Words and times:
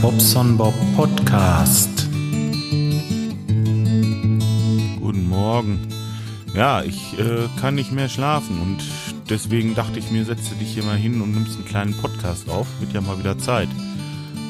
Bobson 0.00 0.56
Bob 0.56 0.74
Podcast. 0.96 2.08
Guten 5.00 5.28
Morgen. 5.28 5.88
Ja, 6.54 6.82
ich 6.82 7.18
äh, 7.18 7.48
kann 7.60 7.74
nicht 7.74 7.92
mehr 7.92 8.08
schlafen 8.08 8.60
und 8.60 8.78
deswegen 9.28 9.74
dachte 9.74 9.98
ich 9.98 10.10
mir, 10.10 10.24
setze 10.24 10.54
dich 10.54 10.72
hier 10.72 10.84
mal 10.84 10.96
hin 10.96 11.20
und 11.20 11.32
nimmst 11.32 11.56
einen 11.56 11.66
kleinen 11.66 11.94
Podcast 11.94 12.48
auf. 12.48 12.66
Wird 12.80 12.92
ja 12.92 13.00
mal 13.00 13.18
wieder 13.18 13.38
Zeit. 13.38 13.68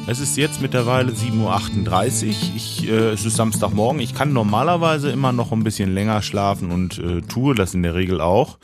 Es 0.06 0.20
ist 0.20 0.36
jetzt 0.36 0.60
mittlerweile 0.60 1.12
7.38 1.12 2.26
Uhr. 2.26 2.30
Ich, 2.54 2.88
äh, 2.88 3.10
es 3.10 3.24
ist 3.24 3.36
Samstagmorgen. 3.36 4.00
Ich 4.00 4.14
kann 4.14 4.32
normalerweise 4.32 5.10
immer 5.10 5.32
noch 5.32 5.50
ein 5.50 5.64
bisschen 5.64 5.94
länger 5.94 6.22
schlafen 6.22 6.70
und 6.70 6.98
äh, 6.98 7.22
tue 7.22 7.54
das 7.54 7.74
in 7.74 7.82
der 7.82 7.94
Regel 7.94 8.20
auch. 8.20 8.58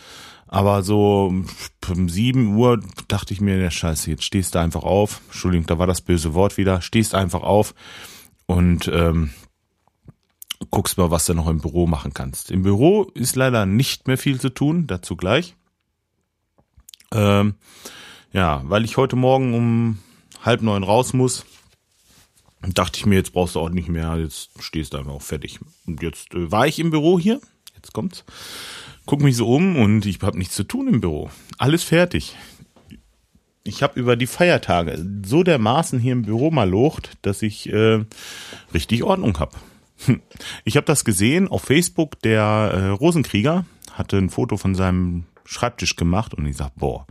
Aber 0.53 0.83
so 0.83 1.33
um 1.89 2.09
7 2.09 2.57
Uhr 2.57 2.83
dachte 3.07 3.33
ich 3.33 3.41
mir, 3.41 3.57
der 3.59 3.71
Scheiße, 3.71 4.11
jetzt 4.11 4.25
stehst 4.25 4.57
du 4.57 4.59
einfach 4.59 4.83
auf. 4.83 5.21
Entschuldigung, 5.29 5.67
da 5.69 5.79
war 5.79 5.87
das 5.87 6.01
böse 6.01 6.35
Wort 6.35 6.57
wieder. 6.57 6.83
Stehst 6.83 7.15
einfach 7.15 7.43
auf 7.43 7.73
und 8.47 8.89
ähm, 8.89 9.31
guckst 10.73 10.99
mal, 10.99 11.13
was 11.13 11.27
du 11.27 11.35
noch 11.35 11.47
im 11.47 11.61
Büro 11.61 11.87
machen 11.87 12.15
kannst. 12.15 12.51
Im 12.51 12.65
Büro 12.65 13.05
ist 13.15 13.37
leider 13.37 13.65
nicht 13.65 14.09
mehr 14.09 14.19
viel 14.19 14.41
zu 14.41 14.49
tun, 14.53 14.89
dazu 14.89 15.17
gleich. 15.17 15.55
Ähm, 17.13 17.55
ja, 18.33 18.63
weil 18.65 18.85
ich 18.85 18.97
heute 18.97 19.15
Morgen 19.15 19.55
um 19.55 19.99
halb 20.45 20.63
neun 20.63 20.83
raus 20.83 21.13
muss, 21.13 21.47
dachte 22.61 22.99
ich 22.99 23.07
mir, 23.07 23.15
jetzt 23.15 23.35
brauchst 23.35 23.55
du 23.55 23.61
auch 23.61 23.71
nicht 23.71 23.89
mehr, 23.89 24.17
jetzt 24.17 24.51
stehst 24.59 24.95
du 24.95 24.97
einfach 24.99 25.13
auch 25.13 25.23
fertig. 25.23 25.61
Und 25.87 26.03
jetzt 26.03 26.35
äh, 26.35 26.51
war 26.51 26.67
ich 26.67 26.81
im 26.81 26.91
Büro 26.91 27.21
hier, 27.21 27.41
jetzt 27.77 27.93
kommt's 27.93 28.25
guck 29.11 29.23
mich 29.23 29.35
so 29.35 29.53
um 29.53 29.75
und 29.75 30.07
ich 30.07 30.23
habe 30.23 30.39
nichts 30.39 30.55
zu 30.55 30.63
tun 30.63 30.87
im 30.87 31.01
Büro. 31.01 31.31
Alles 31.59 31.83
fertig. 31.83 32.37
Ich 33.65 33.83
habe 33.83 33.99
über 33.99 34.15
die 34.15 34.29
Feiertage 34.29 35.05
so 35.27 35.43
dermaßen 35.43 35.99
hier 35.99 36.13
im 36.13 36.23
Büro 36.23 36.53
mal 36.53 36.71
locht, 36.71 37.19
dass 37.23 37.43
ich 37.43 37.69
äh, 37.73 38.05
richtig 38.73 39.03
Ordnung 39.03 39.41
habe. 39.41 39.57
Ich 40.65 40.77
habe 40.77 40.87
das 40.87 41.05
gesehen 41.05 41.49
auf 41.49 41.63
Facebook. 41.63 42.21
Der 42.21 42.71
äh, 42.73 42.87
Rosenkrieger 42.91 43.65
hatte 43.93 44.17
ein 44.17 44.31
Foto 44.31 44.57
von 44.57 44.77
seinem 44.77 45.25
Schreibtisch 45.45 45.97
gemacht 45.97 46.33
und 46.33 46.47
ich 46.47 46.57
sag, 46.57 46.77
boah, 46.77 47.05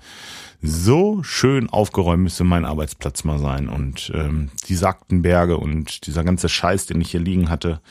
so 0.62 1.22
schön 1.22 1.70
aufgeräumt 1.70 2.24
müsste 2.24 2.46
mein 2.46 2.64
Arbeitsplatz 2.64 3.26
mal 3.26 3.40
sein. 3.40 3.68
Und 3.68 4.10
ähm, 4.16 4.52
die 4.70 4.80
Berge 5.22 5.58
und 5.58 6.08
dieser 6.08 6.24
ganze 6.24 6.48
Scheiß, 6.48 6.86
den 6.86 7.02
ich 7.02 7.12
hier 7.12 7.20
liegen 7.20 7.50
hatte, 7.50 7.82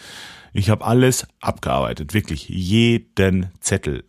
ich 0.52 0.70
habe 0.70 0.84
alles 0.84 1.26
abgearbeitet, 1.40 2.14
wirklich 2.14 2.48
jeden 2.48 3.48
Zettel. 3.60 4.04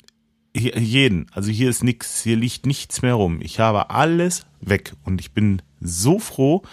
Jeden. 0.56 1.28
Also 1.32 1.52
hier 1.52 1.70
ist 1.70 1.84
nichts, 1.84 2.24
hier 2.24 2.36
liegt 2.36 2.66
nichts 2.66 3.02
mehr 3.02 3.14
rum. 3.14 3.40
Ich 3.42 3.60
habe 3.60 3.92
alles 3.92 4.46
weg 4.62 4.94
und 5.06 5.22
ich 5.22 5.32
bin 5.32 5.62
so 5.80 6.20
froh, 6.20 6.64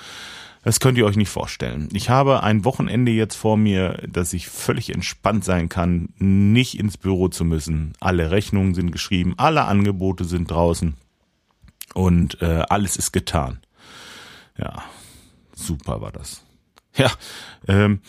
das 0.67 0.81
könnt 0.81 0.99
ihr 0.99 1.07
euch 1.07 1.17
nicht 1.17 1.29
vorstellen. 1.29 1.89
Ich 1.93 2.11
habe 2.11 2.43
ein 2.43 2.65
Wochenende 2.65 3.13
jetzt 3.13 3.37
vor 3.37 3.57
mir, 3.57 4.03
dass 4.09 4.33
ich 4.33 4.49
völlig 4.49 4.93
entspannt 4.93 5.45
sein 5.45 5.69
kann, 5.69 6.09
nicht 6.19 6.77
ins 6.79 6.97
Büro 6.97 7.29
zu 7.29 7.45
müssen. 7.45 7.93
Alle 8.01 8.33
Rechnungen 8.33 8.75
sind 8.75 8.91
geschrieben, 8.91 9.35
alle 9.37 9.65
Angebote 9.67 10.25
sind 10.25 10.51
draußen 10.51 10.95
und 11.95 12.43
äh, 12.43 12.65
alles 12.69 12.97
ist 12.97 13.13
getan. 13.13 13.61
Ja, 14.59 14.83
super 15.55 16.01
war 16.01 16.11
das. 16.11 16.43
Ja, 16.97 17.13
ähm, 17.69 18.01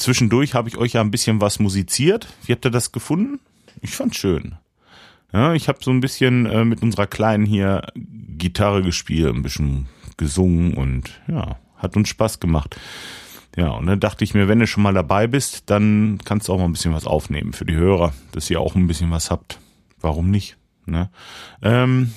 Zwischendurch 0.00 0.54
habe 0.54 0.68
ich 0.68 0.78
euch 0.78 0.94
ja 0.94 1.02
ein 1.02 1.10
bisschen 1.10 1.42
was 1.42 1.58
musiziert. 1.58 2.26
Wie 2.46 2.52
habt 2.52 2.64
ihr 2.64 2.70
das 2.70 2.90
gefunden? 2.90 3.38
Ich 3.82 3.90
fand's 3.90 4.16
schön. 4.16 4.54
Ja, 5.30 5.52
ich 5.52 5.68
habe 5.68 5.78
so 5.82 5.90
ein 5.90 6.00
bisschen 6.00 6.46
äh, 6.46 6.64
mit 6.64 6.82
unserer 6.82 7.06
Kleinen 7.06 7.44
hier 7.44 7.82
Gitarre 7.94 8.82
gespielt, 8.82 9.34
ein 9.34 9.42
bisschen 9.42 9.88
gesungen 10.16 10.72
und 10.72 11.20
ja, 11.28 11.58
hat 11.76 11.96
uns 11.96 12.08
Spaß 12.08 12.40
gemacht. 12.40 12.76
Ja, 13.56 13.72
und 13.72 13.86
dann 13.86 14.00
dachte 14.00 14.24
ich 14.24 14.32
mir, 14.32 14.48
wenn 14.48 14.58
du 14.58 14.66
schon 14.66 14.82
mal 14.82 14.94
dabei 14.94 15.26
bist, 15.26 15.64
dann 15.66 16.18
kannst 16.24 16.48
du 16.48 16.54
auch 16.54 16.58
mal 16.58 16.64
ein 16.64 16.72
bisschen 16.72 16.94
was 16.94 17.06
aufnehmen 17.06 17.52
für 17.52 17.66
die 17.66 17.76
Hörer, 17.76 18.14
dass 18.32 18.48
ihr 18.48 18.58
auch 18.58 18.74
ein 18.76 18.86
bisschen 18.86 19.10
was 19.10 19.30
habt. 19.30 19.58
Warum 20.00 20.30
nicht? 20.30 20.56
Ne? 20.86 21.10
Ähm, 21.60 22.14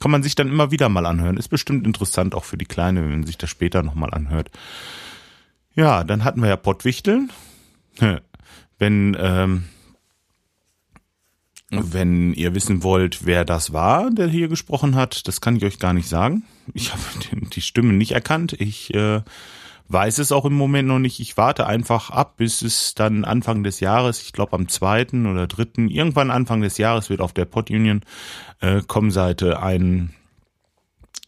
kann 0.00 0.10
man 0.10 0.22
sich 0.22 0.36
dann 0.36 0.48
immer 0.48 0.70
wieder 0.70 0.88
mal 0.88 1.04
anhören. 1.04 1.36
Ist 1.36 1.48
bestimmt 1.48 1.86
interessant 1.86 2.34
auch 2.34 2.44
für 2.44 2.56
die 2.56 2.64
Kleine, 2.64 3.02
wenn 3.02 3.10
man 3.10 3.26
sich 3.26 3.36
das 3.36 3.50
später 3.50 3.82
nochmal 3.82 4.14
anhört. 4.14 4.50
Ja, 5.80 6.04
dann 6.04 6.24
hatten 6.24 6.42
wir 6.42 6.50
ja 6.50 6.56
Pottwichteln. 6.56 7.32
Wenn, 8.78 9.16
ähm, 9.18 9.64
wenn 11.70 12.34
ihr 12.34 12.54
wissen 12.54 12.82
wollt, 12.82 13.24
wer 13.24 13.46
das 13.46 13.72
war, 13.72 14.10
der 14.10 14.28
hier 14.28 14.48
gesprochen 14.48 14.94
hat, 14.94 15.26
das 15.26 15.40
kann 15.40 15.56
ich 15.56 15.64
euch 15.64 15.78
gar 15.78 15.94
nicht 15.94 16.06
sagen. 16.06 16.42
Ich 16.74 16.92
habe 16.92 17.00
die 17.54 17.62
Stimmen 17.62 17.96
nicht 17.96 18.12
erkannt. 18.12 18.52
Ich 18.52 18.92
äh, 18.92 19.22
weiß 19.88 20.18
es 20.18 20.32
auch 20.32 20.44
im 20.44 20.52
Moment 20.52 20.86
noch 20.86 20.98
nicht. 20.98 21.18
Ich 21.18 21.38
warte 21.38 21.66
einfach 21.66 22.10
ab, 22.10 22.36
bis 22.36 22.60
es 22.60 22.94
dann 22.94 23.24
Anfang 23.24 23.64
des 23.64 23.80
Jahres, 23.80 24.20
ich 24.20 24.34
glaube 24.34 24.52
am 24.52 24.68
zweiten 24.68 25.24
oder 25.24 25.46
dritten, 25.46 25.88
irgendwann 25.88 26.30
Anfang 26.30 26.60
des 26.60 26.76
Jahres 26.76 27.08
wird 27.08 27.22
auf 27.22 27.32
der 27.32 27.46
Pod 27.46 27.70
Union 27.70 28.02
äh, 28.60 28.82
Com-Seite 28.86 29.62
ein 29.62 30.14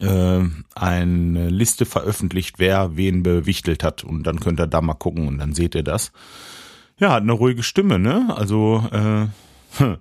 äh, 0.02 0.40
eine 0.74 1.48
Liste 1.48 1.86
veröffentlicht, 1.86 2.58
wer 2.58 2.96
wen 2.96 3.22
bewichtelt 3.22 3.84
hat. 3.84 4.04
Und 4.04 4.24
dann 4.24 4.40
könnt 4.40 4.60
ihr 4.60 4.66
da 4.66 4.80
mal 4.80 4.94
gucken 4.94 5.28
und 5.28 5.38
dann 5.38 5.54
seht 5.54 5.74
ihr 5.74 5.82
das. 5.82 6.12
Ja, 6.98 7.12
hat 7.12 7.22
eine 7.22 7.32
ruhige 7.32 7.62
Stimme, 7.62 7.98
ne? 7.98 8.34
Also, 8.36 8.84
äh, 8.92 9.26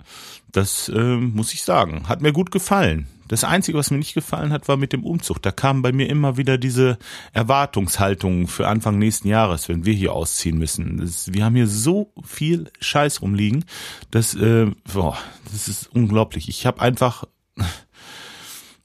das 0.52 0.90
äh, 0.90 1.16
muss 1.16 1.54
ich 1.54 1.64
sagen. 1.64 2.10
Hat 2.10 2.22
mir 2.22 2.34
gut 2.34 2.52
gefallen. 2.52 3.08
Das 3.28 3.46
Einzige, 3.46 3.78
was 3.78 3.92
mir 3.92 3.98
nicht 3.98 4.14
gefallen 4.14 4.52
hat, 4.52 4.68
war 4.68 4.76
mit 4.76 4.92
dem 4.92 5.06
Umzug. 5.06 5.42
Da 5.42 5.52
kamen 5.52 5.82
bei 5.82 5.94
mir 5.94 6.10
immer 6.10 6.36
wieder 6.36 6.58
diese 6.58 6.98
Erwartungshaltungen 7.32 8.48
für 8.48 8.68
Anfang 8.68 9.00
nächsten 9.00 9.30
Jahres, 9.30 9.70
wenn 9.70 9.86
wir 9.86 9.94
hier 9.94 10.12
ausziehen 10.12 10.58
müssen. 10.58 10.98
Das, 10.98 11.32
wir 11.32 11.46
haben 11.46 11.56
hier 11.56 11.68
so 11.68 12.12
viel 12.26 12.70
Scheiß 12.82 13.22
rumliegen, 13.22 13.64
dass, 14.12 14.36
äh, 14.36 14.68
boah, 14.94 15.18
das 15.50 15.70
ist 15.70 15.88
unglaublich. 15.96 16.50
Ich 16.50 16.66
habe 16.66 16.82
einfach 16.82 17.24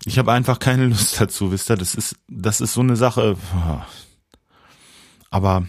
ich 0.06 0.18
habe 0.18 0.32
einfach 0.32 0.60
keine 0.60 0.86
Lust 0.86 1.20
dazu, 1.20 1.50
wisst 1.50 1.68
ihr, 1.68 1.76
das 1.76 1.96
ist, 1.96 2.16
das 2.28 2.60
ist 2.60 2.74
so 2.74 2.80
eine 2.80 2.94
Sache. 2.94 3.36
Aber 5.30 5.66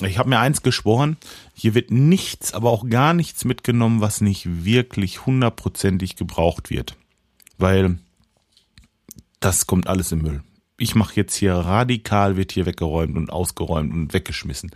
ich 0.00 0.16
habe 0.16 0.28
mir 0.28 0.38
eins 0.38 0.62
geschworen, 0.62 1.16
hier 1.54 1.74
wird 1.74 1.90
nichts, 1.90 2.54
aber 2.54 2.70
auch 2.70 2.88
gar 2.88 3.14
nichts 3.14 3.44
mitgenommen, 3.44 4.00
was 4.00 4.20
nicht 4.20 4.64
wirklich 4.64 5.26
hundertprozentig 5.26 6.14
gebraucht 6.14 6.70
wird. 6.70 6.96
Weil 7.58 7.98
das 9.40 9.66
kommt 9.66 9.88
alles 9.88 10.12
im 10.12 10.22
Müll. 10.22 10.44
Ich 10.78 10.94
mache 10.94 11.16
jetzt 11.16 11.34
hier 11.34 11.54
radikal, 11.54 12.36
wird 12.36 12.52
hier 12.52 12.66
weggeräumt 12.66 13.16
und 13.16 13.30
ausgeräumt 13.30 13.92
und 13.92 14.14
weggeschmissen 14.14 14.70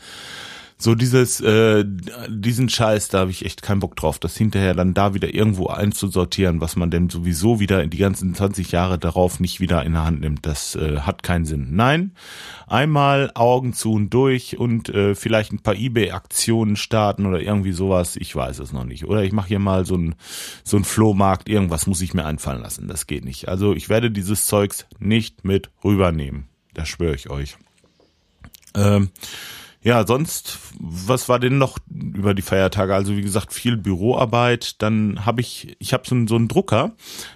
so 0.77 0.95
dieses, 0.95 1.41
äh, 1.41 1.85
diesen 2.29 2.69
Scheiß, 2.69 3.09
da 3.09 3.21
habe 3.21 3.31
ich 3.31 3.45
echt 3.45 3.63
keinen 3.63 3.81
Bock 3.81 3.95
drauf, 3.97 4.19
das 4.19 4.37
hinterher 4.37 4.75
dann 4.75 4.93
da 4.93 5.15
wieder 5.15 5.33
irgendwo 5.33 5.69
einzusortieren, 5.69 6.61
was 6.61 6.77
man 6.77 6.91
denn 6.91 7.09
sowieso 7.09 7.61
wieder 7.61 7.83
in 7.83 7.91
die 7.91 7.99
ganzen 7.99 8.35
20 8.35 8.73
Jahre 8.73 8.99
darauf 8.99 9.39
nicht 9.39 9.61
wieder 9.61 9.85
in 9.85 9.93
der 9.93 10.05
Hand 10.05 10.21
nimmt. 10.21 10.45
Das 10.47 10.75
äh, 10.75 11.01
hat 11.01 11.23
keinen 11.23 11.45
Sinn. 11.45 11.69
Nein, 11.71 12.13
einmal 12.67 13.31
Augen 13.35 13.73
zu 13.73 13.93
und 13.93 14.11
durch 14.11 14.59
und 14.59 14.89
äh, 14.89 15.15
vielleicht 15.15 15.53
ein 15.53 15.61
paar 15.61 15.77
Ebay-Aktionen 15.77 16.77
starten 16.77 17.25
oder 17.27 17.41
irgendwie 17.41 17.73
sowas. 17.73 18.17
Ich 18.17 18.35
weiß 18.35 18.59
es 18.59 18.73
noch 18.73 18.85
nicht. 18.85 19.05
Oder 19.07 19.23
ich 19.23 19.33
mache 19.33 19.49
hier 19.49 19.61
mal 19.61 19.87
so 19.87 19.97
ein 19.97 20.17
so 20.65 20.77
ein 20.77 20.85
Flohmarkt. 20.85 21.49
Irgendwas 21.49 21.87
muss 21.87 22.01
ich 22.01 22.15
mir 22.15 22.25
einfallen 22.25 22.63
lassen. 22.63 22.89
Das 22.89 23.07
geht 23.07 23.25
nicht. 23.25 23.49
Also 23.49 23.75
ich 23.75 23.89
werde 23.89 24.11
dieses 24.11 24.47
Zeugs 24.47 24.87
nicht 24.99 25.45
mit 25.45 25.71
rübernehmen. 25.85 26.49
Das 26.75 26.89
schwöre 26.89 27.15
ich 27.15 27.31
euch. 27.31 27.57
Ähm, 28.75 29.11
ja, 29.85 30.07
sonst, 30.07 30.59
was 30.81 31.29
war 31.29 31.39
denn 31.39 31.59
noch 31.59 31.77
über 31.91 32.33
die 32.33 32.41
Feiertage? 32.41 32.95
Also 32.95 33.17
wie 33.19 33.23
gesagt, 33.23 33.53
viel 33.53 33.77
Büroarbeit. 33.77 34.81
Dann 34.81 35.27
habe 35.27 35.43
ich, 35.43 35.77
ich 35.79 35.93
habe 35.93 36.05
so, 36.07 36.15
einen, 36.15 36.27
so 36.27 36.37
einen 36.37 36.49
Drucker, 36.49 36.93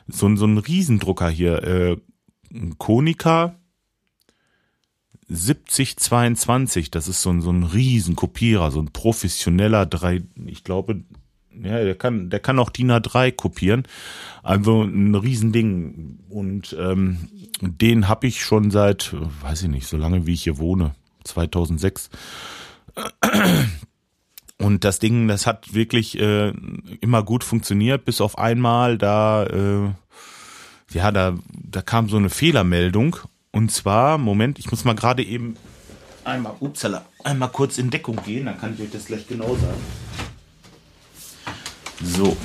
so, 0.06 0.24
einen, 0.24 0.38
so 0.38 0.46
einen 0.46 0.56
Riesendrucker 0.56 1.28
hier, 1.28 1.62
äh, 1.62 1.96
Konica 2.78 3.54
7022. 5.28 6.90
Das 6.90 7.06
ist 7.06 7.20
so 7.20 7.28
ein, 7.28 7.42
so 7.42 7.50
ein 7.50 7.64
Riesenkopierer, 7.64 8.70
so 8.70 8.80
ein 8.80 8.94
professioneller 8.94 9.84
drei, 9.84 10.22
ich 10.46 10.64
glaube, 10.64 11.02
ja, 11.62 11.84
der 11.84 11.96
kann, 11.96 12.30
der 12.30 12.40
kann 12.40 12.58
auch 12.58 12.70
DIN 12.70 12.92
A3 12.92 13.30
kopieren. 13.32 13.82
Also 14.42 14.84
ein 14.84 15.14
Riesending. 15.14 16.20
Und 16.30 16.74
ähm, 16.78 17.28
den 17.60 18.08
habe 18.08 18.26
ich 18.26 18.42
schon 18.42 18.70
seit, 18.70 19.14
weiß 19.42 19.64
ich 19.64 19.68
nicht, 19.68 19.86
so 19.86 19.98
lange 19.98 20.26
wie 20.26 20.32
ich 20.32 20.44
hier 20.44 20.56
wohne. 20.56 20.94
2006. 21.24 22.10
Und 24.58 24.84
das 24.84 24.98
Ding, 24.98 25.28
das 25.28 25.46
hat 25.46 25.72
wirklich 25.72 26.18
äh, 26.18 26.52
immer 27.00 27.22
gut 27.22 27.44
funktioniert, 27.44 28.04
bis 28.04 28.20
auf 28.20 28.38
einmal 28.38 28.98
da, 28.98 29.44
äh, 29.44 29.90
ja, 30.90 31.12
da, 31.12 31.36
da 31.52 31.82
kam 31.82 32.08
so 32.08 32.16
eine 32.16 32.30
Fehlermeldung. 32.30 33.16
Und 33.52 33.70
zwar, 33.70 34.18
Moment, 34.18 34.58
ich 34.58 34.70
muss 34.70 34.84
mal 34.84 34.94
gerade 34.94 35.22
eben 35.22 35.54
einmal, 36.24 36.54
upsala, 36.60 37.04
einmal 37.24 37.50
kurz 37.50 37.78
in 37.78 37.90
Deckung 37.90 38.16
gehen, 38.24 38.46
dann 38.46 38.58
kann 38.58 38.74
ich 38.74 38.80
euch 38.80 38.90
das 38.90 39.06
gleich 39.06 39.26
genau 39.26 39.56
sagen. 39.56 39.80
So. 42.02 42.36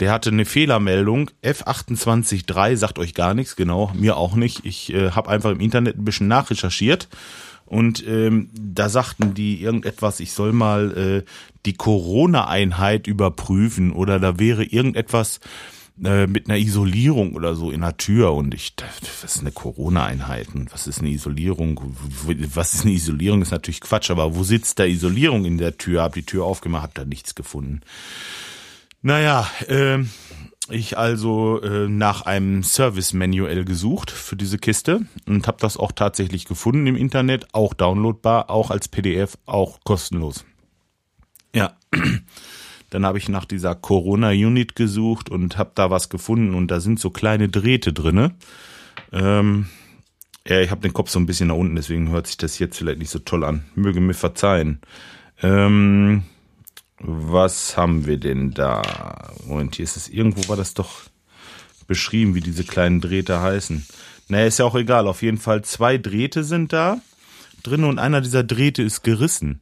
Der 0.00 0.12
hatte 0.12 0.30
eine 0.30 0.44
Fehlermeldung. 0.44 1.30
F283 1.42 2.76
sagt 2.76 2.98
euch 2.98 3.14
gar 3.14 3.34
nichts, 3.34 3.56
genau, 3.56 3.90
mir 3.94 4.16
auch 4.16 4.34
nicht. 4.34 4.64
Ich 4.64 4.92
äh, 4.92 5.12
habe 5.12 5.30
einfach 5.30 5.50
im 5.50 5.60
Internet 5.60 5.96
ein 5.98 6.04
bisschen 6.04 6.28
nachrecherchiert. 6.28 7.08
Und 7.64 8.06
ähm, 8.06 8.48
da 8.54 8.88
sagten 8.88 9.34
die 9.34 9.60
irgendetwas, 9.60 10.20
ich 10.20 10.32
soll 10.32 10.52
mal 10.52 10.96
äh, 10.96 11.30
die 11.66 11.74
Corona-Einheit 11.74 13.08
überprüfen 13.08 13.92
oder 13.92 14.20
da 14.20 14.38
wäre 14.38 14.62
irgendetwas 14.62 15.40
äh, 16.04 16.26
mit 16.26 16.48
einer 16.48 16.58
Isolierung 16.58 17.34
oder 17.34 17.56
so 17.56 17.70
in 17.70 17.80
der 17.80 17.96
Tür 17.96 18.34
und 18.34 18.54
ich 18.54 18.76
dachte, 18.76 19.06
was 19.22 19.36
ist 19.36 19.40
eine 19.40 19.50
Corona-Einheit 19.50 20.48
und 20.54 20.72
was 20.72 20.86
ist 20.86 21.00
eine 21.00 21.08
Isolierung? 21.08 21.80
Was 22.54 22.74
ist 22.74 22.84
eine 22.84 22.92
Isolierung? 22.92 23.42
Ist 23.42 23.50
natürlich 23.50 23.80
Quatsch, 23.80 24.10
aber 24.10 24.36
wo 24.36 24.44
sitzt 24.44 24.78
da 24.78 24.84
Isolierung 24.84 25.44
in 25.44 25.58
der 25.58 25.76
Tür? 25.76 26.02
Hab 26.02 26.14
die 26.14 26.26
Tür 26.26 26.44
aufgemacht, 26.44 26.84
hab 26.84 26.94
da 26.94 27.04
nichts 27.04 27.34
gefunden. 27.34 27.80
Naja, 29.06 29.48
äh, 29.68 29.98
ich 30.68 30.98
also 30.98 31.62
äh, 31.62 31.86
nach 31.88 32.22
einem 32.22 32.64
Service-Manual 32.64 33.64
gesucht 33.64 34.10
für 34.10 34.34
diese 34.34 34.58
Kiste 34.58 35.02
und 35.28 35.46
habe 35.46 35.58
das 35.60 35.76
auch 35.76 35.92
tatsächlich 35.92 36.44
gefunden 36.44 36.88
im 36.88 36.96
Internet, 36.96 37.54
auch 37.54 37.72
downloadbar, 37.72 38.50
auch 38.50 38.72
als 38.72 38.88
PDF, 38.88 39.38
auch 39.46 39.78
kostenlos. 39.84 40.44
Ja, 41.54 41.76
dann 42.90 43.06
habe 43.06 43.18
ich 43.18 43.28
nach 43.28 43.44
dieser 43.44 43.76
Corona-Unit 43.76 44.74
gesucht 44.74 45.30
und 45.30 45.56
habe 45.56 45.70
da 45.76 45.88
was 45.88 46.08
gefunden 46.08 46.56
und 46.56 46.72
da 46.72 46.80
sind 46.80 46.98
so 46.98 47.10
kleine 47.10 47.48
Drähte 47.48 47.92
drinne. 47.92 48.34
Ähm, 49.12 49.68
ja, 50.48 50.60
ich 50.62 50.72
habe 50.72 50.80
den 50.80 50.94
Kopf 50.94 51.10
so 51.10 51.20
ein 51.20 51.26
bisschen 51.26 51.46
nach 51.46 51.54
unten, 51.54 51.76
deswegen 51.76 52.10
hört 52.10 52.26
sich 52.26 52.38
das 52.38 52.58
jetzt 52.58 52.76
vielleicht 52.76 52.98
nicht 52.98 53.10
so 53.10 53.20
toll 53.20 53.44
an. 53.44 53.66
Möge 53.76 54.00
mir 54.00 54.14
verzeihen. 54.14 54.80
Ähm, 55.44 56.24
was 56.98 57.76
haben 57.76 58.06
wir 58.06 58.16
denn 58.16 58.52
da? 58.52 59.32
Moment, 59.46 59.76
hier 59.76 59.84
ist 59.84 59.96
es 59.96 60.08
irgendwo, 60.08 60.48
war 60.48 60.56
das 60.56 60.74
doch 60.74 61.02
beschrieben, 61.86 62.34
wie 62.34 62.40
diese 62.40 62.64
kleinen 62.64 63.00
Drähte 63.00 63.40
heißen. 63.40 63.86
Naja, 64.28 64.46
ist 64.46 64.58
ja 64.58 64.64
auch 64.64 64.74
egal. 64.74 65.06
Auf 65.06 65.22
jeden 65.22 65.38
Fall 65.38 65.62
zwei 65.62 65.98
Drähte 65.98 66.42
sind 66.42 66.72
da 66.72 67.00
drin 67.62 67.84
und 67.84 67.98
einer 67.98 68.20
dieser 68.20 68.44
Drähte 68.44 68.82
ist 68.82 69.02
gerissen. 69.02 69.60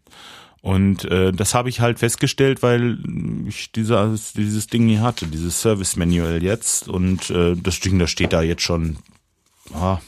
Und 0.63 1.05
äh, 1.11 1.33
das 1.33 1.53
habe 1.53 1.69
ich 1.69 1.81
halt 1.81 1.99
festgestellt, 1.99 2.63
weil 2.63 2.99
ich 3.47 3.71
dieses, 3.73 4.33
dieses 4.33 4.67
Ding 4.67 4.89
hier 4.89 5.03
hatte, 5.03 5.27
dieses 5.27 5.61
Service 5.61 5.97
Manual 5.97 6.43
jetzt. 6.43 6.89
Und 6.89 7.29
äh, 7.29 7.55
das 7.55 7.81
Ding, 7.81 7.99
das 7.99 8.11
steht 8.11 8.33
da 8.33 8.41
jetzt 8.41 8.63
schon 8.63 8.97
ah, 9.75 9.99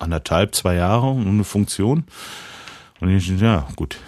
anderthalb, 0.00 0.56
zwei 0.56 0.74
Jahre 0.74 1.06
ohne 1.06 1.44
Funktion. 1.44 2.04
Und 2.98 3.10
ich, 3.10 3.28
ja, 3.28 3.68
gut, 3.76 3.98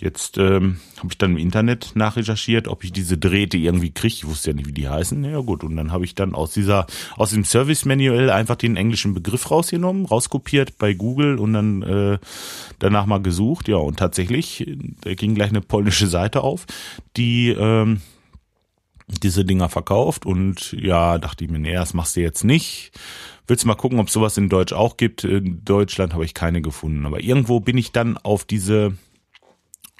Jetzt 0.00 0.38
ähm, 0.38 0.80
habe 0.98 1.08
ich 1.10 1.18
dann 1.18 1.32
im 1.32 1.36
Internet 1.36 1.92
nachrecherchiert, 1.94 2.68
ob 2.68 2.84
ich 2.84 2.92
diese 2.92 3.18
Drähte 3.18 3.58
irgendwie 3.58 3.90
kriege. 3.90 4.14
Ich 4.14 4.26
wusste 4.26 4.50
ja 4.50 4.56
nicht, 4.56 4.66
wie 4.66 4.72
die 4.72 4.88
heißen. 4.88 5.22
Ja 5.24 5.40
gut, 5.40 5.62
und 5.62 5.76
dann 5.76 5.92
habe 5.92 6.04
ich 6.04 6.14
dann 6.14 6.34
aus 6.34 6.52
dieser, 6.52 6.86
aus 7.16 7.30
dem 7.30 7.44
Service 7.44 7.84
Manual 7.84 8.30
einfach 8.30 8.56
den 8.56 8.76
englischen 8.76 9.12
Begriff 9.12 9.50
rausgenommen, 9.50 10.06
rauskopiert 10.06 10.78
bei 10.78 10.94
Google 10.94 11.38
und 11.38 11.52
dann 11.52 11.82
äh, 11.82 12.18
danach 12.78 13.04
mal 13.04 13.20
gesucht. 13.20 13.68
Ja, 13.68 13.76
und 13.76 13.98
tatsächlich, 13.98 14.66
da 15.02 15.12
ging 15.14 15.34
gleich 15.34 15.50
eine 15.50 15.60
polnische 15.60 16.06
Seite 16.06 16.42
auf, 16.42 16.66
die 17.16 17.50
ähm, 17.50 18.00
diese 19.06 19.44
Dinger 19.44 19.68
verkauft. 19.68 20.24
Und 20.24 20.72
ja, 20.72 21.18
dachte 21.18 21.44
ich 21.44 21.50
mir, 21.50 21.58
nee, 21.58 21.74
das 21.74 21.94
machst 21.94 22.16
du 22.16 22.20
jetzt 22.20 22.44
nicht. 22.44 22.92
Willst 23.46 23.64
du 23.64 23.68
mal 23.68 23.74
gucken, 23.74 23.98
ob 23.98 24.08
sowas 24.08 24.36
in 24.38 24.48
Deutsch 24.48 24.72
auch 24.72 24.96
gibt? 24.96 25.24
In 25.24 25.64
Deutschland 25.64 26.14
habe 26.14 26.24
ich 26.24 26.34
keine 26.34 26.62
gefunden. 26.62 27.04
Aber 27.04 27.20
irgendwo 27.20 27.60
bin 27.60 27.76
ich 27.76 27.92
dann 27.92 28.16
auf 28.16 28.44
diese 28.44 28.94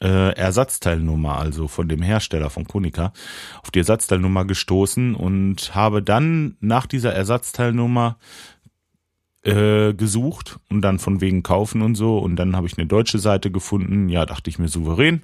äh, 0.03 0.35
Ersatzteilnummer, 0.35 1.39
also 1.39 1.69
von 1.69 1.89
dem 1.89 2.03
Hersteller 2.03 2.51
von 2.51 2.67
Konica, 2.67 3.13
auf 3.63 3.71
die 3.71 3.81
Ersatzteilnummer 3.81 4.45
gestoßen 4.45 5.15
und 5.15 5.75
habe 5.75 6.03
dann 6.03 6.57
nach 6.61 6.87
dieser 6.87 7.13
Ersatzteilnummer 7.13 8.17
äh, 9.43 9.95
gesucht 9.95 10.59
und 10.69 10.83
dann 10.83 10.99
von 10.99 11.23
wegen 11.23 11.43
kaufen 11.43 11.81
und 11.81 11.95
so 11.95 12.19
und 12.19 12.37
dann 12.37 12.57
habe 12.57 12.67
ich 12.67 12.77
eine 12.77 12.87
deutsche 12.87 13.19
Seite 13.19 13.51
gefunden, 13.51 14.11
ja, 14.11 14.27
dachte 14.27 14.51
ich 14.51 14.59
mir 14.59 14.69
souverän. 14.69 15.23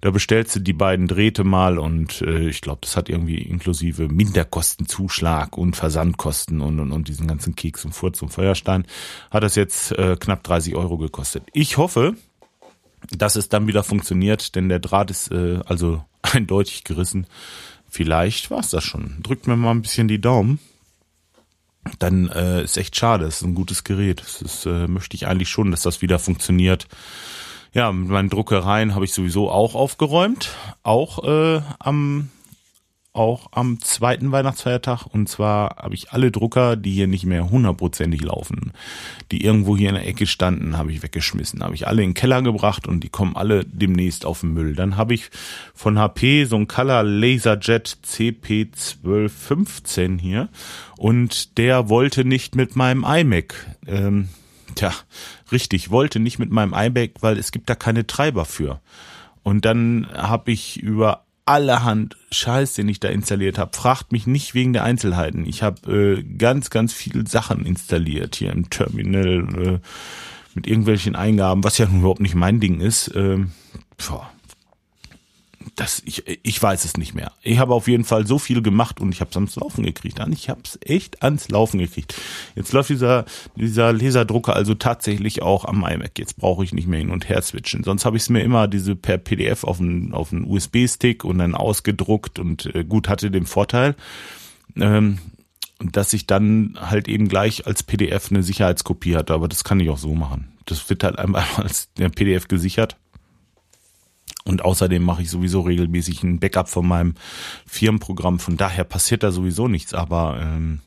Da 0.00 0.10
bestellst 0.10 0.56
du 0.56 0.60
die 0.60 0.72
beiden 0.72 1.08
Drähte 1.08 1.44
mal 1.44 1.78
und 1.78 2.22
äh, 2.22 2.48
ich 2.48 2.62
glaube, 2.62 2.78
das 2.80 2.96
hat 2.96 3.10
irgendwie 3.10 3.42
inklusive 3.42 4.08
Minderkostenzuschlag 4.08 5.58
und 5.58 5.76
Versandkosten 5.76 6.62
und, 6.62 6.80
und, 6.80 6.90
und 6.90 7.08
diesen 7.08 7.26
ganzen 7.26 7.54
Keks 7.54 7.84
und 7.84 7.92
Furz 7.92 8.22
und 8.22 8.30
Feuerstein 8.30 8.86
hat 9.30 9.42
das 9.42 9.56
jetzt 9.56 9.92
äh, 9.92 10.16
knapp 10.18 10.42
30 10.42 10.74
Euro 10.74 10.96
gekostet. 10.96 11.44
Ich 11.52 11.76
hoffe, 11.76 12.14
dass 13.10 13.36
es 13.36 13.48
dann 13.48 13.66
wieder 13.66 13.82
funktioniert, 13.82 14.54
denn 14.54 14.68
der 14.68 14.78
Draht 14.78 15.10
ist 15.10 15.30
äh, 15.30 15.60
also 15.66 16.04
eindeutig 16.22 16.84
gerissen. 16.84 17.26
Vielleicht 17.88 18.50
war 18.50 18.60
es 18.60 18.70
das 18.70 18.84
schon. 18.84 19.16
Drückt 19.22 19.46
mir 19.46 19.56
mal 19.56 19.72
ein 19.72 19.82
bisschen 19.82 20.08
die 20.08 20.20
Daumen. 20.20 20.60
Dann 21.98 22.28
äh, 22.28 22.62
ist 22.62 22.76
echt 22.76 22.94
schade. 22.94 23.24
Es 23.24 23.36
ist 23.36 23.42
ein 23.42 23.54
gutes 23.54 23.84
Gerät. 23.84 24.20
Das 24.20 24.42
ist, 24.42 24.66
äh, 24.66 24.86
möchte 24.86 25.16
ich 25.16 25.26
eigentlich 25.26 25.48
schon, 25.48 25.70
dass 25.70 25.82
das 25.82 26.02
wieder 26.02 26.18
funktioniert. 26.18 26.86
Ja, 27.72 27.90
mit 27.90 28.08
meinen 28.08 28.30
Druckereien 28.30 28.94
habe 28.94 29.04
ich 29.04 29.12
sowieso 29.12 29.50
auch 29.50 29.74
aufgeräumt. 29.74 30.50
Auch 30.82 31.24
äh, 31.24 31.62
am 31.78 32.30
auch 33.12 33.48
am 33.52 33.80
zweiten 33.80 34.30
Weihnachtsfeiertag. 34.30 35.06
Und 35.06 35.28
zwar 35.28 35.76
habe 35.76 35.94
ich 35.94 36.12
alle 36.12 36.30
Drucker, 36.30 36.76
die 36.76 36.92
hier 36.92 37.08
nicht 37.08 37.26
mehr 37.26 37.50
hundertprozentig 37.50 38.22
laufen, 38.22 38.72
die 39.32 39.44
irgendwo 39.44 39.76
hier 39.76 39.88
in 39.88 39.96
der 39.96 40.06
Ecke 40.06 40.26
standen, 40.26 40.78
habe 40.78 40.92
ich 40.92 41.02
weggeschmissen. 41.02 41.64
Habe 41.64 41.74
ich 41.74 41.88
alle 41.88 42.02
in 42.02 42.10
den 42.10 42.14
Keller 42.14 42.42
gebracht 42.42 42.86
und 42.86 43.02
die 43.02 43.08
kommen 43.08 43.34
alle 43.36 43.64
demnächst 43.64 44.24
auf 44.24 44.40
den 44.40 44.54
Müll. 44.54 44.74
Dann 44.74 44.96
habe 44.96 45.14
ich 45.14 45.30
von 45.74 45.98
HP 45.98 46.44
so 46.44 46.56
ein 46.56 46.68
Color 46.68 47.02
Laserjet 47.02 47.98
CP1215 48.06 50.20
hier 50.20 50.48
und 50.96 51.58
der 51.58 51.88
wollte 51.88 52.24
nicht 52.24 52.54
mit 52.54 52.76
meinem 52.76 53.04
iMac. 53.04 53.54
Ähm, 53.86 54.28
tja, 54.76 54.92
richtig, 55.50 55.90
wollte 55.90 56.20
nicht 56.20 56.38
mit 56.38 56.50
meinem 56.50 56.74
iMac, 56.74 57.14
weil 57.20 57.38
es 57.38 57.50
gibt 57.50 57.68
da 57.68 57.74
keine 57.74 58.06
Treiber 58.06 58.44
für. 58.44 58.80
Und 59.42 59.64
dann 59.64 60.06
habe 60.12 60.52
ich 60.52 60.80
über 60.80 61.24
allerhand 61.44 62.16
Scheiß, 62.30 62.74
den 62.74 62.88
ich 62.88 63.00
da 63.00 63.08
installiert 63.08 63.58
habe. 63.58 63.76
Fragt 63.76 64.12
mich 64.12 64.26
nicht 64.26 64.54
wegen 64.54 64.72
der 64.72 64.84
Einzelheiten. 64.84 65.46
Ich 65.46 65.62
habe 65.62 65.92
äh, 65.92 66.22
ganz, 66.22 66.70
ganz 66.70 66.92
viele 66.92 67.26
Sachen 67.26 67.66
installiert 67.66 68.36
hier 68.36 68.52
im 68.52 68.70
Terminal 68.70 69.48
äh, 69.56 69.78
mit 70.54 70.66
irgendwelchen 70.66 71.16
Eingaben, 71.16 71.64
was 71.64 71.78
ja 71.78 71.86
überhaupt 71.86 72.20
nicht 72.20 72.34
mein 72.34 72.60
Ding 72.60 72.80
ist. 72.80 73.12
Ähm, 73.14 73.52
boah, 73.96 74.30
das, 75.76 76.02
ich, 76.06 76.24
ich 76.26 76.62
weiß 76.62 76.84
es 76.84 76.96
nicht 76.96 77.14
mehr. 77.14 77.32
Ich 77.42 77.58
habe 77.58 77.74
auf 77.74 77.86
jeden 77.86 78.04
Fall 78.04 78.26
so 78.26 78.38
viel 78.38 78.62
gemacht 78.62 79.00
und 79.00 79.12
ich 79.12 79.20
habe 79.20 79.30
es 79.30 79.36
ans 79.36 79.56
Laufen 79.56 79.84
gekriegt. 79.84 80.18
Ich 80.32 80.48
habe 80.48 80.60
es 80.64 80.78
echt 80.82 81.22
ans 81.22 81.48
Laufen 81.50 81.78
gekriegt. 81.78 82.14
Jetzt 82.54 82.72
läuft 82.72 82.88
dieser, 82.88 83.26
dieser 83.56 83.92
Laserdrucker 83.92 84.56
also 84.56 84.74
tatsächlich 84.74 85.42
auch 85.42 85.66
am 85.66 85.84
iMac. 85.84 86.18
Jetzt 86.18 86.38
brauche 86.38 86.64
ich 86.64 86.72
nicht 86.72 86.88
mehr 86.88 86.98
hin 86.98 87.10
und 87.10 87.28
her 87.28 87.42
switchen. 87.42 87.84
Sonst 87.84 88.04
habe 88.04 88.16
ich 88.16 88.24
es 88.24 88.28
mir 88.30 88.42
immer 88.42 88.68
diese 88.68 88.96
per 88.96 89.18
PDF 89.18 89.64
auf 89.64 89.80
einen, 89.80 90.14
auf 90.14 90.32
einen 90.32 90.44
USB-Stick 90.44 91.24
und 91.24 91.38
dann 91.38 91.54
ausgedruckt 91.54 92.38
und 92.38 92.74
äh, 92.74 92.84
gut 92.84 93.08
hatte 93.08 93.30
den 93.30 93.46
Vorteil, 93.46 93.96
ähm, 94.76 95.18
dass 95.78 96.12
ich 96.14 96.26
dann 96.26 96.78
halt 96.80 97.06
eben 97.06 97.28
gleich 97.28 97.66
als 97.66 97.82
PDF 97.82 98.30
eine 98.30 98.42
Sicherheitskopie 98.42 99.16
hatte. 99.16 99.34
Aber 99.34 99.48
das 99.48 99.64
kann 99.64 99.80
ich 99.80 99.90
auch 99.90 99.98
so 99.98 100.14
machen. 100.14 100.52
Das 100.64 100.88
wird 100.88 101.04
halt 101.04 101.18
einmal 101.18 101.44
als 101.56 101.90
PDF 102.14 102.48
gesichert 102.48 102.96
und 104.50 104.64
außerdem 104.64 105.02
mache 105.02 105.22
ich 105.22 105.30
sowieso 105.30 105.60
regelmäßig 105.60 106.24
ein 106.24 106.40
Backup 106.40 106.68
von 106.68 106.86
meinem 106.86 107.14
Firmenprogramm. 107.66 108.40
Von 108.40 108.56
daher 108.56 108.82
passiert 108.82 109.22
da 109.22 109.30
sowieso 109.30 109.68
nichts. 109.68 109.94
Aber 109.94 110.40
ähm, 110.42 110.80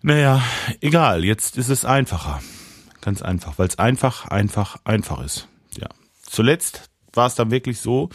naja, 0.00 0.42
egal. 0.80 1.22
Jetzt 1.22 1.58
ist 1.58 1.68
es 1.68 1.84
einfacher. 1.84 2.40
Ganz 3.02 3.20
einfach, 3.20 3.58
weil 3.58 3.68
es 3.68 3.78
einfach, 3.78 4.26
einfach, 4.28 4.78
einfach 4.84 5.22
ist. 5.22 5.48
Ja. 5.78 5.88
Zuletzt 6.22 6.88
war 7.12 7.26
es 7.26 7.34
dann 7.34 7.50
wirklich 7.50 7.78
so, 7.78 8.08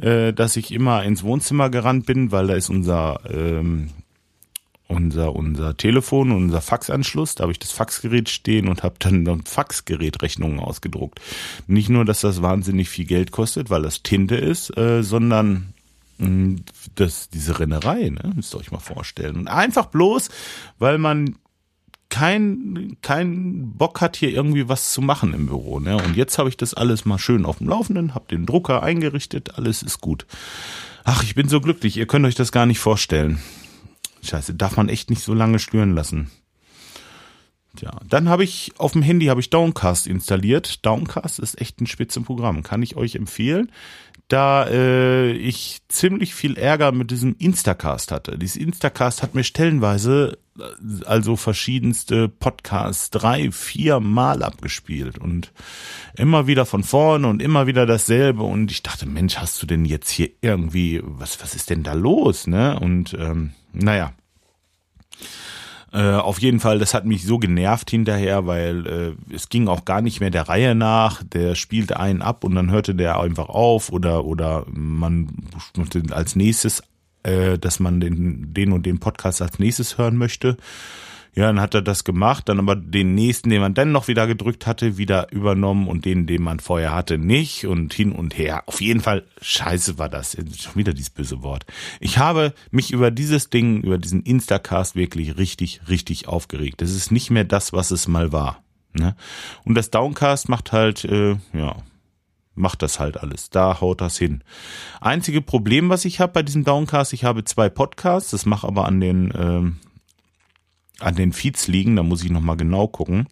äh, 0.00 0.32
dass 0.32 0.56
ich 0.56 0.72
immer 0.72 1.02
ins 1.02 1.24
Wohnzimmer 1.24 1.68
gerannt 1.68 2.06
bin, 2.06 2.30
weil 2.30 2.46
da 2.46 2.54
ist 2.54 2.70
unser 2.70 3.20
ähm, 3.28 3.90
unser, 4.90 5.34
unser 5.34 5.76
Telefon 5.76 6.32
und 6.32 6.44
unser 6.44 6.60
Faxanschluss. 6.60 7.34
Da 7.34 7.42
habe 7.42 7.52
ich 7.52 7.58
das 7.58 7.72
Faxgerät 7.72 8.28
stehen 8.28 8.68
und 8.68 8.82
habe 8.82 8.96
dann, 8.98 9.24
dann 9.24 9.42
Faxgerätrechnungen 9.42 10.58
ausgedruckt. 10.58 11.20
Nicht 11.66 11.88
nur, 11.88 12.04
dass 12.04 12.20
das 12.20 12.42
wahnsinnig 12.42 12.88
viel 12.88 13.06
Geld 13.06 13.30
kostet, 13.30 13.70
weil 13.70 13.82
das 13.82 14.02
Tinte 14.02 14.36
ist, 14.36 14.76
äh, 14.76 15.02
sondern 15.02 15.72
mh, 16.18 16.26
hm, 16.26 16.56
das, 16.96 17.30
diese 17.30 17.58
Rennerei, 17.58 18.10
ne? 18.10 18.32
müsst 18.34 18.54
ihr 18.54 18.58
euch 18.58 18.72
mal 18.72 18.78
vorstellen. 18.78 19.36
Und 19.36 19.48
einfach 19.48 19.86
bloß, 19.86 20.28
weil 20.78 20.98
man 20.98 21.36
kein, 22.08 22.96
kein 23.02 23.72
Bock 23.74 24.00
hat, 24.00 24.16
hier 24.16 24.30
irgendwie 24.30 24.68
was 24.68 24.90
zu 24.90 25.00
machen 25.00 25.32
im 25.32 25.46
Büro. 25.46 25.78
Ne? 25.78 25.96
Und 25.96 26.16
jetzt 26.16 26.38
habe 26.38 26.48
ich 26.48 26.56
das 26.56 26.74
alles 26.74 27.04
mal 27.04 27.18
schön 27.18 27.46
auf 27.46 27.58
dem 27.58 27.68
Laufenden, 27.68 28.16
habe 28.16 28.26
den 28.28 28.46
Drucker 28.46 28.82
eingerichtet, 28.82 29.56
alles 29.56 29.82
ist 29.82 30.00
gut. 30.00 30.26
Ach, 31.04 31.22
ich 31.22 31.36
bin 31.36 31.48
so 31.48 31.60
glücklich, 31.60 31.96
ihr 31.96 32.06
könnt 32.06 32.26
euch 32.26 32.34
das 32.34 32.50
gar 32.52 32.66
nicht 32.66 32.80
vorstellen. 32.80 33.40
Scheiße, 34.22 34.54
darf 34.54 34.76
man 34.76 34.88
echt 34.88 35.10
nicht 35.10 35.22
so 35.22 35.34
lange 35.34 35.58
stören 35.58 35.94
lassen. 35.94 36.30
Tja, 37.76 37.92
dann 38.08 38.28
habe 38.28 38.42
ich 38.42 38.72
auf 38.78 38.92
dem 38.92 39.02
Handy 39.02 39.26
habe 39.26 39.40
ich 39.40 39.50
Downcast 39.50 40.06
installiert. 40.06 40.84
Downcast 40.84 41.38
ist 41.38 41.60
echt 41.60 41.80
ein 41.80 41.86
Spitzenprogramm, 41.86 42.62
kann 42.62 42.82
ich 42.82 42.96
euch 42.96 43.14
empfehlen. 43.14 43.70
Da 44.26 44.66
äh, 44.68 45.32
ich 45.32 45.80
ziemlich 45.88 46.34
viel 46.34 46.56
Ärger 46.56 46.92
mit 46.92 47.10
diesem 47.10 47.36
Instacast 47.38 48.12
hatte. 48.12 48.38
Dieses 48.38 48.56
Instacast 48.56 49.22
hat 49.22 49.34
mir 49.34 49.44
stellenweise 49.44 50.38
äh, 50.58 51.04
also 51.04 51.36
verschiedenste 51.36 52.28
Podcasts 52.28 53.10
drei, 53.10 53.50
vier 53.50 53.98
Mal 53.98 54.42
abgespielt 54.42 55.18
und 55.18 55.52
immer 56.16 56.46
wieder 56.46 56.66
von 56.66 56.84
vorne 56.84 57.26
und 57.26 57.42
immer 57.42 57.66
wieder 57.66 57.86
dasselbe. 57.86 58.42
Und 58.42 58.70
ich 58.70 58.82
dachte, 58.82 59.06
Mensch, 59.06 59.36
hast 59.36 59.62
du 59.62 59.66
denn 59.66 59.84
jetzt 59.84 60.10
hier 60.10 60.30
irgendwie, 60.42 61.00
was, 61.04 61.40
was 61.42 61.54
ist 61.54 61.70
denn 61.70 61.82
da 61.82 61.94
los? 61.94 62.46
Ne? 62.46 62.78
Und 62.78 63.14
ähm, 63.14 63.52
naja, 63.72 64.12
äh, 65.92 66.12
auf 66.12 66.40
jeden 66.40 66.60
Fall, 66.60 66.78
das 66.78 66.94
hat 66.94 67.04
mich 67.04 67.24
so 67.24 67.38
genervt 67.38 67.90
hinterher, 67.90 68.46
weil 68.46 68.86
äh, 68.86 69.34
es 69.34 69.48
ging 69.48 69.66
auch 69.66 69.84
gar 69.84 70.02
nicht 70.02 70.20
mehr 70.20 70.30
der 70.30 70.48
Reihe 70.48 70.76
nach. 70.76 71.22
Der 71.24 71.56
spielte 71.56 71.98
einen 71.98 72.22
ab 72.22 72.44
und 72.44 72.54
dann 72.54 72.70
hörte 72.70 72.94
der 72.94 73.18
einfach 73.18 73.48
auf 73.48 73.90
oder 73.90 74.24
oder 74.24 74.66
man 74.70 75.28
als 76.10 76.36
nächstes, 76.36 76.84
äh, 77.24 77.58
dass 77.58 77.80
man 77.80 78.00
den 78.00 78.54
den 78.54 78.72
und 78.72 78.86
den 78.86 79.00
Podcast 79.00 79.42
als 79.42 79.58
nächstes 79.58 79.98
hören 79.98 80.16
möchte. 80.16 80.56
Ja, 81.34 81.46
dann 81.46 81.60
hat 81.60 81.74
er 81.74 81.82
das 81.82 82.02
gemacht, 82.04 82.48
dann 82.48 82.58
aber 82.58 82.74
den 82.74 83.14
nächsten, 83.14 83.50
den 83.50 83.60
man 83.60 83.74
dann 83.74 83.92
noch 83.92 84.08
wieder 84.08 84.26
gedrückt 84.26 84.66
hatte, 84.66 84.98
wieder 84.98 85.30
übernommen 85.32 85.86
und 85.86 86.04
den, 86.04 86.26
den 86.26 86.42
man 86.42 86.58
vorher 86.58 86.92
hatte, 86.92 87.18
nicht 87.18 87.66
und 87.66 87.94
hin 87.94 88.12
und 88.12 88.36
her. 88.36 88.64
Auf 88.66 88.80
jeden 88.80 89.00
Fall 89.00 89.24
scheiße 89.40 89.96
war 89.98 90.08
das. 90.08 90.36
Schon 90.58 90.74
wieder 90.74 90.92
dieses 90.92 91.10
böse 91.10 91.42
Wort. 91.42 91.66
Ich 92.00 92.18
habe 92.18 92.52
mich 92.70 92.92
über 92.92 93.10
dieses 93.12 93.48
Ding, 93.48 93.82
über 93.82 93.98
diesen 93.98 94.22
Instacast 94.22 94.96
wirklich 94.96 95.38
richtig, 95.38 95.82
richtig 95.88 96.26
aufgeregt. 96.26 96.82
Das 96.82 96.90
ist 96.90 97.12
nicht 97.12 97.30
mehr 97.30 97.44
das, 97.44 97.72
was 97.72 97.92
es 97.92 98.08
mal 98.08 98.32
war. 98.32 98.62
Ne? 98.92 99.14
Und 99.64 99.76
das 99.76 99.90
Downcast 99.90 100.48
macht 100.48 100.72
halt, 100.72 101.04
äh, 101.04 101.36
ja, 101.52 101.76
macht 102.54 102.82
das 102.82 102.98
halt 102.98 103.16
alles. 103.16 103.50
Da 103.50 103.80
haut 103.80 104.00
das 104.00 104.18
hin. 104.18 104.42
Einzige 105.00 105.42
Problem, 105.42 105.88
was 105.88 106.04
ich 106.04 106.20
habe 106.20 106.32
bei 106.32 106.42
diesem 106.42 106.64
Downcast, 106.64 107.12
ich 107.12 107.24
habe 107.24 107.44
zwei 107.44 107.68
Podcasts, 107.68 108.30
das 108.32 108.46
mache 108.46 108.66
aber 108.66 108.86
an 108.86 109.00
den 109.00 109.32
ähm, 109.36 109.76
an 111.00 111.14
den 111.14 111.32
Feeds 111.32 111.68
liegen, 111.68 111.96
da 111.96 112.02
muss 112.02 112.22
ich 112.22 112.30
nochmal 112.30 112.56
genau 112.56 112.86
gucken, 112.86 113.26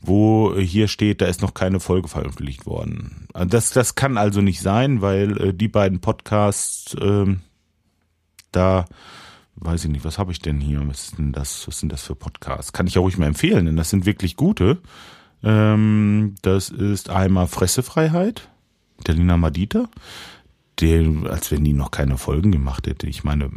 wo 0.00 0.54
hier 0.56 0.88
steht, 0.88 1.20
da 1.20 1.26
ist 1.26 1.42
noch 1.42 1.54
keine 1.54 1.80
Folge 1.80 2.08
veröffentlicht 2.08 2.66
worden. 2.66 3.26
Das, 3.32 3.70
das 3.70 3.94
kann 3.94 4.18
also 4.18 4.40
nicht 4.40 4.60
sein, 4.60 5.00
weil 5.00 5.40
äh, 5.40 5.54
die 5.54 5.68
beiden 5.68 6.00
Podcasts, 6.00 6.94
äh, 6.94 7.26
da 8.52 8.84
weiß 9.56 9.84
ich 9.84 9.90
nicht, 9.90 10.04
was 10.04 10.18
habe 10.18 10.32
ich 10.32 10.40
denn 10.40 10.60
hier? 10.60 10.86
Was 10.86 11.04
ist 11.04 11.18
denn 11.18 11.32
das? 11.32 11.66
Was 11.66 11.78
sind 11.78 11.92
das 11.92 12.02
für 12.02 12.14
Podcasts? 12.14 12.72
Kann 12.72 12.86
ich 12.86 12.94
ja 12.94 13.00
ruhig 13.00 13.18
mal 13.18 13.26
empfehlen, 13.26 13.66
denn 13.66 13.76
das 13.76 13.90
sind 13.90 14.06
wirklich 14.06 14.36
gute. 14.36 14.78
Ähm, 15.42 16.34
das 16.42 16.70
ist 16.70 17.10
einmal 17.10 17.46
Fressefreiheit, 17.46 18.48
der 19.06 19.14
Lina 19.14 19.36
Madita, 19.36 19.88
der, 20.80 21.04
als 21.30 21.50
wenn 21.50 21.64
die 21.64 21.72
noch 21.72 21.90
keine 21.90 22.18
Folgen 22.18 22.52
gemacht 22.52 22.86
hätte. 22.86 23.06
Ich 23.06 23.24
meine, 23.24 23.50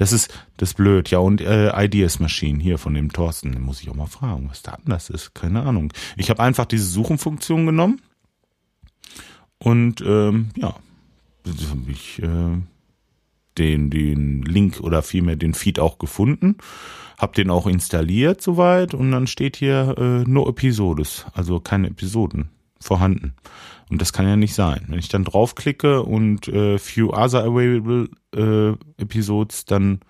das 0.00 0.12
ist 0.12 0.32
das 0.56 0.70
ist 0.70 0.76
blöd. 0.76 1.10
Ja, 1.10 1.18
und 1.18 1.42
äh, 1.42 1.70
Ideas 1.84 2.20
Machine 2.20 2.58
hier 2.62 2.78
von 2.78 2.94
dem 2.94 3.12
Thorsten. 3.12 3.52
Den 3.52 3.60
muss 3.60 3.82
ich 3.82 3.90
auch 3.90 3.94
mal 3.94 4.06
fragen, 4.06 4.48
was 4.48 4.62
da 4.62 4.72
anders 4.72 5.10
ist. 5.10 5.34
Keine 5.34 5.62
Ahnung. 5.62 5.92
Ich 6.16 6.30
habe 6.30 6.42
einfach 6.42 6.64
diese 6.64 6.86
Suchenfunktion 6.86 7.66
genommen 7.66 8.00
und 9.58 10.00
ähm, 10.00 10.48
ja, 10.56 10.74
ich 11.86 12.22
äh, 12.22 12.56
den, 13.58 13.90
den 13.90 14.40
Link 14.42 14.80
oder 14.80 15.02
vielmehr 15.02 15.36
den 15.36 15.52
Feed 15.52 15.78
auch 15.78 15.98
gefunden. 15.98 16.56
Hab 17.18 17.34
den 17.34 17.50
auch 17.50 17.66
installiert 17.66 18.40
soweit 18.40 18.94
und 18.94 19.10
dann 19.10 19.26
steht 19.26 19.56
hier 19.56 19.94
äh, 19.98 20.24
no 20.26 20.48
Episodes, 20.48 21.26
also 21.34 21.60
keine 21.60 21.88
Episoden 21.88 22.48
vorhanden. 22.80 23.34
Und 23.90 24.00
das 24.00 24.12
kann 24.12 24.26
ja 24.26 24.36
nicht 24.36 24.54
sein. 24.54 24.84
Wenn 24.88 24.98
ich 24.98 25.08
dann 25.08 25.24
draufklicke 25.24 26.02
und 26.02 26.48
äh, 26.48 26.78
Few 26.78 27.12
Other 27.12 27.44
Available 27.44 28.08
äh, 28.34 29.02
Episodes, 29.02 29.64
dann 29.64 30.00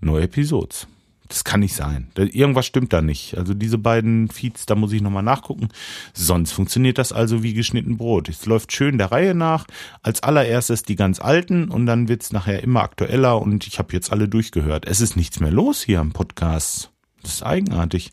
neue 0.00 0.24
Episodes. 0.24 0.86
Das 1.28 1.42
kann 1.42 1.60
nicht 1.60 1.74
sein. 1.74 2.08
Irgendwas 2.14 2.66
stimmt 2.66 2.92
da 2.92 3.02
nicht. 3.02 3.36
Also 3.36 3.52
diese 3.52 3.78
beiden 3.78 4.28
Feeds, 4.28 4.66
da 4.66 4.76
muss 4.76 4.92
ich 4.92 5.02
nochmal 5.02 5.24
nachgucken. 5.24 5.68
Sonst 6.12 6.52
funktioniert 6.52 6.98
das 6.98 7.12
also 7.12 7.42
wie 7.42 7.52
geschnitten 7.52 7.96
Brot. 7.96 8.28
Es 8.28 8.46
läuft 8.46 8.72
schön 8.72 8.96
der 8.96 9.10
Reihe 9.10 9.34
nach. 9.34 9.66
Als 10.02 10.22
allererstes 10.22 10.84
die 10.84 10.94
ganz 10.94 11.20
alten 11.20 11.68
und 11.68 11.86
dann 11.86 12.08
wird's 12.08 12.32
nachher 12.32 12.62
immer 12.62 12.82
aktueller 12.82 13.40
und 13.42 13.66
ich 13.66 13.80
habe 13.80 13.92
jetzt 13.92 14.12
alle 14.12 14.28
durchgehört. 14.28 14.86
Es 14.86 15.00
ist 15.00 15.16
nichts 15.16 15.40
mehr 15.40 15.50
los 15.50 15.82
hier 15.82 16.00
am 16.00 16.12
Podcast. 16.12 16.92
Das 17.22 17.34
ist 17.34 17.42
eigenartig. 17.42 18.12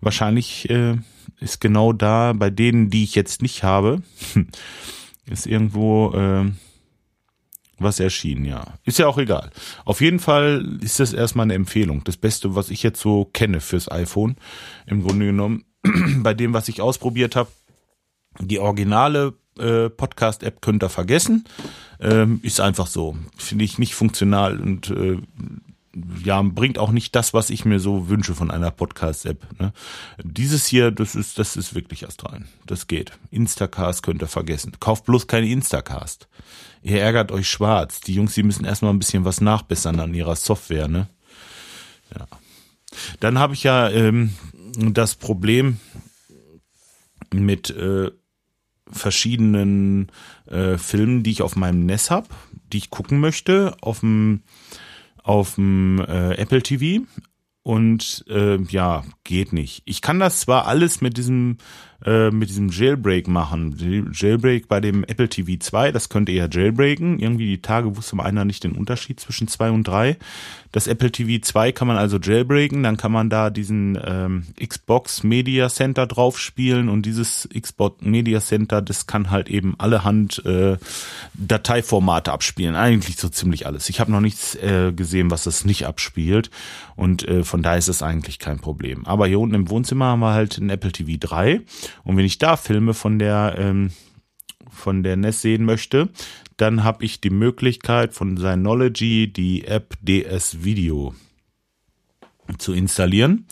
Wahrscheinlich 0.00 0.68
äh, 0.68 0.96
ist 1.40 1.60
genau 1.60 1.92
da 1.92 2.32
bei 2.32 2.50
denen, 2.50 2.90
die 2.90 3.04
ich 3.04 3.14
jetzt 3.14 3.42
nicht 3.42 3.62
habe, 3.62 4.02
ist 5.30 5.46
irgendwo 5.46 6.12
äh, 6.12 6.50
was 7.78 8.00
erschienen, 8.00 8.44
ja. 8.44 8.74
Ist 8.84 8.98
ja 8.98 9.06
auch 9.06 9.18
egal. 9.18 9.50
Auf 9.84 10.00
jeden 10.00 10.18
Fall 10.18 10.78
ist 10.80 11.00
das 11.00 11.12
erstmal 11.12 11.44
eine 11.44 11.54
Empfehlung. 11.54 12.02
Das 12.04 12.16
Beste, 12.16 12.54
was 12.54 12.70
ich 12.70 12.82
jetzt 12.82 13.00
so 13.00 13.24
kenne 13.24 13.60
fürs 13.60 13.90
iPhone, 13.90 14.36
im 14.86 15.02
Grunde 15.02 15.26
genommen, 15.26 15.64
bei 16.18 16.34
dem, 16.34 16.52
was 16.54 16.68
ich 16.68 16.80
ausprobiert 16.80 17.36
habe, 17.36 17.50
die 18.40 18.58
originale 18.58 19.34
äh, 19.58 19.90
Podcast-App 19.90 20.60
könnt 20.60 20.82
ihr 20.82 20.88
vergessen. 20.88 21.44
Ähm, 22.00 22.40
ist 22.42 22.60
einfach 22.60 22.86
so. 22.86 23.16
Finde 23.36 23.64
ich 23.64 23.78
nicht 23.78 23.94
funktional 23.94 24.60
und 24.60 24.90
äh, 24.90 25.18
ja, 26.24 26.40
bringt 26.42 26.78
auch 26.78 26.90
nicht 26.90 27.14
das, 27.14 27.34
was 27.34 27.50
ich 27.50 27.64
mir 27.64 27.80
so 27.80 28.08
wünsche 28.08 28.34
von 28.34 28.50
einer 28.50 28.70
Podcast-App. 28.70 29.60
Ne? 29.60 29.72
Dieses 30.22 30.66
hier, 30.66 30.90
das 30.90 31.14
ist, 31.14 31.38
das 31.38 31.56
ist 31.56 31.74
wirklich 31.74 32.04
rein. 32.24 32.48
Das 32.66 32.86
geht. 32.86 33.12
Instacast 33.30 34.02
könnt 34.02 34.22
ihr 34.22 34.28
vergessen. 34.28 34.72
Kauft 34.80 35.04
bloß 35.04 35.26
keine 35.26 35.48
Instacast. 35.48 36.28
Ihr 36.82 37.00
ärgert 37.00 37.32
euch 37.32 37.48
schwarz. 37.48 38.00
Die 38.00 38.14
Jungs, 38.14 38.34
die 38.34 38.42
müssen 38.42 38.64
erstmal 38.64 38.92
ein 38.92 38.98
bisschen 38.98 39.24
was 39.24 39.40
nachbessern 39.40 40.00
an 40.00 40.14
ihrer 40.14 40.36
Software, 40.36 40.88
ne? 40.88 41.08
Ja. 42.16 42.26
Dann 43.20 43.38
habe 43.38 43.54
ich 43.54 43.64
ja 43.64 43.90
ähm, 43.90 44.32
das 44.76 45.14
Problem 45.14 45.78
mit 47.32 47.70
äh, 47.70 48.10
verschiedenen 48.90 50.10
äh, 50.46 50.78
Filmen, 50.78 51.22
die 51.22 51.30
ich 51.30 51.42
auf 51.42 51.56
meinem 51.56 51.86
NES 51.86 52.10
habe, 52.10 52.28
die 52.72 52.78
ich 52.78 52.90
gucken 52.90 53.20
möchte, 53.20 53.76
auf 53.80 54.00
dem 54.00 54.42
auf 55.28 55.56
dem 55.56 56.00
äh, 56.00 56.34
Apple 56.34 56.62
TV 56.62 57.04
und 57.62 58.24
äh, 58.28 58.56
ja, 58.62 59.04
geht 59.24 59.52
nicht. 59.52 59.82
Ich 59.84 60.00
kann 60.00 60.18
das 60.18 60.40
zwar 60.40 60.66
alles 60.66 61.02
mit 61.02 61.18
diesem 61.18 61.58
äh, 62.04 62.30
mit 62.30 62.48
diesem 62.48 62.68
Jailbreak 62.68 63.26
machen. 63.26 64.12
Jailbreak 64.12 64.68
bei 64.68 64.80
dem 64.80 65.02
Apple 65.04 65.28
TV 65.28 65.58
2, 65.58 65.90
das 65.90 66.08
könnte 66.08 66.30
ihr 66.30 66.44
ja 66.44 66.48
jailbreaken. 66.48 67.18
Irgendwie 67.18 67.46
die 67.46 67.62
Tage 67.62 67.96
wusste 67.96 68.14
mal 68.14 68.24
einer 68.24 68.44
nicht 68.44 68.62
den 68.62 68.72
Unterschied 68.72 69.18
zwischen 69.18 69.48
2 69.48 69.72
und 69.72 69.88
3. 69.88 70.16
Das 70.70 70.86
Apple 70.86 71.10
TV 71.10 71.42
2 71.42 71.72
kann 71.72 71.88
man 71.88 71.96
also 71.96 72.18
jailbreaken, 72.18 72.82
dann 72.82 72.98
kann 72.98 73.10
man 73.10 73.30
da 73.30 73.48
diesen 73.48 73.98
ähm, 74.04 74.44
Xbox 74.64 75.22
Media 75.22 75.70
Center 75.70 76.06
drauf 76.06 76.38
spielen 76.38 76.90
und 76.90 77.06
dieses 77.06 77.48
Xbox 77.58 78.02
Media 78.02 78.40
Center, 78.40 78.82
das 78.82 79.06
kann 79.06 79.30
halt 79.30 79.48
eben 79.48 79.74
allerhand 79.78 80.44
äh, 80.44 80.76
Dateiformate 81.34 82.30
abspielen. 82.30 82.76
Eigentlich 82.76 83.16
so 83.16 83.30
ziemlich 83.30 83.66
alles. 83.66 83.88
Ich 83.88 83.98
habe 83.98 84.12
noch 84.12 84.20
nichts 84.20 84.56
äh, 84.56 84.92
gesehen, 84.94 85.30
was 85.30 85.44
das 85.44 85.64
nicht 85.64 85.86
abspielt 85.86 86.50
und 86.96 87.26
äh, 87.26 87.44
von 87.44 87.62
daher 87.62 87.78
ist 87.78 87.88
es 87.88 88.02
eigentlich 88.02 88.38
kein 88.38 88.58
Problem. 88.58 89.06
Aber 89.06 89.26
hier 89.26 89.40
unten 89.40 89.54
im 89.54 89.70
Wohnzimmer 89.70 90.06
haben 90.06 90.20
wir 90.20 90.34
halt 90.34 90.58
ein 90.58 90.68
Apple 90.68 90.92
TV 90.92 91.16
3 91.18 91.62
und 92.04 92.16
wenn 92.16 92.24
ich 92.24 92.38
da 92.38 92.56
Filme 92.56 92.94
von 92.94 93.18
der 93.18 93.54
ähm, 93.58 93.90
von 94.70 95.02
der 95.02 95.16
NES 95.16 95.42
sehen 95.42 95.64
möchte, 95.64 96.08
dann 96.56 96.84
habe 96.84 97.04
ich 97.04 97.20
die 97.20 97.30
Möglichkeit 97.30 98.14
von 98.14 98.36
Synology 98.36 99.32
die 99.32 99.64
App 99.64 99.94
DS 100.02 100.62
Video 100.62 101.14
zu 102.58 102.72
installieren 102.72 103.46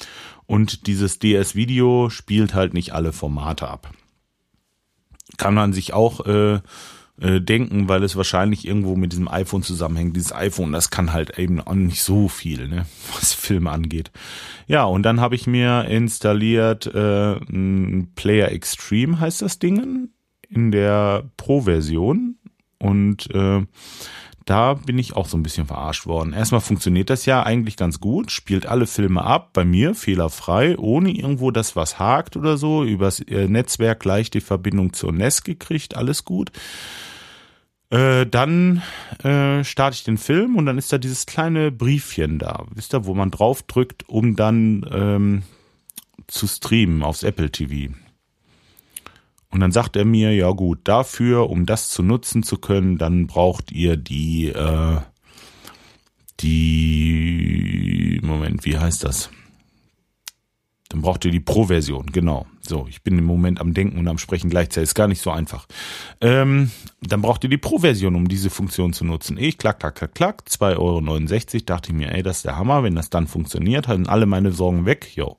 und 0.46 0.86
dieses 0.86 1.18
DS 1.18 1.54
Video 1.54 2.10
spielt 2.10 2.54
halt 2.54 2.74
nicht 2.74 2.92
alle 2.92 3.12
Formate 3.12 3.68
ab. 3.68 3.92
Kann 5.36 5.54
man 5.54 5.72
sich 5.72 5.92
auch 5.92 6.24
äh, 6.26 6.60
äh, 7.20 7.40
denken, 7.40 7.88
weil 7.88 8.02
es 8.02 8.16
wahrscheinlich 8.16 8.66
irgendwo 8.66 8.94
mit 8.96 9.12
diesem 9.12 9.28
iPhone 9.28 9.62
zusammenhängt. 9.62 10.16
Dieses 10.16 10.34
iPhone, 10.34 10.72
das 10.72 10.90
kann 10.90 11.12
halt 11.12 11.38
eben 11.38 11.60
auch 11.60 11.74
nicht 11.74 12.02
so 12.02 12.28
viel, 12.28 12.68
ne, 12.68 12.86
was 13.14 13.32
Filme 13.32 13.70
angeht. 13.70 14.10
Ja, 14.66 14.84
und 14.84 15.02
dann 15.02 15.20
habe 15.20 15.34
ich 15.34 15.46
mir 15.46 15.86
installiert 15.86 16.86
äh, 16.86 17.36
Player 18.16 18.50
Extreme 18.52 19.20
heißt 19.20 19.42
das 19.42 19.58
Ding 19.58 20.10
in 20.48 20.70
der 20.70 21.30
Pro-Version 21.36 22.36
und 22.78 23.34
äh, 23.34 23.62
da 24.46 24.74
bin 24.74 24.96
ich 24.96 25.14
auch 25.16 25.26
so 25.26 25.36
ein 25.36 25.42
bisschen 25.42 25.66
verarscht 25.66 26.06
worden. 26.06 26.32
Erstmal 26.32 26.60
funktioniert 26.60 27.10
das 27.10 27.26
ja 27.26 27.42
eigentlich 27.42 27.76
ganz 27.76 27.98
gut, 28.00 28.30
spielt 28.30 28.64
alle 28.64 28.86
Filme 28.86 29.22
ab, 29.24 29.50
bei 29.52 29.64
mir 29.64 29.94
fehlerfrei, 29.94 30.78
ohne 30.78 31.10
irgendwo 31.10 31.50
das 31.50 31.74
was 31.74 31.98
hakt 31.98 32.36
oder 32.36 32.56
so, 32.56 32.84
übers 32.84 33.20
äh, 33.20 33.48
Netzwerk 33.48 34.00
gleich 34.00 34.30
die 34.30 34.40
Verbindung 34.40 34.92
zur 34.92 35.12
NES 35.12 35.42
gekriegt, 35.42 35.96
alles 35.96 36.24
gut. 36.24 36.52
Äh, 37.90 38.26
dann 38.26 38.82
äh, 39.24 39.64
starte 39.64 39.96
ich 39.96 40.04
den 40.04 40.18
Film 40.18 40.56
und 40.56 40.66
dann 40.66 40.78
ist 40.78 40.92
da 40.92 40.98
dieses 40.98 41.26
kleine 41.26 41.72
Briefchen 41.72 42.38
da, 42.38 42.66
wisst 42.72 42.94
ihr, 42.94 43.04
wo 43.04 43.14
man 43.14 43.32
drauf 43.32 43.64
drückt, 43.64 44.08
um 44.08 44.36
dann 44.36 44.88
ähm, 44.92 45.42
zu 46.28 46.46
streamen 46.46 47.02
aufs 47.02 47.24
Apple 47.24 47.50
TV. 47.50 47.92
Und 49.56 49.60
dann 49.60 49.72
sagt 49.72 49.96
er 49.96 50.04
mir, 50.04 50.34
ja 50.34 50.50
gut, 50.50 50.80
dafür, 50.84 51.48
um 51.48 51.64
das 51.64 51.88
zu 51.88 52.02
nutzen 52.02 52.42
zu 52.42 52.58
können, 52.58 52.98
dann 52.98 53.26
braucht 53.26 53.72
ihr 53.72 53.96
die, 53.96 54.48
äh, 54.48 54.98
die, 56.40 58.20
Moment, 58.22 58.66
wie 58.66 58.76
heißt 58.76 59.02
das? 59.02 59.30
Dann 60.90 61.00
braucht 61.00 61.24
ihr 61.24 61.30
die 61.30 61.40
Pro-Version, 61.40 62.04
genau. 62.12 62.44
So, 62.60 62.86
ich 62.86 63.02
bin 63.02 63.16
im 63.16 63.24
Moment 63.24 63.58
am 63.62 63.72
Denken 63.72 63.98
und 63.98 64.06
am 64.08 64.18
Sprechen 64.18 64.50
gleichzeitig. 64.50 64.90
Ist 64.90 64.94
gar 64.94 65.08
nicht 65.08 65.22
so 65.22 65.30
einfach. 65.30 65.66
Ähm, 66.20 66.70
dann 67.00 67.22
braucht 67.22 67.42
ihr 67.42 67.48
die 67.48 67.56
Pro-Version, 67.56 68.14
um 68.14 68.28
diese 68.28 68.50
Funktion 68.50 68.92
zu 68.92 69.06
nutzen. 69.06 69.38
Ich 69.38 69.56
klack, 69.56 69.80
klack, 69.80 69.94
klack, 69.94 70.14
klack, 70.14 70.42
2,69 70.50 70.76
Euro. 71.54 71.64
Dachte 71.64 71.92
ich 71.92 71.96
mir, 71.96 72.12
ey, 72.12 72.22
das 72.22 72.36
ist 72.36 72.44
der 72.44 72.58
Hammer. 72.58 72.82
Wenn 72.82 72.94
das 72.94 73.08
dann 73.08 73.26
funktioniert, 73.26 73.88
halten 73.88 74.06
alle 74.06 74.26
meine 74.26 74.52
Sorgen 74.52 74.84
weg. 74.84 75.16
Jo. 75.16 75.38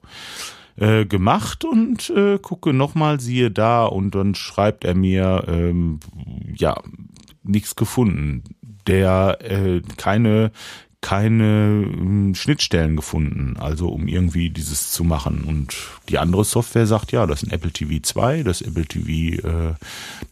Äh, 0.77 1.05
gemacht 1.05 1.65
und 1.65 2.11
äh, 2.11 2.37
gucke 2.37 2.71
nochmal, 2.71 3.19
siehe 3.19 3.49
da 3.49 3.85
und 3.85 4.13
dann 4.13 4.35
schreibt 4.35 4.83
er 4.83 4.93
mir, 4.93 5.43
ähm, 5.47 5.99
ja, 6.55 6.83
nichts 7.41 7.75
gefunden. 7.75 8.43
Der 8.85 9.39
äh, 9.41 9.81
keine 9.97 10.51
keine 11.01 12.31
äh, 12.31 12.35
Schnittstellen 12.35 12.95
gefunden, 12.95 13.55
also 13.57 13.89
um 13.89 14.07
irgendwie 14.07 14.51
dieses 14.51 14.91
zu 14.91 15.03
machen. 15.03 15.45
Und 15.45 15.75
die 16.09 16.19
andere 16.19 16.43
Software 16.43 16.85
sagt, 16.85 17.11
ja, 17.11 17.25
das 17.25 17.41
ist 17.41 17.49
ein 17.49 17.55
Apple 17.55 17.71
TV 17.71 17.99
2, 18.01 18.43
das 18.43 18.61
Apple 18.61 18.85
TV 18.85 19.47
äh, 19.47 19.73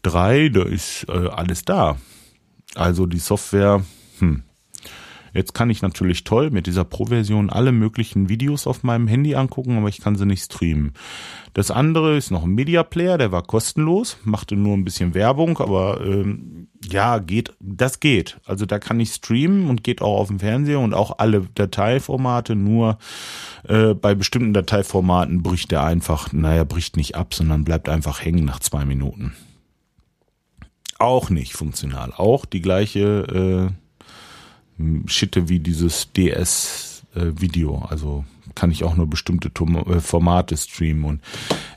3, 0.03 0.49
da 0.49 0.63
ist 0.63 1.07
äh, 1.09 1.27
alles 1.29 1.65
da. 1.65 1.97
Also 2.75 3.07
die 3.07 3.19
Software, 3.19 3.83
hm, 4.19 4.43
Jetzt 5.35 5.53
kann 5.53 5.69
ich 5.69 5.81
natürlich 5.81 6.23
toll 6.23 6.49
mit 6.49 6.65
dieser 6.65 6.85
Pro-Version 6.85 7.49
alle 7.49 7.73
möglichen 7.73 8.29
Videos 8.29 8.67
auf 8.67 8.83
meinem 8.83 9.05
Handy 9.05 9.35
angucken, 9.35 9.77
aber 9.77 9.89
ich 9.89 9.99
kann 9.99 10.15
sie 10.15 10.25
nicht 10.25 10.45
streamen. 10.45 10.93
Das 11.53 11.71
andere 11.71 12.15
ist 12.15 12.31
noch 12.31 12.43
ein 12.43 12.51
Media 12.51 12.83
Player, 12.83 13.17
der 13.17 13.33
war 13.33 13.43
kostenlos, 13.43 14.17
machte 14.23 14.55
nur 14.55 14.77
ein 14.77 14.85
bisschen 14.85 15.13
Werbung, 15.13 15.57
aber 15.57 15.99
ähm, 16.05 16.69
ja, 16.89 17.19
geht, 17.19 17.53
das 17.59 17.99
geht. 17.99 18.39
Also 18.45 18.65
da 18.65 18.79
kann 18.79 18.97
ich 19.01 19.13
streamen 19.13 19.69
und 19.69 19.83
geht 19.83 20.01
auch 20.01 20.19
auf 20.19 20.27
dem 20.29 20.39
Fernseher 20.39 20.79
und 20.79 20.93
auch 20.93 21.19
alle 21.19 21.41
Dateiformate, 21.53 22.55
nur 22.55 22.97
äh, 23.67 23.93
bei 23.93 24.15
bestimmten 24.15 24.53
Dateiformaten 24.53 25.43
bricht 25.43 25.69
der 25.71 25.83
einfach, 25.83 26.31
naja, 26.31 26.63
bricht 26.63 26.95
nicht 26.95 27.15
ab, 27.15 27.33
sondern 27.33 27.65
bleibt 27.65 27.89
einfach 27.89 28.23
hängen 28.23 28.45
nach 28.45 28.61
zwei 28.61 28.85
Minuten. 28.85 29.33
Auch 30.97 31.29
nicht 31.29 31.53
funktional. 31.53 32.13
Auch 32.15 32.45
die 32.45 32.61
gleiche 32.61 33.69
äh, 33.69 33.84
Schitte 35.07 35.49
wie 35.49 35.59
dieses 35.59 36.11
DS-Video. 36.13 37.83
Äh, 37.83 37.91
also 37.91 38.25
kann 38.55 38.71
ich 38.71 38.83
auch 38.83 38.95
nur 38.95 39.07
bestimmte 39.07 39.49
äh, 39.49 39.99
Formate 39.99 40.57
streamen. 40.57 41.03
Und 41.03 41.21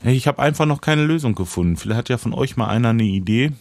ich 0.03 0.27
habe 0.27 0.41
einfach 0.41 0.65
noch 0.65 0.81
keine 0.81 1.05
Lösung 1.05 1.35
gefunden. 1.35 1.77
Vielleicht 1.77 1.97
hat 1.97 2.09
ja 2.09 2.17
von 2.17 2.33
euch 2.33 2.57
mal 2.57 2.67
einer 2.67 2.89
eine 2.89 3.03
Idee, 3.03 3.51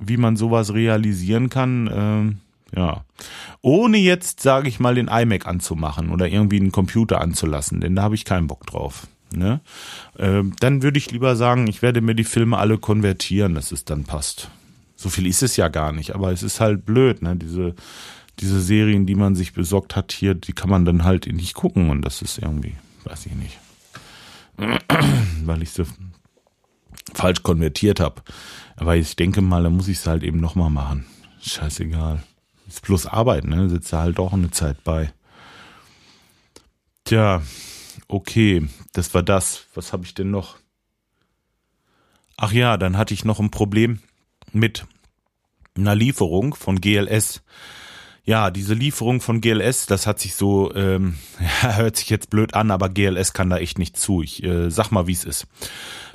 wie 0.00 0.16
man 0.16 0.36
sowas 0.36 0.74
realisieren 0.74 1.50
kann. 1.50 1.90
Ähm, 1.92 2.38
ja. 2.74 3.04
Ohne 3.62 3.98
jetzt, 3.98 4.40
sage 4.40 4.68
ich 4.68 4.80
mal, 4.80 4.94
den 4.94 5.08
iMac 5.08 5.46
anzumachen 5.46 6.10
oder 6.10 6.28
irgendwie 6.28 6.60
einen 6.60 6.72
Computer 6.72 7.20
anzulassen, 7.20 7.80
denn 7.80 7.96
da 7.96 8.02
habe 8.02 8.14
ich 8.14 8.24
keinen 8.24 8.46
Bock 8.46 8.66
drauf. 8.66 9.06
Ne? 9.34 9.60
Ähm, 10.18 10.54
dann 10.60 10.82
würde 10.82 10.98
ich 10.98 11.10
lieber 11.10 11.36
sagen, 11.36 11.66
ich 11.66 11.82
werde 11.82 12.00
mir 12.00 12.14
die 12.14 12.24
Filme 12.24 12.56
alle 12.56 12.78
konvertieren, 12.78 13.54
dass 13.54 13.72
es 13.72 13.84
dann 13.84 14.04
passt. 14.04 14.50
So 14.96 15.10
viel 15.10 15.26
ist 15.26 15.42
es 15.42 15.56
ja 15.56 15.68
gar 15.68 15.92
nicht, 15.92 16.14
aber 16.14 16.32
es 16.32 16.42
ist 16.42 16.60
halt 16.60 16.84
blöd, 16.84 17.22
ne? 17.22 17.36
Diese 17.36 17.74
diese 18.40 18.60
Serien, 18.60 19.06
die 19.06 19.14
man 19.14 19.34
sich 19.34 19.52
besorgt 19.52 19.96
hat 19.96 20.12
hier, 20.12 20.34
die 20.34 20.52
kann 20.52 20.70
man 20.70 20.84
dann 20.84 21.04
halt 21.04 21.26
nicht 21.26 21.54
gucken 21.54 21.90
und 21.90 22.02
das 22.02 22.22
ist 22.22 22.38
irgendwie, 22.38 22.74
weiß 23.04 23.26
ich 23.26 23.34
nicht, 23.34 23.58
weil 25.44 25.62
ich 25.62 25.70
sie 25.70 25.84
falsch 27.14 27.42
konvertiert 27.42 28.00
habe. 28.00 28.22
Aber 28.76 28.96
ich 28.96 29.16
denke 29.16 29.40
mal, 29.40 29.62
da 29.62 29.70
muss 29.70 29.88
ich 29.88 29.98
es 29.98 30.06
halt 30.06 30.22
eben 30.22 30.40
nochmal 30.40 30.70
machen. 30.70 31.06
Scheißegal. 31.40 32.22
Ist 32.68 32.82
bloß 32.82 33.06
Arbeit, 33.06 33.44
ne? 33.44 33.68
Sitzt 33.68 33.92
da 33.92 34.00
halt 34.00 34.18
auch 34.18 34.32
eine 34.32 34.50
Zeit 34.50 34.84
bei. 34.84 35.12
Tja, 37.04 37.42
okay, 38.06 38.68
das 38.92 39.14
war 39.14 39.22
das. 39.22 39.66
Was 39.74 39.92
habe 39.92 40.04
ich 40.04 40.14
denn 40.14 40.30
noch? 40.30 40.56
Ach 42.36 42.52
ja, 42.52 42.76
dann 42.76 42.96
hatte 42.96 43.14
ich 43.14 43.24
noch 43.24 43.40
ein 43.40 43.50
Problem 43.50 44.00
mit 44.52 44.86
einer 45.76 45.94
Lieferung 45.94 46.54
von 46.54 46.80
GLS 46.80 47.42
ja, 48.28 48.50
diese 48.50 48.74
Lieferung 48.74 49.22
von 49.22 49.40
GLS, 49.40 49.86
das 49.86 50.06
hat 50.06 50.20
sich 50.20 50.34
so, 50.34 50.70
ähm, 50.74 51.14
hört 51.62 51.96
sich 51.96 52.10
jetzt 52.10 52.28
blöd 52.28 52.52
an, 52.52 52.70
aber 52.70 52.90
GLS 52.90 53.32
kann 53.32 53.48
da 53.48 53.56
echt 53.56 53.78
nicht 53.78 53.96
zu. 53.96 54.22
Ich 54.22 54.44
äh, 54.44 54.70
sag 54.70 54.90
mal, 54.90 55.06
wie 55.06 55.12
es 55.12 55.24
ist. 55.24 55.46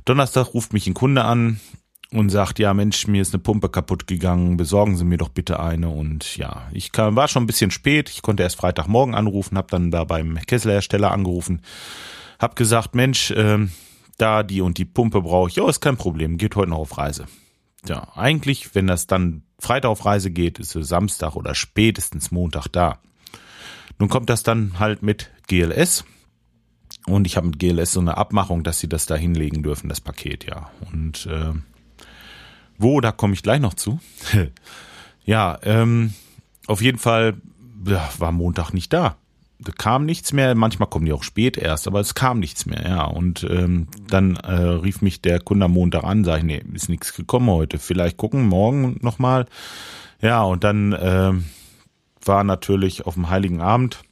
Donnerstag 0.05 0.53
ruft 0.53 0.73
mich 0.73 0.85
ein 0.85 0.93
Kunde 0.93 1.23
an 1.23 1.59
und 2.11 2.29
sagt, 2.29 2.59
ja 2.59 2.71
Mensch, 2.75 3.07
mir 3.07 3.23
ist 3.23 3.33
eine 3.33 3.41
Pumpe 3.41 3.67
kaputt 3.67 4.05
gegangen, 4.05 4.57
besorgen 4.57 4.95
Sie 4.95 5.05
mir 5.05 5.17
doch 5.17 5.29
bitte 5.29 5.59
eine. 5.59 5.89
Und 5.89 6.37
ja, 6.37 6.67
ich 6.71 6.91
kam, 6.91 7.15
war 7.15 7.27
schon 7.27 7.43
ein 7.43 7.47
bisschen 7.47 7.71
spät, 7.71 8.11
ich 8.11 8.21
konnte 8.21 8.43
erst 8.43 8.57
Freitagmorgen 8.57 9.15
anrufen, 9.15 9.57
habe 9.57 9.71
dann 9.71 9.89
da 9.89 10.03
beim 10.03 10.37
Kesselhersteller 10.37 11.11
angerufen, 11.11 11.63
hab 12.37 12.55
gesagt, 12.55 12.93
Mensch, 12.93 13.31
äh, 13.31 13.57
da 14.19 14.43
die 14.43 14.61
und 14.61 14.77
die 14.77 14.85
Pumpe 14.85 15.23
brauche 15.23 15.49
ich. 15.49 15.55
Ja, 15.55 15.67
ist 15.67 15.81
kein 15.81 15.97
Problem, 15.97 16.37
geht 16.37 16.55
heute 16.55 16.69
noch 16.69 16.77
auf 16.77 16.95
Reise. 16.95 17.25
Ja, 17.87 18.09
eigentlich, 18.15 18.75
wenn 18.75 18.85
das 18.85 19.07
dann 19.07 19.41
Freitag 19.63 19.89
auf 19.89 20.05
Reise 20.05 20.29
geht, 20.29 20.59
ist 20.59 20.75
es 20.75 20.87
Samstag 20.87 21.35
oder 21.35 21.55
spätestens 21.55 22.31
Montag 22.31 22.67
da. 22.67 22.99
Nun 23.99 24.09
kommt 24.09 24.29
das 24.29 24.43
dann 24.43 24.79
halt 24.79 25.01
mit 25.01 25.31
GLS. 25.47 26.05
Und 27.05 27.27
ich 27.27 27.35
habe 27.35 27.47
mit 27.47 27.59
GLS 27.59 27.93
so 27.93 27.99
eine 27.99 28.17
Abmachung, 28.17 28.63
dass 28.63 28.79
sie 28.79 28.87
das 28.87 29.05
da 29.05 29.15
hinlegen 29.15 29.63
dürfen, 29.63 29.89
das 29.89 29.99
Paket, 29.99 30.45
ja. 30.45 30.69
Und 30.91 31.25
äh, 31.25 31.53
wo, 32.77 33.01
da 33.01 33.11
komme 33.11 33.33
ich 33.33 33.43
gleich 33.43 33.59
noch 33.59 33.73
zu. 33.73 33.99
ja, 35.25 35.57
ähm, 35.63 36.13
auf 36.67 36.81
jeden 36.81 36.97
Fall 36.97 37.35
ja, 37.85 38.09
war 38.19 38.31
Montag 38.31 38.71
nicht 38.73 38.93
da 38.93 39.17
kam 39.71 40.05
nichts 40.05 40.33
mehr. 40.33 40.53
Manchmal 40.55 40.89
kommen 40.89 41.05
die 41.05 41.13
auch 41.13 41.23
spät 41.23 41.57
erst, 41.57 41.87
aber 41.87 41.99
es 41.99 42.15
kam 42.15 42.39
nichts 42.39 42.65
mehr, 42.65 42.83
ja. 42.83 43.05
Und 43.05 43.45
ähm, 43.49 43.87
dann 44.07 44.35
äh, 44.35 44.53
rief 44.53 45.01
mich 45.01 45.21
der 45.21 45.39
Kunde 45.39 45.65
am 45.65 45.73
Montag 45.73 46.03
an, 46.03 46.23
sag 46.23 46.39
ich, 46.39 46.43
nee, 46.43 46.63
ist 46.73 46.89
nichts 46.89 47.15
gekommen 47.15 47.49
heute. 47.49 47.79
Vielleicht 47.79 48.17
gucken, 48.17 48.47
morgen 48.47 48.97
nochmal. 49.01 49.45
Ja, 50.21 50.43
und 50.43 50.63
dann 50.63 50.93
äh, 50.93 51.33
war 52.25 52.43
natürlich 52.43 53.05
auf 53.05 53.15
dem 53.15 53.29
Heiligen 53.29 53.61
Abend 53.61 54.03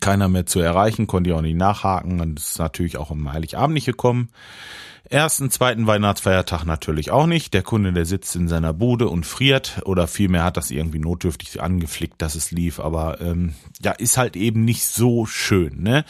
keiner 0.00 0.28
mehr 0.28 0.46
zu 0.46 0.60
erreichen, 0.60 1.06
konnte 1.06 1.30
ich 1.30 1.36
auch 1.36 1.42
nicht 1.42 1.56
nachhaken. 1.56 2.20
Und 2.20 2.38
ist 2.38 2.58
natürlich 2.58 2.96
auch 2.96 3.10
am 3.10 3.32
Heiligabend 3.32 3.74
nicht 3.74 3.86
gekommen. 3.86 4.30
Ersten, 5.08 5.50
zweiten 5.50 5.86
Weihnachtsfeiertag 5.86 6.64
natürlich 6.64 7.12
auch 7.12 7.26
nicht. 7.26 7.54
Der 7.54 7.62
Kunde, 7.62 7.92
der 7.92 8.06
sitzt 8.06 8.34
in 8.34 8.48
seiner 8.48 8.72
Bude 8.72 9.08
und 9.08 9.24
friert 9.24 9.80
oder 9.84 10.08
vielmehr 10.08 10.42
hat 10.42 10.56
das 10.56 10.72
irgendwie 10.72 10.98
notdürftig 10.98 11.62
angeflickt, 11.62 12.20
dass 12.20 12.34
es 12.34 12.50
lief. 12.50 12.80
Aber 12.80 13.20
ähm, 13.20 13.54
ja, 13.80 13.92
ist 13.92 14.16
halt 14.16 14.36
eben 14.36 14.64
nicht 14.64 14.84
so 14.84 15.24
schön. 15.24 15.82
Ne? 15.82 16.04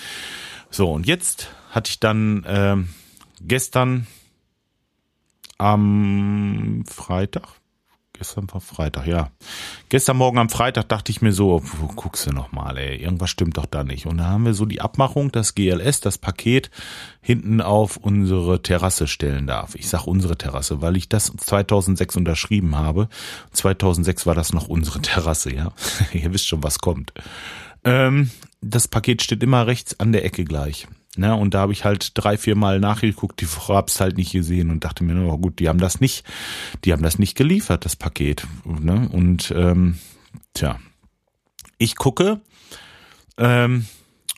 So, 0.71 0.91
und 0.91 1.07
jetzt 1.07 1.51
hatte 1.71 1.91
ich 1.91 2.01
dann 2.01 2.45
ähm, 2.49 2.89
gestern 3.43 4.07
am 5.59 6.85
Freitag, 6.89 7.49
Gestern 8.19 8.47
war 8.51 8.61
Freitag, 8.61 9.07
ja. 9.07 9.31
Gestern 9.91 10.17
Morgen 10.17 10.39
am 10.39 10.49
Freitag 10.49 10.89
dachte 10.89 11.13
ich 11.13 11.21
mir 11.21 11.33
so, 11.33 11.61
wo 11.63 11.89
guckst 11.89 12.27
du 12.27 12.31
nochmal, 12.31 12.79
ey, 12.79 12.97
irgendwas 12.97 13.29
stimmt 13.29 13.59
doch 13.59 13.67
da 13.67 13.85
nicht. 13.85 14.07
Und 14.07 14.19
da 14.19 14.25
haben 14.25 14.47
wir 14.47 14.55
so 14.55 14.65
die 14.65 14.81
Abmachung, 14.81 15.31
dass 15.31 15.55
GLS 15.55 16.01
das 16.01 16.17
Paket 16.17 16.71
hinten 17.21 17.61
auf 17.61 17.99
unsere 17.99 18.63
Terrasse 18.63 19.07
stellen 19.07 19.47
darf. 19.47 19.75
Ich 19.75 19.89
sag 19.89 20.07
unsere 20.07 20.39
Terrasse, 20.39 20.81
weil 20.81 20.97
ich 20.97 21.09
das 21.09 21.27
2006 21.27 22.17
unterschrieben 22.17 22.77
habe. 22.77 23.09
2006 23.53 24.25
war 24.25 24.35
das 24.35 24.53
noch 24.53 24.69
unsere 24.69 25.01
Terrasse, 25.03 25.55
ja. 25.55 25.73
Ihr 26.13 26.33
wisst 26.33 26.47
schon, 26.47 26.63
was 26.63 26.79
kommt. 26.79 27.13
Ähm, 27.85 28.31
das 28.63 28.89
Paket 28.89 29.23
steht 29.23 29.43
immer 29.43 29.67
rechts 29.67 30.01
an 30.01 30.13
der 30.13 30.25
Ecke 30.25 30.45
gleich. 30.45 30.87
Ne, 31.17 31.35
und 31.35 31.55
da 31.55 31.61
habe 31.61 31.73
ich 31.73 31.85
halt 31.85 32.11
drei, 32.15 32.37
vier 32.37 32.57
Mal 32.57 32.79
nachgeguckt, 32.79 33.41
die 33.41 33.47
Frau 33.47 33.77
hab's 33.77 34.01
halt 34.01 34.19
nicht 34.19 34.33
gesehen 34.33 34.71
und 34.71 34.85
dachte 34.85 35.03
mir, 35.03 35.17
oh 35.27 35.39
gut, 35.39 35.59
die 35.59 35.69
haben 35.69 35.79
das 35.79 36.01
nicht, 36.01 36.27
die 36.85 36.93
haben 36.93 37.03
das 37.03 37.19
nicht 37.19 37.37
geliefert, 37.37 37.85
das 37.87 37.97
Paket. 37.97 38.47
Ne? 38.65 39.09
Und 39.11 39.53
ähm, 39.57 39.99
tja, 40.53 40.79
ich 41.79 41.97
gucke, 41.97 42.41
ähm, 43.39 43.87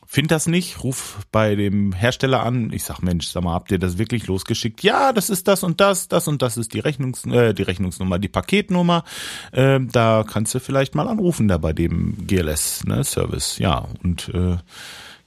finde 0.06 0.28
das 0.28 0.46
nicht, 0.46 0.82
ruf 0.82 1.26
bei 1.30 1.54
dem 1.54 1.92
Hersteller 1.92 2.42
an. 2.42 2.72
Ich 2.72 2.84
sag, 2.84 3.02
Mensch, 3.02 3.26
sag 3.26 3.44
mal, 3.44 3.52
habt 3.52 3.70
ihr 3.70 3.78
das 3.78 3.98
wirklich 3.98 4.26
losgeschickt? 4.26 4.82
Ja, 4.82 5.12
das 5.12 5.30
ist 5.30 5.48
das 5.48 5.62
und 5.62 5.80
das, 5.80 6.08
das 6.08 6.28
und 6.28 6.42
das 6.42 6.56
ist 6.56 6.72
die 6.72 6.80
Rechnungs 6.80 7.26
äh, 7.26 7.52
die 7.52 7.62
Rechnungsnummer, 7.62 8.18
die 8.18 8.28
Paketnummer. 8.28 9.04
Äh, 9.52 9.80
da 9.80 10.24
kannst 10.26 10.54
du 10.54 10.60
vielleicht 10.60 10.94
mal 10.94 11.08
anrufen 11.08 11.46
da 11.46 11.58
bei 11.58 11.72
dem 11.72 12.26
GLS 12.26 12.84
ne, 12.84 13.04
Service. 13.04 13.58
Ja 13.58 13.86
und 14.02 14.30
äh, 14.30 14.56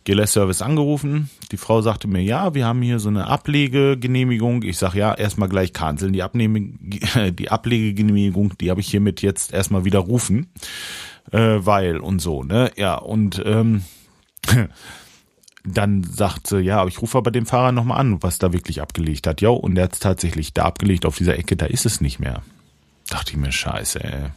GLS-Service 0.06 0.62
angerufen. 0.62 1.30
Die 1.52 1.58
Frau 1.58 1.82
sagte 1.82 2.08
mir, 2.08 2.22
ja, 2.22 2.54
wir 2.54 2.66
haben 2.66 2.82
hier 2.82 3.00
so 3.00 3.10
eine 3.10 3.28
Ablegegenehmigung. 3.28 4.64
Ich 4.64 4.78
sag 4.78 4.96
ja, 4.96 5.14
erstmal 5.14 5.50
gleich 5.50 5.74
canceln. 5.74 6.14
Die, 6.14 6.24
Abnehm 6.24 6.78
die 7.32 7.52
Ablegegenehmigung, 7.52 8.58
die 8.58 8.70
habe 8.70 8.82
ich 8.82 8.90
hiermit 8.90 9.22
jetzt 9.22 9.54
erstmal 9.54 9.86
widerrufen. 9.86 10.52
Äh, 11.32 11.60
weil 11.60 11.98
und 11.98 12.20
so, 12.20 12.44
ne? 12.44 12.72
Ja, 12.76 12.96
und 12.96 13.42
ähm, 13.46 13.84
dann 15.64 16.04
sagt 16.04 16.48
sie, 16.48 16.60
ja, 16.60 16.80
aber 16.80 16.90
ich 16.90 17.02
rufe 17.02 17.18
aber 17.18 17.32
dem 17.32 17.46
Fahrer 17.46 17.72
nochmal 17.72 18.00
an, 18.00 18.24
was 18.24 18.40
da 18.40 18.54
wirklich 18.54 18.82
abgelegt 18.82 19.28
hat. 19.28 19.42
Ja, 19.42 19.50
und 19.50 19.76
der 19.76 19.86
hat 19.86 19.94
es 19.94 20.00
tatsächlich 20.00 20.54
da 20.54 20.64
abgelegt, 20.64 21.06
auf 21.06 21.18
dieser 21.18 21.38
Ecke, 21.38 21.56
da 21.56 21.68
ist 21.68 21.86
es 21.86 22.02
nicht 22.02 22.20
mehr. 22.20 22.42
Dachte 23.10 23.32
ich 23.32 23.38
mir, 23.38 23.52
scheiße, 23.52 24.04
ey. 24.04 24.30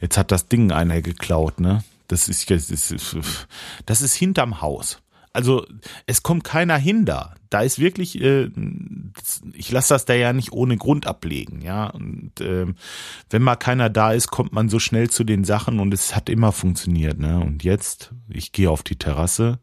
Jetzt 0.00 0.18
hat 0.18 0.30
das 0.30 0.48
Ding 0.48 0.72
einer 0.72 1.00
geklaut, 1.00 1.60
ne? 1.60 1.84
Das 2.08 2.28
ist, 2.28 2.50
das 2.50 2.70
ist, 2.70 3.16
das 3.86 4.02
ist 4.02 4.14
hinterm 4.14 4.60
Haus. 4.60 5.02
Also 5.32 5.66
es 6.06 6.22
kommt 6.22 6.44
keiner 6.44 6.76
hin 6.76 7.04
da. 7.06 7.34
Da 7.48 7.62
ist 7.62 7.78
wirklich, 7.78 8.20
äh, 8.20 8.50
ich 9.54 9.70
lasse 9.70 9.94
das 9.94 10.04
da 10.04 10.14
ja 10.14 10.32
nicht 10.32 10.52
ohne 10.52 10.76
Grund 10.76 11.06
ablegen, 11.06 11.62
ja. 11.62 11.86
Und 11.86 12.40
äh, 12.40 12.66
wenn 13.30 13.42
mal 13.42 13.56
keiner 13.56 13.88
da 13.88 14.12
ist, 14.12 14.28
kommt 14.28 14.52
man 14.52 14.68
so 14.68 14.78
schnell 14.78 15.10
zu 15.10 15.24
den 15.24 15.44
Sachen 15.44 15.80
und 15.80 15.92
es 15.94 16.14
hat 16.14 16.28
immer 16.28 16.52
funktioniert, 16.52 17.18
ne. 17.18 17.40
Und 17.40 17.64
jetzt, 17.64 18.12
ich 18.28 18.52
gehe 18.52 18.70
auf 18.70 18.82
die 18.82 18.96
Terrasse, 18.96 19.58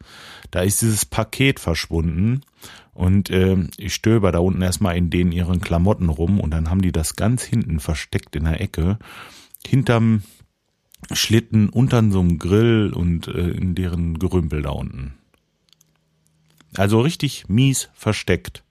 da 0.51 0.61
ist 0.61 0.81
dieses 0.81 1.05
Paket 1.05 1.59
verschwunden 1.59 2.41
und 2.93 3.29
äh, 3.29 3.57
ich 3.77 3.93
stöber 3.93 4.31
da 4.31 4.39
unten 4.39 4.61
erstmal 4.61 4.97
in 4.97 5.09
den 5.09 5.31
ihren 5.31 5.61
Klamotten 5.61 6.09
rum 6.09 6.39
und 6.39 6.51
dann 6.51 6.69
haben 6.69 6.81
die 6.81 6.91
das 6.91 7.15
ganz 7.15 7.43
hinten 7.43 7.79
versteckt 7.79 8.35
in 8.35 8.45
der 8.45 8.59
Ecke, 8.59 8.97
hinterm 9.65 10.23
Schlitten, 11.11 11.69
unter 11.69 12.03
so 12.09 12.19
einem 12.19 12.39
Grill 12.39 12.91
und 12.93 13.27
äh, 13.27 13.49
in 13.49 13.75
deren 13.75 14.19
Gerümpel 14.19 14.61
da 14.61 14.71
unten. 14.71 15.13
Also 16.75 17.01
richtig 17.01 17.49
mies 17.49 17.89
versteckt. 17.93 18.63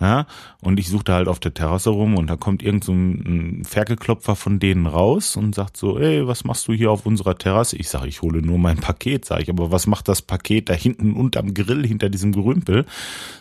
Ja, 0.00 0.26
und 0.60 0.80
ich 0.80 0.88
suchte 0.88 1.12
halt 1.12 1.28
auf 1.28 1.38
der 1.38 1.54
Terrasse 1.54 1.90
rum 1.90 2.16
und 2.16 2.26
da 2.26 2.36
kommt 2.36 2.60
irgend 2.64 2.82
so 2.82 2.92
ein 2.92 3.62
Ferkelklopfer 3.64 4.34
von 4.34 4.58
denen 4.58 4.86
raus 4.86 5.36
und 5.36 5.54
sagt 5.54 5.76
so, 5.76 5.96
ey, 5.96 6.26
was 6.26 6.42
machst 6.42 6.66
du 6.66 6.72
hier 6.72 6.90
auf 6.90 7.06
unserer 7.06 7.38
Terrasse? 7.38 7.76
Ich 7.76 7.88
sage, 7.88 8.08
ich 8.08 8.20
hole 8.20 8.42
nur 8.42 8.58
mein 8.58 8.78
Paket, 8.78 9.24
sage 9.24 9.44
ich, 9.44 9.48
aber 9.48 9.70
was 9.70 9.86
macht 9.86 10.08
das 10.08 10.20
Paket 10.20 10.70
da 10.70 10.72
hinten 10.72 11.14
unterm 11.14 11.54
Grill, 11.54 11.86
hinter 11.86 12.10
diesem 12.10 12.32
Gerümpel? 12.32 12.84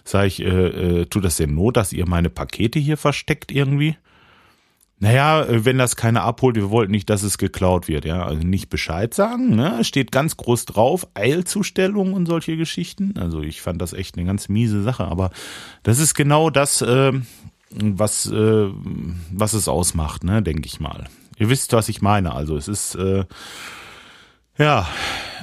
Sag 0.03 0.27
ich, 0.27 0.39
äh, 0.41 1.01
äh, 1.01 1.05
tut 1.07 1.25
das 1.25 1.37
denn 1.37 1.55
Not, 1.55 1.77
dass 1.77 1.93
ihr 1.93 2.07
meine 2.07 2.29
Pakete 2.29 2.77
hier 2.77 2.97
versteckt 2.97 3.51
irgendwie? 3.51 3.95
Naja, 5.01 5.43
äh, 5.43 5.65
wenn 5.65 5.79
das 5.79 5.95
keiner 5.95 6.21
abholt, 6.23 6.55
wir 6.55 6.69
wollten 6.69 6.91
nicht, 6.91 7.09
dass 7.09 7.23
es 7.23 7.39
geklaut 7.39 7.87
wird, 7.87 8.05
ja. 8.05 8.23
Also 8.23 8.43
nicht 8.43 8.69
Bescheid 8.69 9.13
sagen, 9.15 9.55
ne? 9.55 9.83
Steht 9.83 10.11
ganz 10.11 10.37
groß 10.37 10.65
drauf, 10.65 11.07
Eilzustellung 11.15 12.13
und 12.13 12.27
solche 12.27 12.55
Geschichten. 12.55 13.15
Also 13.17 13.41
ich 13.41 13.61
fand 13.61 13.81
das 13.81 13.93
echt 13.93 14.15
eine 14.15 14.27
ganz 14.27 14.47
miese 14.47 14.83
Sache, 14.83 15.05
aber 15.05 15.31
das 15.81 15.97
ist 15.97 16.13
genau 16.13 16.51
das, 16.51 16.83
äh, 16.83 17.13
was, 17.71 18.27
äh, 18.27 18.67
was 19.31 19.53
es 19.53 19.67
ausmacht, 19.67 20.23
ne, 20.23 20.43
denke 20.43 20.67
ich 20.67 20.79
mal. 20.79 21.05
Ihr 21.37 21.49
wisst, 21.49 21.73
was 21.73 21.89
ich 21.89 22.03
meine. 22.03 22.35
Also 22.35 22.55
es 22.55 22.67
ist, 22.67 22.93
äh, 22.93 23.25
ja, 24.59 24.87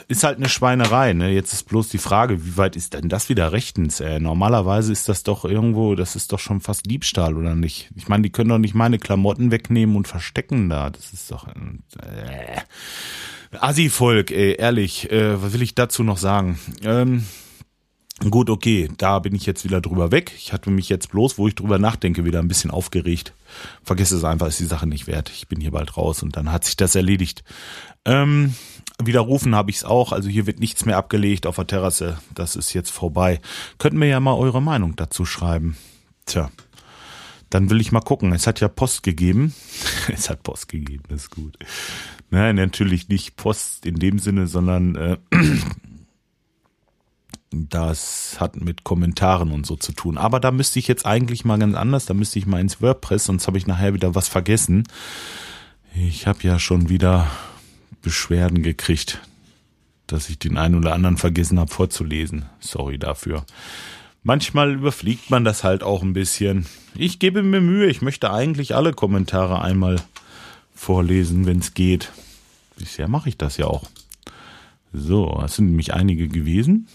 ist 0.09 0.25
halt 0.25 0.38
eine 0.38 0.49
Schweinerei. 0.49 1.12
Ne? 1.12 1.31
Jetzt 1.31 1.53
ist 1.53 1.68
bloß 1.68 1.90
die 1.90 1.99
Frage, 1.99 2.44
wie 2.44 2.57
weit 2.57 2.77
ist 2.77 2.94
denn 2.94 3.11
das 3.11 3.29
wieder 3.29 3.53
rechtens? 3.53 4.01
Äh, 4.01 4.18
normalerweise 4.18 4.90
ist 4.90 5.09
das 5.09 5.23
doch 5.23 5.44
irgendwo, 5.44 5.94
das 5.94 6.16
ist 6.16 6.33
doch 6.33 6.38
schon 6.38 6.61
fast 6.61 6.90
Diebstahl, 6.90 7.37
oder 7.37 7.55
nicht? 7.55 7.90
Ich 7.94 8.09
meine, 8.09 8.23
die 8.23 8.31
können 8.31 8.49
doch 8.49 8.59
nicht 8.59 8.75
meine 8.75 8.99
Klamotten 8.99 9.51
wegnehmen 9.51 9.97
und 9.97 10.09
verstecken 10.09 10.68
da. 10.68 10.90
Das 10.90 11.12
ist 11.12 11.31
doch... 11.31 11.47
Äh, 11.47 12.61
Assi-Volk, 13.59 14.31
ey, 14.31 14.57
ehrlich, 14.59 15.11
äh, 15.11 15.42
was 15.42 15.53
will 15.53 15.62
ich 15.62 15.75
dazu 15.75 16.03
noch 16.03 16.18
sagen? 16.18 16.59
Ähm, 16.83 17.25
Gut, 18.31 18.51
okay, 18.51 18.88
da 18.99 19.21
bin 19.21 19.33
ich 19.37 19.47
jetzt 19.47 19.62
wieder 19.62 19.81
drüber 19.81 20.11
weg. 20.11 20.33
Ich 20.37 20.53
hatte 20.53 20.71
mich 20.71 20.88
jetzt 20.88 21.12
bloß, 21.12 21.38
wo 21.38 21.47
ich 21.47 21.55
drüber 21.55 21.79
nachdenke, 21.79 22.25
wieder 22.25 22.40
ein 22.40 22.49
bisschen 22.49 22.73
aufgeregt. 22.73 23.33
Vergiss 23.85 24.11
es 24.11 24.25
einfach, 24.25 24.49
ist 24.49 24.59
die 24.59 24.64
Sache 24.64 24.88
nicht 24.88 25.07
wert. 25.07 25.31
Ich 25.33 25.47
bin 25.47 25.61
hier 25.61 25.71
bald 25.71 25.97
raus 25.97 26.25
und 26.25 26.37
dann 26.37 26.51
hat 26.51 26.64
sich 26.64 26.77
das 26.77 26.97
erledigt. 26.97 27.44
Ähm, 28.05 28.55
Widerrufen 29.02 29.54
habe 29.54 29.70
ich 29.70 29.78
es 29.78 29.84
auch, 29.84 30.12
also 30.12 30.28
hier 30.28 30.46
wird 30.46 30.58
nichts 30.58 30.84
mehr 30.84 30.96
abgelegt 30.96 31.46
auf 31.46 31.56
der 31.56 31.68
Terrasse. 31.68 32.18
Das 32.34 32.56
ist 32.56 32.72
jetzt 32.72 32.90
vorbei. 32.90 33.40
Könnten 33.78 33.98
mir 33.98 34.08
ja 34.08 34.18
mal 34.18 34.34
eure 34.34 34.61
Meinung 34.61 34.96
dazu 34.96 35.24
schreiben. 35.24 35.76
Tja, 36.26 36.50
dann 37.48 37.70
will 37.70 37.80
ich 37.80 37.92
mal 37.92 38.00
gucken. 38.00 38.32
Es 38.32 38.46
hat 38.46 38.61
ja 38.61 38.68
Post 38.68 39.04
gegeben. 39.04 39.54
es 40.12 40.28
hat 40.28 40.42
Post 40.42 40.68
gegeben, 40.68 41.04
ist 41.11 41.30
gut. 41.30 41.56
Nein, 42.30 42.56
natürlich 42.56 43.08
nicht 43.08 43.37
Post 43.37 43.87
in 43.87 44.00
dem 44.00 44.18
Sinne, 44.18 44.48
sondern 44.48 44.96
äh, 44.96 45.16
das 47.50 48.37
hat 48.40 48.56
mit 48.56 48.82
Kommentaren 48.82 49.52
und 49.52 49.64
so 49.64 49.76
zu 49.76 49.92
tun. 49.92 50.18
Aber 50.18 50.40
da 50.40 50.50
müsste 50.50 50.80
ich 50.80 50.88
jetzt 50.88 51.06
eigentlich 51.06 51.44
mal 51.44 51.58
ganz 51.58 51.76
anders, 51.76 52.04
da 52.04 52.14
müsste 52.14 52.40
ich 52.40 52.46
mal 52.46 52.61
ins 52.61 52.82
WordPress, 52.82 53.26
sonst 53.26 53.46
habe 53.46 53.58
ich 53.58 53.66
nachher 53.68 53.94
wieder 53.94 54.14
was 54.16 54.28
vergessen. 54.28 54.84
Ich 55.94 56.26
habe 56.26 56.42
ja 56.42 56.58
schon 56.58 56.88
wieder 56.88 57.30
Beschwerden 58.02 58.62
gekriegt, 58.62 59.20
dass 60.06 60.28
ich 60.28 60.38
den 60.38 60.56
einen 60.56 60.76
oder 60.76 60.94
anderen 60.94 61.16
vergessen 61.16 61.58
habe 61.58 61.72
vorzulesen. 61.72 62.46
Sorry 62.61 62.98
dafür. 62.98 63.44
Manchmal 64.22 64.74
überfliegt 64.74 65.30
man 65.30 65.44
das 65.44 65.64
halt 65.64 65.82
auch 65.82 66.02
ein 66.02 66.12
bisschen. 66.12 66.66
Ich 66.94 67.18
gebe 67.18 67.42
mir 67.42 67.61
Mühe, 67.61 67.87
ich 67.87 68.02
möchte 68.02 68.32
eigentlich 68.32 68.74
alle 68.74 68.92
Kommentare 68.92 69.62
einmal 69.62 69.96
vorlesen, 70.74 71.46
wenn 71.46 71.58
es 71.58 71.74
geht. 71.74 72.12
Bisher 72.76 73.08
mache 73.08 73.28
ich 73.28 73.37
das 73.37 73.56
ja 73.56 73.66
auch. 73.66 73.84
So, 74.92 75.40
es 75.44 75.56
sind 75.56 75.66
nämlich 75.66 75.94
einige 75.94 76.28
gewesen. 76.28 76.88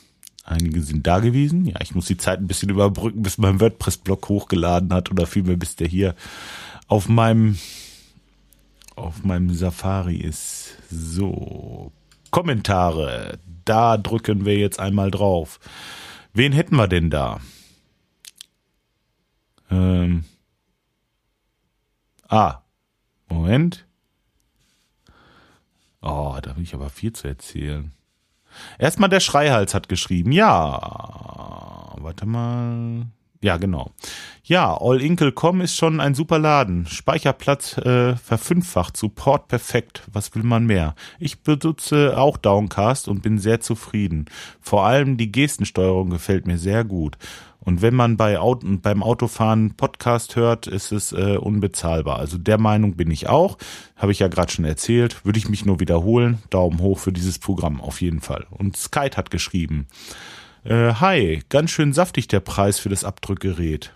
Einige 0.43 0.81
sind 0.81 1.07
da 1.07 1.19
gewesen. 1.19 1.65
Ja, 1.65 1.79
ich 1.81 1.95
muss 1.95 2.07
die 2.07 2.17
Zeit 2.17 2.39
ein 2.39 2.47
bisschen 2.47 2.69
überbrücken, 2.69 3.23
bis 3.23 3.37
mein 3.37 3.59
WordPress-Blog 3.61 4.27
hochgeladen 4.27 4.93
hat 4.93 5.09
oder 5.09 5.25
vielmehr 5.25 5.57
bis 5.57 5.75
der 5.75 5.87
hier 5.87 6.15
auf 6.87 7.07
meinem 7.07 7.57
auf 8.95 9.23
meinem 9.23 9.53
Safari 9.53 10.17
ist. 10.17 10.77
So, 10.89 11.91
Kommentare. 12.31 13.39
Da 13.65 13.97
drücken 13.97 14.45
wir 14.45 14.57
jetzt 14.57 14.79
einmal 14.79 15.11
drauf. 15.11 15.59
Wen 16.33 16.51
hätten 16.51 16.75
wir 16.75 16.87
denn 16.87 17.09
da? 17.09 17.39
Ähm. 19.69 20.25
Ah, 22.27 22.61
Moment. 23.29 23.85
Oh, 26.01 26.37
da 26.41 26.55
will 26.55 26.63
ich 26.63 26.73
aber 26.73 26.89
viel 26.89 27.13
zu 27.13 27.27
erzählen. 27.27 27.91
Erstmal 28.77 29.09
der 29.09 29.19
Schreihals 29.19 29.73
hat 29.73 29.89
geschrieben. 29.89 30.31
Ja, 30.31 31.93
warte 31.97 32.25
mal. 32.25 33.07
Ja, 33.43 33.57
genau. 33.57 33.91
Ja, 34.45 34.77
allinkle.com 34.79 35.59
ist 35.59 35.75
schon 35.75 35.99
ein 35.99 36.15
super 36.15 36.39
Laden. 36.39 36.85
Speicherplatz 36.85 37.77
äh, 37.77 38.15
verfünffacht, 38.15 38.95
Support 38.95 39.49
perfekt. 39.49 40.03
Was 40.13 40.33
will 40.33 40.43
man 40.43 40.65
mehr? 40.65 40.95
Ich 41.19 41.41
benutze 41.41 42.17
auch 42.17 42.37
Downcast 42.37 43.09
und 43.09 43.21
bin 43.21 43.39
sehr 43.39 43.59
zufrieden. 43.59 44.27
Vor 44.61 44.85
allem 44.85 45.17
die 45.17 45.29
Gestensteuerung 45.29 46.09
gefällt 46.09 46.47
mir 46.47 46.57
sehr 46.57 46.85
gut. 46.85 47.17
Und 47.59 47.81
wenn 47.81 47.95
man 47.95 48.15
bei 48.15 48.39
Auto, 48.39 48.65
beim 48.81 49.03
Autofahren 49.03 49.75
Podcast 49.75 50.37
hört, 50.37 50.67
ist 50.67 50.93
es 50.93 51.11
äh, 51.11 51.35
unbezahlbar. 51.35 52.19
Also 52.19 52.37
der 52.37 52.57
Meinung 52.57 52.95
bin 52.95 53.11
ich 53.11 53.27
auch. 53.27 53.57
Habe 53.97 54.13
ich 54.13 54.19
ja 54.19 54.29
gerade 54.29 54.53
schon 54.53 54.63
erzählt. 54.63 55.25
Würde 55.25 55.39
ich 55.39 55.49
mich 55.49 55.65
nur 55.65 55.81
wiederholen. 55.81 56.41
Daumen 56.49 56.79
hoch 56.79 56.99
für 56.99 57.11
dieses 57.11 57.39
Programm 57.39 57.81
auf 57.81 57.99
jeden 57.99 58.21
Fall. 58.21 58.45
Und 58.51 58.77
Skype 58.77 59.17
hat 59.17 59.31
geschrieben. 59.31 59.87
Äh, 60.63 60.93
hi, 60.93 61.41
ganz 61.49 61.71
schön 61.71 61.91
saftig 61.91 62.29
der 62.29 62.39
Preis 62.39 62.79
für 62.79 62.87
das 62.87 63.03
Abdrückgerät. 63.03 63.93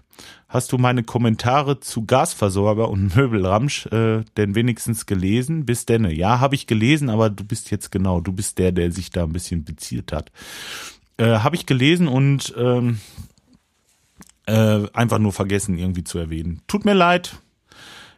Hast 0.49 0.73
du 0.73 0.77
meine 0.77 1.03
Kommentare 1.03 1.79
zu 1.79 2.05
Gasversorger 2.05 2.89
und 2.89 3.15
Möbelramsch 3.15 3.85
äh, 3.87 4.23
denn 4.35 4.55
wenigstens 4.55 5.05
gelesen? 5.05 5.65
Bis 5.65 5.85
denne. 5.85 6.13
Ja, 6.13 6.41
habe 6.41 6.55
ich 6.55 6.67
gelesen, 6.67 7.09
aber 7.09 7.29
du 7.29 7.45
bist 7.45 7.71
jetzt 7.71 7.91
genau, 7.91 8.19
du 8.19 8.33
bist 8.33 8.57
der, 8.57 8.73
der 8.73 8.91
sich 8.91 9.11
da 9.11 9.23
ein 9.23 9.31
bisschen 9.31 9.63
bezielt 9.63 10.11
hat. 10.11 10.31
Äh, 11.17 11.39
habe 11.39 11.55
ich 11.55 11.65
gelesen 11.65 12.09
und 12.09 12.53
ähm, 12.57 12.99
äh, 14.45 14.87
einfach 14.93 15.19
nur 15.19 15.31
vergessen 15.31 15.77
irgendwie 15.77 16.03
zu 16.03 16.17
erwähnen. 16.17 16.61
Tut 16.67 16.83
mir 16.83 16.93
leid, 16.93 17.41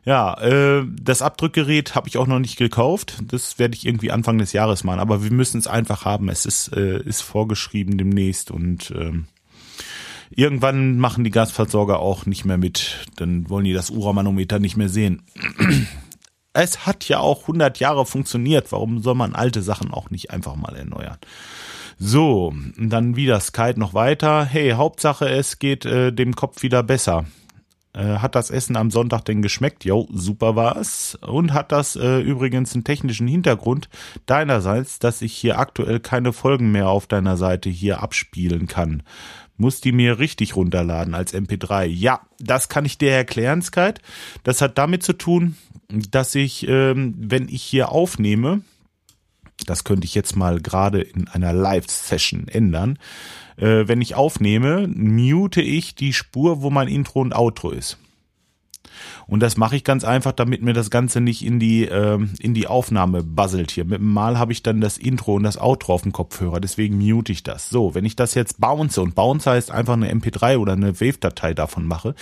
ja, 0.09 0.33
äh, 0.41 0.87
das 0.99 1.21
Abdrückgerät 1.21 1.93
habe 1.93 2.07
ich 2.07 2.17
auch 2.17 2.25
noch 2.25 2.39
nicht 2.39 2.57
gekauft. 2.57 3.19
Das 3.27 3.59
werde 3.59 3.75
ich 3.75 3.85
irgendwie 3.85 4.09
Anfang 4.09 4.39
des 4.39 4.53
Jahres 4.53 4.83
machen. 4.83 4.99
Aber 4.99 5.23
wir 5.23 5.31
müssen 5.31 5.59
es 5.59 5.67
einfach 5.67 6.03
haben. 6.03 6.29
Es 6.29 6.47
ist, 6.47 6.75
äh, 6.75 6.99
ist 7.03 7.21
vorgeschrieben 7.21 7.95
demnächst 7.95 8.49
und 8.49 8.89
ähm, 8.89 9.27
irgendwann 10.31 10.97
machen 10.97 11.23
die 11.23 11.29
Gasversorger 11.29 11.99
auch 11.99 12.25
nicht 12.25 12.43
mehr 12.43 12.57
mit. 12.57 13.05
Dann 13.17 13.51
wollen 13.51 13.65
die 13.65 13.73
das 13.73 13.91
Uramanometer 13.91 14.57
nicht 14.57 14.77
mehr 14.77 14.89
sehen. 14.89 15.21
Es 16.51 16.87
hat 16.87 17.07
ja 17.07 17.19
auch 17.19 17.41
100 17.41 17.79
Jahre 17.79 18.07
funktioniert. 18.07 18.71
Warum 18.71 19.03
soll 19.03 19.13
man 19.13 19.35
alte 19.35 19.61
Sachen 19.61 19.91
auch 19.91 20.09
nicht 20.09 20.31
einfach 20.31 20.55
mal 20.55 20.75
erneuern? 20.75 21.19
So, 21.99 22.55
dann 22.75 23.15
wieder 23.15 23.39
Skype 23.39 23.79
noch 23.79 23.93
weiter. 23.93 24.45
Hey, 24.45 24.71
Hauptsache 24.71 25.29
es 25.29 25.59
geht 25.59 25.85
äh, 25.85 26.11
dem 26.11 26.35
Kopf 26.35 26.63
wieder 26.63 26.81
besser. 26.81 27.25
Äh, 27.93 28.17
hat 28.17 28.35
das 28.35 28.51
Essen 28.51 28.75
am 28.75 28.91
Sonntag 28.91 29.25
denn 29.25 29.41
geschmeckt? 29.41 29.83
Jo, 29.83 30.07
super 30.11 30.55
war's. 30.55 31.17
Und 31.21 31.53
hat 31.53 31.71
das 31.71 31.95
äh, 31.95 32.19
übrigens 32.19 32.73
einen 32.73 32.83
technischen 32.83 33.27
Hintergrund 33.27 33.89
deinerseits, 34.25 34.99
dass 34.99 35.21
ich 35.21 35.33
hier 35.33 35.57
aktuell 35.57 35.99
keine 35.99 36.31
Folgen 36.33 36.71
mehr 36.71 36.89
auf 36.89 37.07
deiner 37.07 37.37
Seite 37.37 37.69
hier 37.69 38.03
abspielen 38.03 38.67
kann. 38.67 39.03
Muss 39.57 39.81
die 39.81 39.91
mir 39.91 40.19
richtig 40.19 40.55
runterladen 40.55 41.13
als 41.13 41.33
MP3? 41.33 41.83
Ja, 41.85 42.21
das 42.39 42.69
kann 42.69 42.85
ich 42.85 42.97
dir 42.97 43.11
erklären, 43.11 43.61
Skype. 43.61 43.95
Das 44.43 44.61
hat 44.61 44.77
damit 44.77 45.03
zu 45.03 45.13
tun, 45.13 45.57
dass 45.89 46.35
ich, 46.35 46.67
ähm, 46.67 47.15
wenn 47.17 47.49
ich 47.49 47.63
hier 47.63 47.91
aufnehme, 47.91 48.61
das 49.69 49.83
könnte 49.83 50.05
ich 50.05 50.15
jetzt 50.15 50.35
mal 50.35 50.59
gerade 50.59 51.01
in 51.01 51.27
einer 51.27 51.53
Live-Session 51.53 52.47
ändern. 52.47 52.97
Äh, 53.57 53.87
wenn 53.87 54.01
ich 54.01 54.15
aufnehme, 54.15 54.87
mute 54.87 55.61
ich 55.61 55.95
die 55.95 56.13
Spur, 56.13 56.61
wo 56.61 56.69
mein 56.69 56.87
Intro 56.87 57.21
und 57.21 57.35
Outro 57.35 57.71
ist. 57.71 57.97
Und 59.27 59.41
das 59.41 59.57
mache 59.57 59.75
ich 59.75 59.83
ganz 59.83 60.03
einfach, 60.03 60.31
damit 60.31 60.61
mir 60.61 60.73
das 60.73 60.89
Ganze 60.89 61.21
nicht 61.21 61.45
in 61.45 61.59
die, 61.59 61.85
äh, 61.85 62.19
in 62.39 62.53
die 62.53 62.67
Aufnahme 62.67 63.23
buzzelt 63.23 63.71
hier. 63.71 63.85
Mit 63.85 63.99
dem 63.99 64.13
Mal 64.13 64.37
habe 64.37 64.51
ich 64.51 64.63
dann 64.63 64.81
das 64.81 64.97
Intro 64.97 65.35
und 65.35 65.43
das 65.43 65.59
Outro 65.59 65.93
auf 65.93 66.01
dem 66.03 66.11
Kopfhörer, 66.11 66.59
deswegen 66.59 66.97
mute 66.97 67.31
ich 67.31 67.43
das. 67.43 67.69
So, 67.69 67.95
wenn 67.95 68.05
ich 68.05 68.15
das 68.15 68.33
jetzt 68.33 68.59
bounce 68.59 69.01
und 69.01 69.15
bounce 69.15 69.49
heißt 69.49 69.71
einfach 69.71 69.93
eine 69.93 70.11
MP3 70.13 70.57
oder 70.57 70.73
eine 70.73 70.99
Wave-Datei 70.99 71.53
davon 71.53 71.85
mache, 71.85 72.15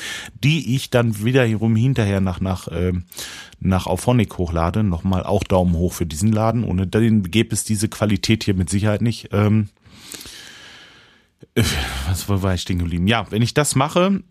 die 0.44 0.76
ich 0.76 0.90
dann 0.90 1.24
wiederum 1.24 1.76
hinterher 1.76 2.22
nach, 2.22 2.40
nach, 2.42 2.68
äh, 2.68 2.94
nach 3.60 3.88
Auphonic 3.88 4.38
hochlade, 4.38 4.84
nochmal 4.84 5.24
auch 5.24 5.44
Daumen 5.44 5.76
hoch 5.76 5.94
für 5.94 6.06
diesen 6.06 6.32
Laden. 6.32 6.64
Ohne 6.64 6.88
den 6.88 7.24
gäbe 7.24 7.54
es 7.54 7.64
diese 7.64 7.88
Qualität 7.88 8.44
hier 8.44 8.54
mit 8.54 8.70
Sicherheit 8.70 9.02
nicht. 9.02 9.30
Ähm, 9.32 9.70
was 12.08 12.30
war 12.30 12.54
ich 12.54 12.62
stehen 12.62 12.80
geblieben? 12.80 13.08
Ja, 13.08 13.30
wenn 13.32 13.42
ich 13.42 13.54
das 13.54 13.76
mache 13.76 14.22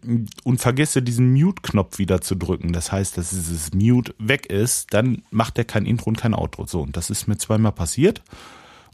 und 0.45 0.61
vergesse, 0.61 1.03
diesen 1.03 1.33
Mute-Knopf 1.33 1.99
wieder 1.99 2.21
zu 2.21 2.37
drücken, 2.37 2.73
das 2.73 2.93
heißt, 2.93 3.19
dass 3.19 3.31
dieses 3.31 3.75
Mute 3.75 4.15
weg 4.19 4.47
ist, 4.47 4.95
dann 4.95 5.23
macht 5.31 5.59
er 5.59 5.65
kein 5.65 5.87
Intro 5.87 6.11
und 6.11 6.19
kein 6.19 6.35
Outro. 6.35 6.67
So, 6.67 6.83
und 6.83 6.97
das 6.97 7.11
ist 7.11 7.27
mir 7.27 7.37
zweimal 7.37 7.73
passiert. 7.73 8.23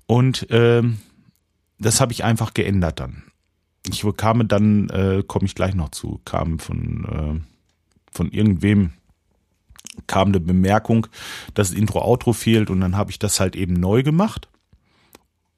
Und 0.07 0.47
ähm, 0.51 0.99
das 1.79 2.01
habe 2.01 2.13
ich 2.13 2.25
einfach 2.25 2.55
geändert 2.55 3.01
dann. 3.01 3.25
Ich 3.89 4.03
bekam 4.03 4.47
dann, 4.49 4.89
äh, 4.91 5.23
komme 5.27 5.47
ich 5.47 5.55
gleich 5.55 5.75
noch 5.75 5.91
zu, 5.91 6.21
kam 6.25 6.59
von, 6.59 7.05
äh, 7.05 8.13
von 8.13 8.31
irgendwem 8.31 8.93
kam 10.07 10.29
eine 10.29 10.41
Bemerkung, 10.41 11.07
dass 11.55 11.71
das 11.71 11.79
Intro-Outro 11.79 12.33
fehlt 12.33 12.71
und 12.71 12.81
dann 12.81 12.97
habe 12.97 13.11
ich 13.11 13.19
das 13.19 13.41
halt 13.41 13.57
eben 13.57 13.75
neu 13.75 14.03
gemacht. 14.03 14.49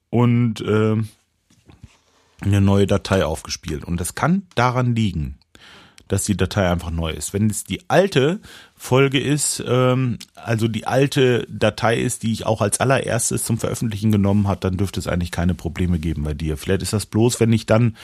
Und 0.09 0.61
äh, 0.61 0.97
eine 2.41 2.61
neue 2.61 2.87
Datei 2.87 3.25
aufgespielt. 3.25 3.83
Und 3.83 3.99
das 3.99 4.15
kann 4.15 4.43
daran 4.55 4.95
liegen, 4.95 5.37
dass 6.07 6.23
die 6.23 6.37
Datei 6.37 6.69
einfach 6.69 6.91
neu 6.91 7.11
ist. 7.11 7.33
Wenn 7.33 7.49
es 7.49 7.63
die 7.63 7.89
alte 7.89 8.39
Folge 8.75 9.19
ist, 9.19 9.63
ähm, 9.67 10.19
also 10.35 10.67
die 10.67 10.85
alte 10.85 11.47
Datei 11.49 11.97
ist, 11.97 12.23
die 12.23 12.31
ich 12.31 12.45
auch 12.45 12.61
als 12.61 12.79
allererstes 12.79 13.43
zum 13.43 13.57
Veröffentlichen 13.57 14.11
genommen 14.11 14.47
hat, 14.47 14.63
dann 14.63 14.77
dürfte 14.77 14.99
es 14.99 15.07
eigentlich 15.07 15.31
keine 15.31 15.55
Probleme 15.55 15.97
geben 15.97 16.23
bei 16.23 16.33
dir. 16.33 16.57
Vielleicht 16.57 16.83
ist 16.83 16.93
das 16.93 17.05
bloß, 17.05 17.39
wenn 17.39 17.53
ich 17.53 17.65
dann 17.65 17.95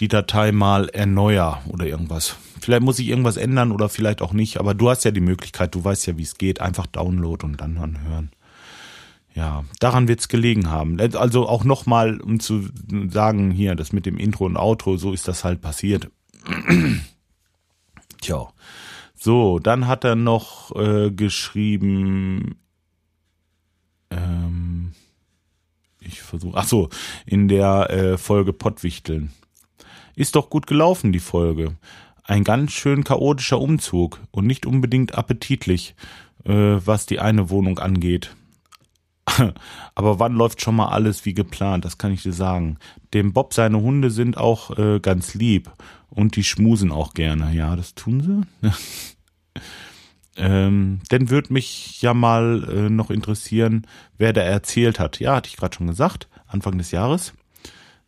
die 0.00 0.08
Datei 0.08 0.52
mal 0.52 0.88
erneuere 0.88 1.60
oder 1.68 1.86
irgendwas. 1.86 2.36
Vielleicht 2.60 2.82
muss 2.82 2.98
ich 2.98 3.08
irgendwas 3.08 3.36
ändern 3.36 3.72
oder 3.72 3.90
vielleicht 3.90 4.22
auch 4.22 4.32
nicht, 4.32 4.58
aber 4.58 4.72
du 4.72 4.88
hast 4.88 5.04
ja 5.04 5.10
die 5.10 5.20
Möglichkeit, 5.20 5.74
du 5.74 5.84
weißt 5.84 6.06
ja, 6.06 6.16
wie 6.16 6.22
es 6.22 6.38
geht, 6.38 6.60
einfach 6.62 6.86
Download 6.86 7.44
und 7.44 7.60
dann 7.60 7.76
anhören. 7.76 8.30
Ja, 9.34 9.64
daran 9.80 10.06
wird's 10.06 10.28
gelegen 10.28 10.70
haben. 10.70 11.00
Also 11.00 11.48
auch 11.48 11.64
nochmal, 11.64 12.20
um 12.20 12.38
zu 12.38 12.68
sagen, 13.08 13.50
hier, 13.50 13.74
das 13.74 13.92
mit 13.92 14.06
dem 14.06 14.16
Intro 14.16 14.46
und 14.46 14.56
Outro, 14.56 14.96
so 14.96 15.12
ist 15.12 15.26
das 15.26 15.42
halt 15.42 15.60
passiert. 15.60 16.08
Tja. 18.20 18.48
So, 19.16 19.58
dann 19.58 19.88
hat 19.88 20.04
er 20.04 20.14
noch 20.14 20.74
äh, 20.76 21.10
geschrieben, 21.10 22.56
ähm, 24.10 24.92
ich 26.00 26.22
versuche, 26.22 26.56
ach 26.56 26.66
so, 26.66 26.90
in 27.26 27.48
der 27.48 27.90
äh, 27.90 28.18
Folge 28.18 28.52
Pottwichteln. 28.52 29.32
Ist 30.14 30.36
doch 30.36 30.50
gut 30.50 30.66
gelaufen, 30.66 31.12
die 31.12 31.20
Folge. 31.20 31.76
Ein 32.22 32.44
ganz 32.44 32.72
schön 32.72 33.02
chaotischer 33.02 33.60
Umzug 33.60 34.20
und 34.30 34.46
nicht 34.46 34.64
unbedingt 34.64 35.14
appetitlich, 35.16 35.94
äh, 36.44 36.52
was 36.52 37.06
die 37.06 37.18
eine 37.18 37.50
Wohnung 37.50 37.78
angeht. 37.78 38.36
Aber 39.94 40.18
wann 40.18 40.34
läuft 40.34 40.60
schon 40.60 40.76
mal 40.76 40.88
alles 40.88 41.24
wie 41.24 41.34
geplant? 41.34 41.84
Das 41.84 41.98
kann 41.98 42.12
ich 42.12 42.22
dir 42.22 42.32
sagen. 42.32 42.78
Dem 43.12 43.32
Bob 43.32 43.54
seine 43.54 43.80
Hunde 43.80 44.10
sind 44.10 44.36
auch 44.36 44.76
äh, 44.78 45.00
ganz 45.00 45.34
lieb 45.34 45.70
und 46.10 46.36
die 46.36 46.44
schmusen 46.44 46.92
auch 46.92 47.14
gerne. 47.14 47.52
Ja, 47.54 47.76
das 47.76 47.94
tun 47.94 48.46
sie. 48.62 48.70
ähm, 50.36 51.00
denn 51.10 51.30
würde 51.30 51.52
mich 51.52 52.02
ja 52.02 52.14
mal 52.14 52.68
äh, 52.68 52.90
noch 52.90 53.10
interessieren, 53.10 53.86
wer 54.18 54.32
da 54.32 54.42
erzählt 54.42 54.98
hat. 54.98 55.20
Ja, 55.20 55.36
hatte 55.36 55.48
ich 55.48 55.56
gerade 55.56 55.74
schon 55.74 55.86
gesagt, 55.86 56.28
Anfang 56.46 56.78
des 56.78 56.90
Jahres. 56.90 57.32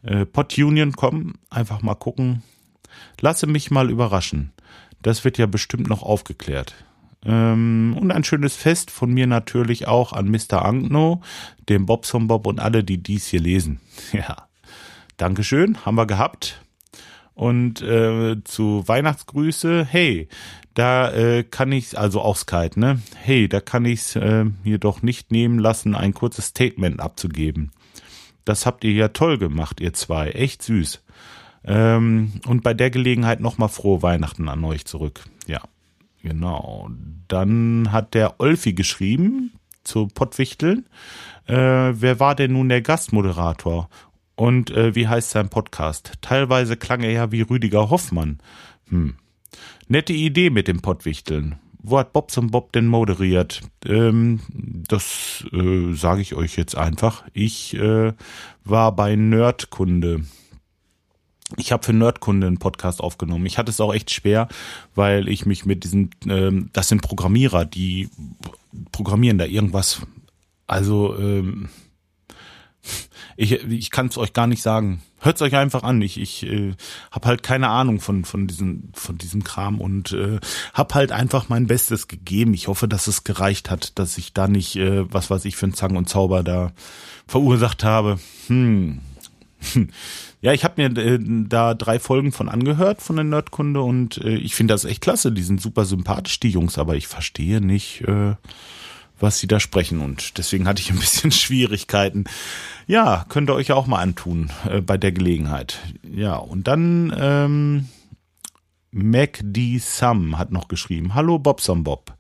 Äh, 0.03 0.27
Pot 0.27 0.57
Union, 0.59 0.93
komm, 0.93 1.35
einfach 1.51 1.83
mal 1.83 1.95
gucken. 1.95 2.43
Lasse 3.21 3.47
mich 3.47 3.71
mal 3.71 3.91
überraschen. 3.91 4.53
Das 5.03 5.25
wird 5.25 5.39
ja 5.39 5.47
bestimmt 5.47 5.89
noch 5.89 6.03
aufgeklärt. 6.03 6.75
Ähm, 7.27 7.97
und 8.01 8.13
ein 8.13 8.25
schönes 8.25 8.55
Fest 8.55 8.91
von 8.91 9.13
mir 9.13 9.27
natürlich 9.27 9.89
auch 9.89 10.13
an 10.13 10.31
Mr. 10.31 10.65
Angno, 10.65 11.23
dem 11.69 11.85
Bobson 11.85 12.29
Bob 12.29 12.47
und 12.47 12.61
alle, 12.61 12.85
die 12.85 13.03
dies 13.03 13.27
hier 13.27 13.41
lesen. 13.41 13.81
Ja, 14.13 14.47
Dankeschön, 15.17 15.85
haben 15.85 15.97
wir 15.97 16.07
gehabt. 16.07 16.63
Und 17.35 17.83
äh, 17.83 18.37
zu 18.45 18.87
Weihnachtsgrüße, 18.87 19.85
hey, 19.85 20.29
da 20.75 21.11
äh, 21.11 21.43
kann 21.43 21.73
ich, 21.73 21.99
also 21.99 22.21
auch 22.21 22.37
Skype, 22.37 22.79
ne? 22.79 23.01
Hey, 23.15 23.49
da 23.49 23.61
kann 23.61 23.85
ich 23.85 24.01
es 24.01 24.17
äh, 24.17 24.45
mir 24.63 24.79
doch 24.79 25.03
nicht 25.03 25.33
nehmen 25.33 25.59
lassen, 25.59 25.95
ein 25.95 26.15
kurzes 26.15 26.47
Statement 26.47 27.01
abzugeben. 27.01 27.73
Das 28.45 28.65
habt 28.65 28.85
ihr 28.85 28.93
ja 28.93 29.09
toll 29.09 29.39
gemacht, 29.39 29.81
ihr 29.81 29.93
zwei. 29.93 30.31
Echt 30.31 30.63
süß. 30.63 31.03
Ähm, 31.65 32.41
und 32.47 32.63
bei 32.63 32.75
der 32.75 32.91
Gelegenheit 32.91 33.41
nochmal 33.41 33.69
frohe 33.69 34.03
Weihnachten 34.03 34.49
an 34.49 34.63
euch 34.65 34.85
zurück. 34.85 35.25
Ja. 35.47 35.63
Genau. 36.27 36.91
Dann 37.29 37.93
hat 37.93 38.15
der 38.15 38.41
Olfi 38.41 38.73
geschrieben 38.73 39.53
zu 39.85 40.09
Pottwichteln. 40.09 40.87
Äh, 41.47 41.55
wer 41.55 42.19
war 42.19 42.35
denn 42.35 42.55
nun 42.55 42.69
der 42.69 42.83
Gastmoderator? 42.83 43.89
Und 44.35 44.73
äh, 44.73 44.97
wie 44.97 45.07
heißt 45.07 45.31
sein 45.31 45.51
Podcast? 45.51 46.15
Teilweise 46.23 46.77
klang 46.77 47.03
er 47.03 47.13
ja 47.13 47.31
wie 47.31 47.43
Rüdiger 47.43 47.91
Hoffmann. 47.91 48.39
Hm. 48.89 49.15
Nette 49.87 50.13
Idee 50.15 50.51
mit 50.51 50.67
dem 50.67 50.83
Pottwichteln. 50.83 51.61
Wo 51.79 51.97
hat 51.97 52.13
Bobson 52.13 52.51
Bob 52.51 52.73
denn 52.73 52.89
moderiert? 52.89 53.61
Ähm, 53.85 54.41
das 54.51 55.45
äh, 55.53 55.93
sage 55.93 56.23
ich 56.23 56.35
euch 56.35 56.57
jetzt 56.57 56.77
einfach. 56.77 57.23
Ich 57.35 57.75
äh, 57.75 58.15
war 58.65 58.97
bei 58.97 59.15
Nerdkunde 59.15 60.23
ich 61.57 61.71
habe 61.71 61.85
für 61.85 61.93
Nerdkunde 61.93 62.47
einen 62.47 62.59
Podcast 62.59 63.01
aufgenommen. 63.01 63.47
Ich 63.47 63.59
hatte 63.59 63.71
es 63.71 63.81
auch 63.81 63.95
echt 63.95 64.11
schwer, 64.11 64.49
weil 64.95 65.29
ich 65.29 65.47
mich 65.47 65.65
mit 65.65 65.85
diesen, 65.85 66.11
ähm, 66.27 66.71
das 66.73 66.89
sind 66.89 67.03
Programmierer, 67.03 67.65
die 67.65 68.09
programmieren 68.91 69.39
da 69.39 69.45
irgendwas. 69.45 70.03
Also 70.67 71.17
ähm, 71.17 71.69
ich, 73.37 73.53
ich 73.53 73.91
kann 73.91 74.07
es 74.07 74.19
euch 74.19 74.33
gar 74.33 74.47
nicht 74.47 74.63
sagen. 74.63 75.03
Hört's 75.21 75.43
euch 75.43 75.55
einfach 75.57 75.83
an. 75.83 76.03
Ich, 76.03 76.21
ich 76.21 76.45
äh, 76.45 76.75
habe 77.11 77.29
halt 77.29 77.43
keine 77.43 77.69
Ahnung 77.69 78.01
von 78.01 78.25
von 78.25 78.47
diesem 78.47 78.91
von 78.95 79.19
diesem 79.19 79.45
Kram 79.45 79.81
und 79.81 80.13
äh, 80.13 80.41
habe 80.73 80.95
halt 80.95 81.13
einfach 81.13 81.49
mein 81.49 81.67
Bestes 81.67 82.09
gegeben. 82.09 82.55
Ich 82.55 82.69
hoffe, 82.69 82.87
dass 82.89 83.07
es 83.07 83.25
gereicht 83.25 83.71
hat, 83.71 83.99
dass 83.99 84.19
ich 84.19 84.33
da 84.35 84.49
nicht 84.49 84.77
äh, 84.77 85.13
was 85.13 85.31
weiß 85.31 85.45
ich 85.45 85.57
für 85.57 85.67
einen 85.67 85.75
Zang 85.75 85.97
und 85.97 86.09
Zauber 86.09 86.43
da 86.43 86.73
verursacht 87.27 87.85
habe. 87.85 88.19
Hm. 88.49 89.01
Ja, 90.43 90.53
ich 90.53 90.65
habe 90.65 90.81
mir 90.81 90.97
äh, 90.97 91.19
da 91.49 91.75
drei 91.75 91.99
Folgen 91.99 92.31
von 92.31 92.49
angehört 92.49 93.03
von 93.03 93.17
der 93.17 93.25
Nerdkunde 93.25 93.81
und 93.81 94.19
äh, 94.19 94.37
ich 94.37 94.55
finde 94.55 94.75
das 94.75 94.85
echt 94.85 95.01
klasse. 95.01 95.33
Die 95.33 95.43
sind 95.43 95.61
super 95.61 95.85
sympathisch, 95.85 96.39
die 96.39 96.51
Jungs, 96.51 96.79
aber 96.79 96.95
ich 96.95 97.09
verstehe 97.09 97.61
nicht, 97.61 98.03
äh, 98.03 98.35
was 99.19 99.39
sie 99.41 99.49
da 99.49 99.59
sprechen 99.59 100.01
und 100.01 100.39
deswegen 100.39 100.69
hatte 100.69 100.83
ich 100.83 100.91
ein 100.91 100.99
bisschen 101.01 101.33
Schwierigkeiten. 101.33 102.25
Ja, 102.87 103.25
könnt 103.29 103.51
ihr 103.51 103.55
euch 103.55 103.73
auch 103.73 103.87
mal 103.87 104.01
antun 104.01 104.53
äh, 104.71 104.81
bei 104.81 104.99
der 104.99 105.11
Gelegenheit. 105.11 105.81
Ja, 106.09 106.37
und 106.37 106.69
dann 106.69 107.13
ähm, 107.19 107.89
Mac 108.93 109.41
D. 109.43 109.79
Sam 109.79 110.39
hat 110.39 110.53
noch 110.53 110.69
geschrieben. 110.69 111.15
Hallo 111.15 111.39
Bobson 111.39 111.83
Bob. 111.83 112.15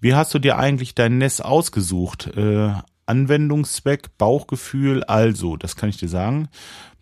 Wie 0.00 0.14
hast 0.14 0.32
du 0.32 0.38
dir 0.38 0.58
eigentlich 0.58 0.94
dein 0.94 1.18
NES 1.18 1.40
ausgesucht? 1.40 2.28
Äh, 2.36 2.72
Anwendungszweck, 3.08 4.16
Bauchgefühl, 4.18 5.02
also, 5.04 5.56
das 5.56 5.76
kann 5.76 5.88
ich 5.88 5.96
dir 5.96 6.08
sagen. 6.08 6.48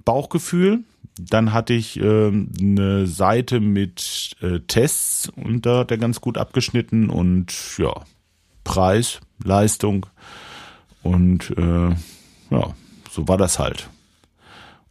Bauchgefühl. 0.05 0.85
Dann 1.19 1.53
hatte 1.53 1.73
ich 1.73 1.99
äh, 1.99 2.29
eine 2.29 3.07
Seite 3.07 3.61
mit 3.61 4.37
äh, 4.43 4.61
Tests 4.61 5.31
und 5.35 5.65
da 5.65 5.79
hat 5.79 5.91
er 5.91 5.97
ganz 5.97 6.21
gut 6.21 6.37
abgeschnitten 6.37 7.09
und 7.09 7.55
ja, 7.79 8.05
Preis, 8.65 9.21
Leistung 9.43 10.07
und 11.03 11.57
äh, 11.57 11.89
ja, 12.51 12.75
so 13.11 13.29
war 13.29 13.39
das 13.39 13.59
halt. 13.59 13.89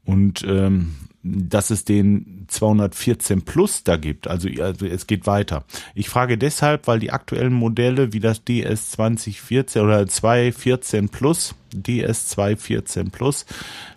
Und 0.03 0.43
ähm, 0.47 0.95
dass 1.21 1.69
es 1.69 1.85
den 1.85 2.34
214 2.47 3.43
Plus 3.43 3.83
da 3.83 3.97
gibt, 3.97 4.27
also, 4.27 4.49
also 4.61 4.85
es 4.85 5.07
geht 5.07 5.27
weiter. 5.27 5.63
Ich 5.93 6.09
frage 6.09 6.37
deshalb, 6.37 6.87
weil 6.87 6.99
die 6.99 7.11
aktuellen 7.11 7.53
Modelle 7.53 8.13
wie 8.13 8.19
das 8.19 8.43
DS 8.43 8.91
2014 8.91 9.81
oder 9.81 10.07
214 10.07 11.09
Plus, 11.09 11.55
DS214 11.73 13.11
Plus, 13.11 13.45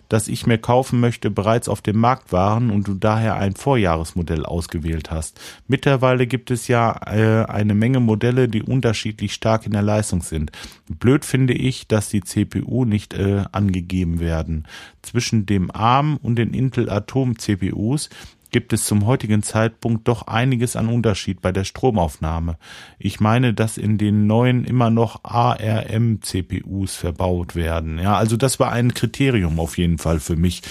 das 0.09 0.27
ich 0.27 0.47
mir 0.47 0.57
kaufen 0.57 0.99
möchte, 0.99 1.29
bereits 1.29 1.69
auf 1.69 1.81
dem 1.81 1.97
Markt 1.97 2.31
waren 2.31 2.71
und 2.71 2.87
du 2.87 2.95
daher 2.95 3.35
ein 3.35 3.55
Vorjahresmodell 3.55 4.43
ausgewählt 4.43 5.11
hast. 5.11 5.39
Mittlerweile 5.67 6.25
gibt 6.25 6.49
es 6.51 6.67
ja 6.67 6.99
äh, 7.05 7.45
eine 7.45 7.75
Menge 7.75 7.99
Modelle, 7.99 8.49
die 8.49 8.63
unterschiedlich 8.63 9.33
stark 9.33 9.67
in 9.67 9.71
der 9.71 9.83
Leistung 9.83 10.23
sind. 10.23 10.51
Blöd 10.89 11.25
finde 11.25 11.53
ich, 11.53 11.87
dass 11.87 12.09
die 12.09 12.21
CPU 12.21 12.85
nicht 12.85 13.13
äh, 13.13 13.43
angegeben 13.51 14.19
werden. 14.19 14.67
Zwischen 15.03 15.45
dem 15.45 15.69
ARM 15.71 16.17
und 16.17 16.35
den 16.35 16.53
Intel 16.53 16.89
Atom 16.89 17.37
CPUs 17.37 18.09
gibt 18.51 18.73
es 18.73 18.85
zum 18.85 19.05
heutigen 19.05 19.43
Zeitpunkt 19.43 20.07
doch 20.07 20.27
einiges 20.27 20.75
an 20.75 20.87
Unterschied 20.87 21.41
bei 21.41 21.51
der 21.51 21.63
Stromaufnahme. 21.63 22.57
Ich 22.97 23.19
meine, 23.19 23.53
dass 23.53 23.77
in 23.77 23.97
den 23.97 24.27
neuen 24.27 24.65
immer 24.65 24.89
noch 24.89 25.23
ARM-CPUs 25.23 26.95
verbaut 26.95 27.55
werden. 27.55 27.99
Ja, 27.99 28.17
also 28.17 28.37
das 28.37 28.59
war 28.59 28.71
ein 28.71 28.93
Kriterium 28.93 29.59
auf 29.59 29.77
jeden 29.77 29.97
Fall 29.97 30.19
für 30.19 30.35
mich, 30.35 30.61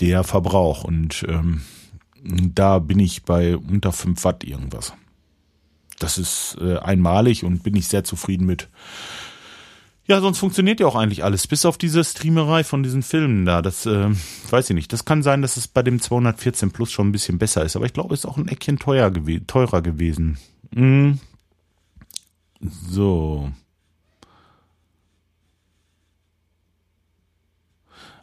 der 0.00 0.24
Verbrauch. 0.24 0.84
Und 0.84 1.24
ähm, 1.28 1.62
da 2.22 2.78
bin 2.78 2.98
ich 2.98 3.24
bei 3.24 3.56
unter 3.56 3.92
5 3.92 4.24
Watt 4.24 4.44
irgendwas. 4.44 4.92
Das 5.98 6.18
ist 6.18 6.56
äh, 6.60 6.78
einmalig 6.78 7.44
und 7.44 7.62
bin 7.62 7.76
ich 7.76 7.88
sehr 7.88 8.04
zufrieden 8.04 8.46
mit. 8.46 8.68
Ja, 10.12 10.20
sonst 10.20 10.40
funktioniert 10.40 10.78
ja 10.78 10.86
auch 10.86 10.94
eigentlich 10.94 11.24
alles, 11.24 11.46
bis 11.46 11.64
auf 11.64 11.78
diese 11.78 12.04
Streamerei 12.04 12.64
von 12.64 12.82
diesen 12.82 13.02
Filmen 13.02 13.46
da. 13.46 13.62
Das 13.62 13.86
äh, 13.86 14.10
weiß 14.50 14.68
ich 14.68 14.74
nicht. 14.74 14.92
Das 14.92 15.06
kann 15.06 15.22
sein, 15.22 15.40
dass 15.40 15.56
es 15.56 15.68
bei 15.68 15.82
dem 15.82 16.02
214 16.02 16.70
Plus 16.70 16.92
schon 16.92 17.08
ein 17.08 17.12
bisschen 17.12 17.38
besser 17.38 17.64
ist, 17.64 17.76
aber 17.76 17.86
ich 17.86 17.94
glaube, 17.94 18.12
es 18.12 18.20
ist 18.20 18.26
auch 18.26 18.36
ein 18.36 18.46
Eckchen 18.46 18.78
teuer 18.78 19.10
gew 19.10 19.40
teurer 19.46 19.80
gewesen. 19.80 20.36
Mm. 20.74 21.12
So. 22.60 23.50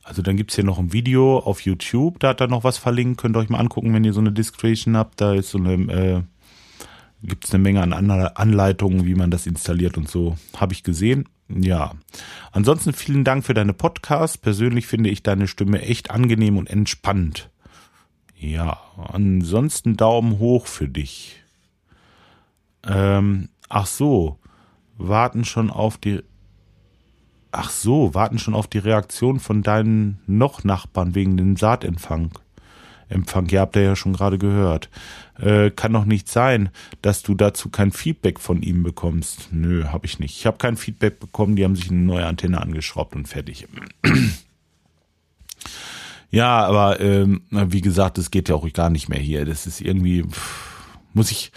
Also 0.04 0.21
dann 0.21 0.38
gibt's 0.38 0.54
hier 0.54 0.65
noch 0.65 0.78
ein 0.78 0.93
Video 0.93 1.39
auf 1.39 1.62
YouTube, 1.62 2.19
da 2.19 2.28
hat 2.28 2.41
er 2.41 2.49
noch 2.49 2.63
was 2.63 2.78
verlinkt, 2.78 3.19
könnt 3.19 3.36
ihr 3.36 3.39
euch 3.39 3.49
mal 3.49 3.58
angucken, 3.58 3.95
wenn 3.95 4.04
ihr 4.04 4.13
so 4.13 4.19
eine 4.19 4.32
Discretion 4.32 4.95
habt. 4.95 5.19
Da 5.21 5.34
ist 5.34 5.49
so 5.49 5.58
eine, 5.58 5.73
äh, 5.91 6.21
gibt's 7.23 7.52
eine 7.52 7.63
Menge 7.63 7.82
an 7.82 7.93
Anleitungen, 7.93 9.08
wie 9.08 9.15
man 9.15 9.32
das 9.32 9.47
installiert 9.47 9.97
und 9.97 10.08
so. 10.08 10.38
Habe 10.56 10.73
ich 10.73 10.84
gesehen. 10.84 11.28
Ja. 11.49 11.93
Ansonsten 12.51 12.93
vielen 12.93 13.23
Dank 13.23 13.45
für 13.45 13.53
deine 13.53 13.73
Podcasts. 13.73 14.38
Persönlich 14.38 14.88
finde 14.88 15.09
ich 15.09 15.23
deine 15.23 15.47
Stimme 15.47 15.81
echt 15.81 16.12
angenehm 16.12 16.57
und 16.57 16.69
entspannt. 16.69 17.49
Ja, 18.35 18.79
ansonsten 18.95 19.97
Daumen 19.97 20.39
hoch 20.39 20.67
für 20.67 20.88
dich. 20.88 21.43
Ähm, 22.88 23.49
ach 23.67 23.85
so, 23.85 24.39
warten 24.97 25.43
schon 25.43 25.69
auf 25.69 25.97
die. 25.97 26.21
Ach 27.51 27.71
so, 27.71 28.13
warten 28.13 28.38
schon 28.38 28.53
auf 28.53 28.67
die 28.67 28.77
Reaktion 28.77 29.39
von 29.39 29.63
deinen 29.63 30.19
noch 30.27 30.63
Nachbarn 30.63 31.15
wegen 31.15 31.35
dem 31.35 31.57
Saatempfang. 31.57 32.31
Empfang. 33.09 33.49
Ihr 33.49 33.59
habt 33.59 33.75
ja 33.75 33.95
schon 33.95 34.13
gerade 34.13 34.37
gehört. 34.37 34.89
Äh, 35.39 35.71
kann 35.71 35.93
doch 35.93 36.05
nicht 36.05 36.29
sein, 36.29 36.69
dass 37.01 37.23
du 37.23 37.33
dazu 37.33 37.69
kein 37.69 37.91
Feedback 37.91 38.39
von 38.39 38.61
ihm 38.61 38.83
bekommst. 38.83 39.49
Nö, 39.51 39.85
habe 39.85 40.05
ich 40.05 40.19
nicht. 40.19 40.37
Ich 40.37 40.45
habe 40.45 40.57
kein 40.57 40.77
Feedback 40.77 41.19
bekommen. 41.19 41.55
Die 41.55 41.63
haben 41.63 41.75
sich 41.75 41.89
eine 41.89 41.99
neue 41.99 42.25
Antenne 42.25 42.61
angeschraubt 42.61 43.15
und 43.15 43.27
fertig. 43.27 43.67
ja, 46.31 46.65
aber 46.65 46.99
ähm, 46.99 47.41
wie 47.49 47.81
gesagt, 47.81 48.17
es 48.17 48.31
geht 48.31 48.49
ja 48.49 48.55
auch 48.55 48.71
gar 48.73 48.89
nicht 48.89 49.09
mehr 49.09 49.19
hier. 49.19 49.45
Das 49.45 49.65
ist 49.65 49.81
irgendwie 49.81 50.23
pff, 50.23 50.87
muss 51.13 51.31
ich 51.31 51.51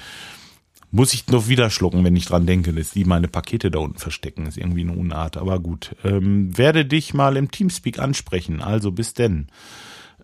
muss 0.95 1.15
ich 1.15 1.27
noch 1.29 1.49
wieder 1.49 1.71
schlucken, 1.71 2.05
wenn 2.05 2.15
ich 2.17 2.27
dran 2.27 2.47
denke, 2.47 2.75
dass 2.75 2.91
die 2.91 3.07
meine 3.07 3.27
Pakete 3.27 3.71
da 3.71 3.79
unten 3.79 3.99
verstecken. 3.99 4.47
Ist 4.47 4.59
irgendwie 4.59 4.83
eine 4.83 4.93
Unart, 4.93 5.39
aber 5.39 5.59
gut. 5.59 5.97
Ähm, 6.05 6.57
werde 6.57 6.85
dich 6.85 7.15
mal 7.15 7.39
im 7.39 7.51
Teamspeak 7.51 7.99
ansprechen. 7.99 8.61
Also 8.61 8.93
bis 8.93 9.15
denn. 9.15 9.49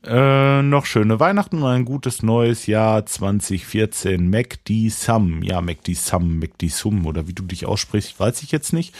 Äh, 0.04 0.62
noch 0.62 0.87
schöne 0.87 1.18
Weihnachten 1.18 1.62
und 1.62 1.68
ein 1.68 1.84
gutes 1.84 2.22
neues 2.22 2.66
Jahr 2.66 3.04
2014. 3.04 4.30
MacD 4.30 4.88
Sum. 4.90 5.42
Ja, 5.42 5.61
MacD 5.61 5.94
Sum, 5.94 6.38
MacD 6.38 6.68
Sum 6.68 7.06
oder 7.06 7.26
wie 7.26 7.34
du 7.34 7.42
dich 7.42 7.66
aussprichst, 7.66 8.18
weiß 8.18 8.42
ich 8.42 8.52
jetzt 8.52 8.72
nicht. 8.72 8.94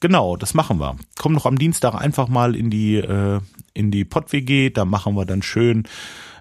Genau, 0.00 0.36
das 0.36 0.54
machen 0.54 0.80
wir. 0.80 0.96
Komm 1.18 1.32
noch 1.32 1.46
am 1.46 1.58
Dienstag 1.58 1.94
einfach 1.94 2.28
mal 2.28 2.56
in 2.56 2.70
die, 2.70 2.96
äh, 2.96 3.40
in 3.74 3.90
die 3.90 4.04
Pott-WG. 4.04 4.70
Da 4.70 4.84
machen 4.84 5.14
wir 5.14 5.26
dann 5.26 5.42
schön 5.42 5.84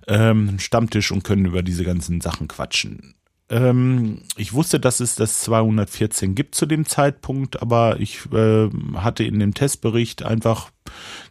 ähm, 0.07 0.49
einen 0.49 0.59
Stammtisch 0.59 1.11
und 1.11 1.23
können 1.23 1.45
über 1.45 1.61
diese 1.61 1.83
ganzen 1.83 2.21
Sachen 2.21 2.47
quatschen. 2.47 3.13
Ähm, 3.51 4.19
ich 4.37 4.53
wusste, 4.53 4.79
dass 4.79 5.01
es 5.01 5.15
das 5.15 5.41
214 5.41 6.35
gibt 6.35 6.55
zu 6.55 6.65
dem 6.65 6.85
Zeitpunkt, 6.85 7.61
aber 7.61 7.99
ich 7.99 8.21
äh, 8.31 8.69
hatte 8.95 9.25
in 9.25 9.39
dem 9.39 9.53
Testbericht 9.53 10.23
einfach 10.23 10.71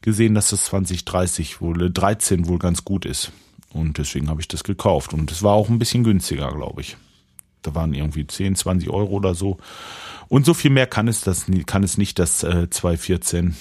gesehen, 0.03 0.35
dass 0.35 0.51
das 0.51 0.67
2030 0.67 1.63
wohl, 1.63 1.91
13 1.91 2.47
wohl 2.47 2.59
ganz 2.59 2.85
gut 2.85 3.07
ist. 3.07 3.33
Und 3.73 3.97
deswegen 3.97 4.29
habe 4.29 4.43
ich 4.43 4.49
das 4.49 4.65
gekauft. 4.65 5.15
Und 5.15 5.31
es 5.33 5.43
war 5.43 5.55
auch 5.55 5.71
ein 5.71 5.79
bisschen 5.79 6.05
günstiger, 6.05 6.53
glaube 6.53 6.83
ich. 6.83 6.99
Da 7.63 7.75
waren 7.75 7.95
irgendwie 7.95 8.27
10, 8.27 8.55
20 8.55 8.91
Euro 8.91 9.13
oder 9.13 9.35
so. 9.35 9.57
Und 10.29 10.45
so 10.45 10.53
viel 10.53 10.71
mehr 10.71 10.87
kann 10.87 11.09
es 11.09 11.23
das 11.23 11.47
kann 11.67 11.83
es 11.83 11.97
nicht, 11.97 12.19
das 12.19 12.43
äh, 12.43 12.69
214. 12.69 13.57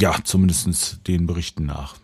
Ja, 0.00 0.16
zumindestens 0.24 1.00
den 1.06 1.26
Berichten 1.26 1.66
nach. 1.66 1.96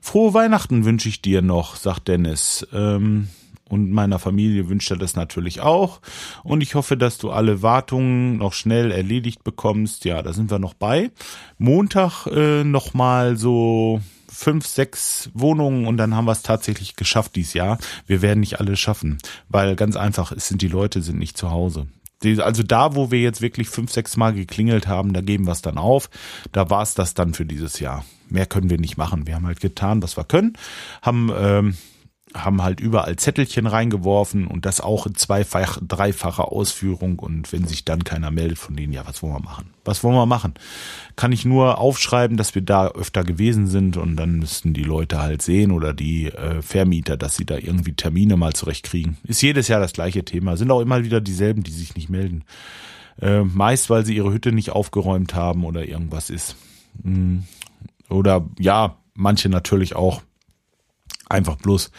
Frohe 0.00 0.32
Weihnachten 0.32 0.84
wünsche 0.84 1.08
ich 1.08 1.20
dir 1.20 1.42
noch, 1.42 1.76
sagt 1.76 2.08
Dennis. 2.08 2.66
Ähm, 2.72 3.28
und 3.68 3.90
meiner 3.90 4.18
Familie 4.18 4.68
wünscht 4.68 4.90
er 4.90 4.96
das 4.96 5.16
natürlich 5.16 5.60
auch. 5.60 6.00
Und 6.44 6.62
ich 6.62 6.74
hoffe, 6.74 6.96
dass 6.96 7.18
du 7.18 7.30
alle 7.30 7.62
Wartungen 7.62 8.38
noch 8.38 8.52
schnell 8.52 8.90
erledigt 8.90 9.44
bekommst. 9.44 10.04
Ja, 10.04 10.22
da 10.22 10.32
sind 10.32 10.50
wir 10.50 10.58
noch 10.58 10.74
bei. 10.74 11.10
Montag 11.58 12.26
äh, 12.26 12.64
nochmal 12.64 13.36
so 13.36 14.00
fünf, 14.38 14.66
sechs 14.66 15.30
Wohnungen 15.34 15.86
und 15.86 15.96
dann 15.96 16.14
haben 16.14 16.26
wir 16.26 16.32
es 16.32 16.42
tatsächlich 16.42 16.96
geschafft 16.96 17.34
dieses 17.34 17.54
Jahr. 17.54 17.78
Wir 18.06 18.22
werden 18.22 18.40
nicht 18.40 18.60
alle 18.60 18.76
schaffen, 18.76 19.18
weil 19.48 19.74
ganz 19.74 19.96
einfach, 19.96 20.30
es 20.32 20.48
sind 20.48 20.62
die 20.62 20.68
Leute 20.68 21.02
sind 21.02 21.18
nicht 21.18 21.36
zu 21.36 21.50
Hause. 21.50 21.88
Also 22.38 22.62
da, 22.62 22.94
wo 22.96 23.10
wir 23.10 23.20
jetzt 23.20 23.42
wirklich 23.42 23.68
fünf, 23.68 23.92
sechs 23.92 24.16
Mal 24.16 24.34
geklingelt 24.34 24.88
haben, 24.88 25.12
da 25.12 25.20
geben 25.20 25.46
wir 25.46 25.52
es 25.52 25.62
dann 25.62 25.78
auf. 25.78 26.10
Da 26.52 26.68
war 26.68 26.82
es 26.82 26.94
das 26.94 27.14
dann 27.14 27.32
für 27.32 27.46
dieses 27.46 27.78
Jahr. 27.78 28.04
Mehr 28.28 28.46
können 28.46 28.70
wir 28.70 28.78
nicht 28.78 28.96
machen. 28.96 29.26
Wir 29.26 29.36
haben 29.36 29.46
halt 29.46 29.60
getan, 29.60 30.02
was 30.02 30.16
wir 30.16 30.24
können, 30.24 30.54
haben 31.00 31.30
ähm, 31.36 31.76
haben 32.44 32.62
halt 32.62 32.80
überall 32.80 33.16
Zettelchen 33.16 33.66
reingeworfen 33.66 34.46
und 34.46 34.66
das 34.66 34.80
auch 34.80 35.06
in 35.06 35.14
zweifach, 35.14 35.78
dreifacher 35.86 36.52
Ausführung. 36.52 37.18
Und 37.18 37.52
wenn 37.52 37.66
sich 37.66 37.84
dann 37.84 38.04
keiner 38.04 38.30
meldet 38.30 38.58
von 38.58 38.76
denen, 38.76 38.92
ja, 38.92 39.06
was 39.06 39.22
wollen 39.22 39.34
wir 39.34 39.40
machen? 39.40 39.70
Was 39.84 40.04
wollen 40.04 40.16
wir 40.16 40.26
machen? 40.26 40.54
Kann 41.16 41.32
ich 41.32 41.44
nur 41.44 41.78
aufschreiben, 41.78 42.36
dass 42.36 42.54
wir 42.54 42.62
da 42.62 42.88
öfter 42.88 43.24
gewesen 43.24 43.66
sind 43.66 43.96
und 43.96 44.16
dann 44.16 44.38
müssten 44.38 44.74
die 44.74 44.84
Leute 44.84 45.20
halt 45.20 45.42
sehen 45.42 45.72
oder 45.72 45.92
die 45.92 46.26
äh, 46.26 46.62
Vermieter, 46.62 47.16
dass 47.16 47.36
sie 47.36 47.46
da 47.46 47.56
irgendwie 47.56 47.94
Termine 47.94 48.36
mal 48.36 48.52
zurechtkriegen. 48.52 49.16
Ist 49.24 49.42
jedes 49.42 49.68
Jahr 49.68 49.80
das 49.80 49.92
gleiche 49.92 50.24
Thema. 50.24 50.56
Sind 50.56 50.70
auch 50.70 50.80
immer 50.80 51.04
wieder 51.04 51.20
dieselben, 51.20 51.62
die 51.62 51.72
sich 51.72 51.94
nicht 51.94 52.08
melden. 52.08 52.44
Äh, 53.20 53.42
meist, 53.42 53.90
weil 53.90 54.06
sie 54.06 54.14
ihre 54.16 54.32
Hütte 54.32 54.52
nicht 54.52 54.70
aufgeräumt 54.70 55.34
haben 55.34 55.64
oder 55.64 55.86
irgendwas 55.86 56.30
ist. 56.30 56.56
Hm. 57.02 57.44
Oder 58.08 58.46
ja, 58.58 58.96
manche 59.14 59.48
natürlich 59.48 59.96
auch 59.96 60.22
Einfach 61.28 61.56
bloß, 61.56 61.90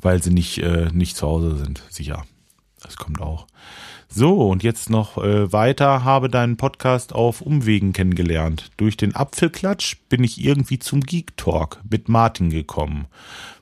weil 0.00 0.22
sie 0.22 0.30
nicht, 0.30 0.58
äh, 0.58 0.88
nicht 0.92 1.16
zu 1.16 1.26
Hause 1.26 1.56
sind. 1.56 1.82
Sicher. 1.90 2.24
Das 2.80 2.96
kommt 2.96 3.20
auch. 3.20 3.46
So, 4.08 4.48
und 4.48 4.62
jetzt 4.62 4.88
noch 4.88 5.18
äh, 5.18 5.52
weiter, 5.52 6.02
habe 6.04 6.30
deinen 6.30 6.56
Podcast 6.56 7.12
auf 7.12 7.42
Umwegen 7.42 7.92
kennengelernt. 7.92 8.70
Durch 8.78 8.96
den 8.96 9.14
Apfelklatsch 9.14 9.96
bin 10.08 10.24
ich 10.24 10.42
irgendwie 10.42 10.78
zum 10.78 11.02
Geek 11.02 11.36
Talk 11.36 11.80
mit 11.88 12.08
Martin 12.08 12.48
gekommen. 12.48 13.06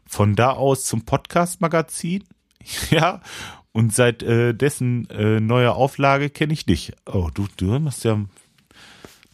Von 0.06 0.36
da 0.36 0.52
aus 0.52 0.84
zum 0.84 1.04
Podcast-Magazin. 1.04 2.22
ja, 2.90 3.20
und 3.72 3.92
seit 3.92 4.22
äh, 4.22 4.54
dessen 4.54 5.10
äh, 5.10 5.40
neuer 5.40 5.74
Auflage 5.74 6.30
kenne 6.30 6.52
ich 6.52 6.64
dich. 6.64 6.92
Oh, 7.06 7.28
du, 7.34 7.48
du 7.56 7.78
machst 7.80 8.04
ja, 8.04 8.24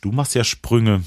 du 0.01 0.13
machst 0.13 0.35
ja 0.35 0.45
Sprünge. 0.45 1.03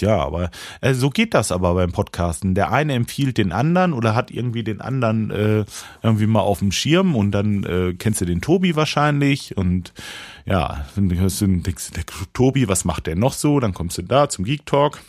Ja, 0.00 0.18
aber 0.18 0.50
äh, 0.80 0.94
so 0.94 1.10
geht 1.10 1.34
das 1.34 1.52
aber 1.52 1.74
beim 1.74 1.92
Podcasten. 1.92 2.54
Der 2.54 2.72
eine 2.72 2.94
empfiehlt 2.94 3.38
den 3.38 3.52
anderen 3.52 3.92
oder 3.92 4.14
hat 4.14 4.30
irgendwie 4.30 4.64
den 4.64 4.80
anderen 4.80 5.30
äh, 5.30 5.64
irgendwie 6.02 6.26
mal 6.26 6.40
auf 6.40 6.60
dem 6.60 6.72
Schirm 6.72 7.14
und 7.14 7.32
dann 7.32 7.64
äh, 7.64 7.94
kennst 7.94 8.20
du 8.20 8.24
den 8.24 8.40
Tobi 8.40 8.76
wahrscheinlich 8.76 9.56
und 9.56 9.92
ja, 10.44 10.86
dann 10.94 11.12
hörst 11.16 11.40
du, 11.40 11.46
denkst, 11.46 11.90
der 11.90 12.04
Tobi, 12.32 12.68
was 12.68 12.84
macht 12.84 13.06
der 13.06 13.16
noch 13.16 13.32
so? 13.32 13.60
Dann 13.60 13.74
kommst 13.74 13.98
du 13.98 14.02
da 14.02 14.28
zum 14.28 14.44
Geek 14.44 14.64
Talk. 14.66 15.00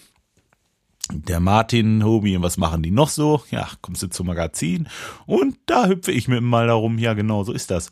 Der 1.12 1.40
Martin, 1.40 2.02
Tobi, 2.02 2.42
was 2.42 2.58
machen 2.58 2.84
die 2.84 2.92
noch 2.92 3.10
so? 3.10 3.42
Ja, 3.50 3.70
kommst 3.82 4.04
du 4.04 4.08
zum 4.08 4.28
Magazin 4.28 4.90
und 5.26 5.58
da 5.66 5.88
hüpfe 5.88 6.12
ich 6.12 6.28
mir 6.28 6.42
mal 6.42 6.68
darum. 6.68 6.98
Ja, 6.98 7.14
genau, 7.14 7.44
so 7.44 7.54
ist 7.54 7.72
das. 7.72 7.92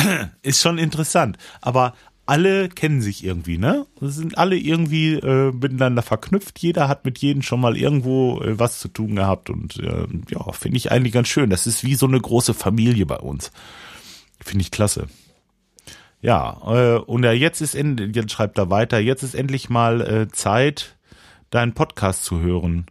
Ist 0.42 0.62
schon 0.62 0.78
interessant. 0.78 1.36
Aber 1.60 1.94
alle 2.30 2.68
kennen 2.68 3.02
sich 3.02 3.24
irgendwie, 3.24 3.58
ne? 3.58 3.86
Das 4.00 4.14
sind 4.14 4.38
alle 4.38 4.56
irgendwie 4.56 5.14
äh, 5.14 5.50
miteinander 5.50 6.00
verknüpft. 6.02 6.60
Jeder 6.60 6.86
hat 6.86 7.04
mit 7.04 7.18
jedem 7.18 7.42
schon 7.42 7.60
mal 7.60 7.76
irgendwo 7.76 8.40
äh, 8.40 8.56
was 8.56 8.78
zu 8.78 8.86
tun 8.86 9.16
gehabt 9.16 9.50
und 9.50 9.78
äh, 9.80 10.06
ja, 10.28 10.52
finde 10.52 10.76
ich 10.76 10.92
eigentlich 10.92 11.12
ganz 11.12 11.26
schön. 11.26 11.50
Das 11.50 11.66
ist 11.66 11.82
wie 11.82 11.96
so 11.96 12.06
eine 12.06 12.20
große 12.20 12.54
Familie 12.54 13.04
bei 13.04 13.16
uns. 13.16 13.50
Finde 14.40 14.62
ich 14.62 14.70
klasse. 14.70 15.08
Ja, 16.22 16.60
äh, 16.66 16.98
und 17.00 17.24
ja, 17.24 17.32
jetzt 17.32 17.62
ist 17.62 17.74
endlich, 17.74 18.14
jetzt 18.14 18.30
schreibt 18.30 18.58
er 18.58 18.70
weiter, 18.70 19.00
jetzt 19.00 19.24
ist 19.24 19.34
endlich 19.34 19.68
mal 19.68 20.00
äh, 20.00 20.28
Zeit, 20.28 20.96
deinen 21.50 21.74
Podcast 21.74 22.22
zu 22.22 22.38
hören, 22.38 22.86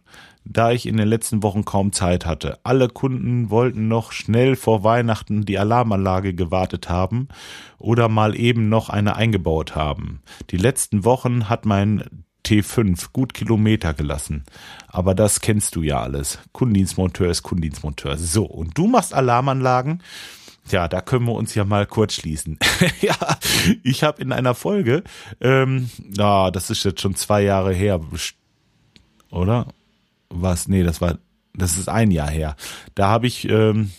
da 0.52 0.72
ich 0.72 0.86
in 0.86 0.96
den 0.96 1.08
letzten 1.08 1.42
Wochen 1.42 1.64
kaum 1.64 1.92
Zeit 1.92 2.26
hatte. 2.26 2.58
Alle 2.64 2.88
Kunden 2.88 3.50
wollten 3.50 3.88
noch 3.88 4.12
schnell 4.12 4.56
vor 4.56 4.82
Weihnachten 4.82 5.44
die 5.44 5.58
Alarmanlage 5.58 6.34
gewartet 6.34 6.88
haben 6.88 7.28
oder 7.78 8.08
mal 8.08 8.38
eben 8.38 8.68
noch 8.68 8.88
eine 8.88 9.16
eingebaut 9.16 9.76
haben. 9.76 10.22
Die 10.50 10.56
letzten 10.56 11.04
Wochen 11.04 11.48
hat 11.48 11.66
mein 11.66 12.24
T5 12.44 13.12
gut 13.12 13.32
Kilometer 13.32 13.94
gelassen. 13.94 14.44
Aber 14.88 15.14
das 15.14 15.40
kennst 15.40 15.76
du 15.76 15.82
ja 15.82 16.00
alles. 16.00 16.38
Kundendienstmonteur 16.52 17.30
ist 17.30 17.44
Kundendienstmonteur. 17.44 18.18
So, 18.18 18.44
und 18.44 18.76
du 18.76 18.86
machst 18.88 19.14
Alarmanlagen 19.14 20.02
ja, 20.68 20.88
da 20.88 21.00
können 21.00 21.26
wir 21.26 21.32
uns 21.32 21.54
ja 21.54 21.64
mal 21.64 21.86
kurz 21.86 22.14
schließen. 22.14 22.58
ja, 23.00 23.16
ich 23.82 24.04
habe 24.04 24.22
in 24.22 24.30
einer 24.30 24.54
Folge, 24.54 25.02
ähm, 25.40 25.90
ah, 26.18 26.50
das 26.50 26.70
ist 26.70 26.84
jetzt 26.84 27.00
schon 27.00 27.14
zwei 27.14 27.42
Jahre 27.42 27.72
her, 27.72 28.00
oder? 29.30 29.66
Was? 30.30 30.68
Nee, 30.68 30.82
das 30.82 31.00
war, 31.00 31.18
das 31.54 31.76
ist 31.76 31.88
ein 31.88 32.10
Jahr 32.10 32.30
her. 32.30 32.56
Da 32.94 33.08
habe 33.08 33.26
ich 33.26 33.48
ähm, 33.48 33.90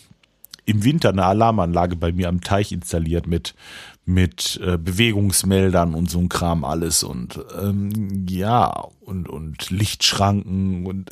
im 0.66 0.84
Winter 0.84 1.10
eine 1.10 1.26
Alarmanlage 1.26 1.96
bei 1.96 2.12
mir 2.12 2.30
am 2.30 2.42
Teich 2.42 2.72
installiert 2.72 3.28
mit 3.28 3.56
mit 4.04 4.60
äh, 4.66 4.78
Bewegungsmeldern 4.78 5.94
und 5.94 6.10
so 6.10 6.20
ein 6.20 6.28
Kram 6.28 6.64
alles 6.66 7.04
und 7.04 7.40
ähm, 7.62 8.26
ja 8.28 8.88
und 9.00 9.30
und 9.30 9.70
Lichtschranken 9.70 10.86
und 10.88 11.10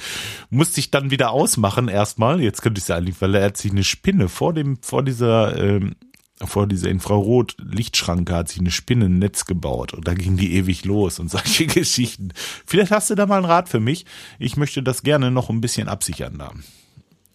musste 0.50 0.80
ich 0.80 0.90
dann 0.90 1.10
wieder 1.10 1.30
ausmachen 1.30 1.88
erstmal. 1.88 2.40
Jetzt 2.40 2.62
könnte 2.62 2.78
ich 2.78 2.84
es 2.84 2.90
eigentlich, 2.90 3.20
weil 3.20 3.34
er 3.34 3.44
hat 3.44 3.56
sich 3.56 3.72
eine 3.72 3.84
Spinne 3.84 4.28
vor 4.28 4.54
dem 4.54 4.78
vor 4.82 5.02
dieser 5.02 5.56
ähm, 5.58 5.96
vor 6.44 6.66
dieser 6.66 6.88
Infrarot-Lichtschranke 6.88 8.34
hat 8.34 8.48
sich 8.48 8.60
eine 8.60 8.70
Spinne 8.70 9.06
ein 9.06 9.18
Netz 9.18 9.44
gebaut 9.44 9.92
und 9.92 10.06
da 10.06 10.14
ging 10.14 10.36
die 10.36 10.54
ewig 10.54 10.84
los 10.84 11.18
und 11.18 11.30
solche 11.30 11.66
Geschichten. 11.66 12.32
Vielleicht 12.66 12.92
hast 12.92 13.10
du 13.10 13.14
da 13.14 13.26
mal 13.26 13.36
einen 13.36 13.46
Rat 13.46 13.68
für 13.68 13.80
mich. 13.80 14.06
Ich 14.38 14.56
möchte 14.56 14.82
das 14.82 15.02
gerne 15.02 15.30
noch 15.30 15.50
ein 15.50 15.60
bisschen 15.60 15.88
absichern 15.88 16.38
da. 16.38 16.52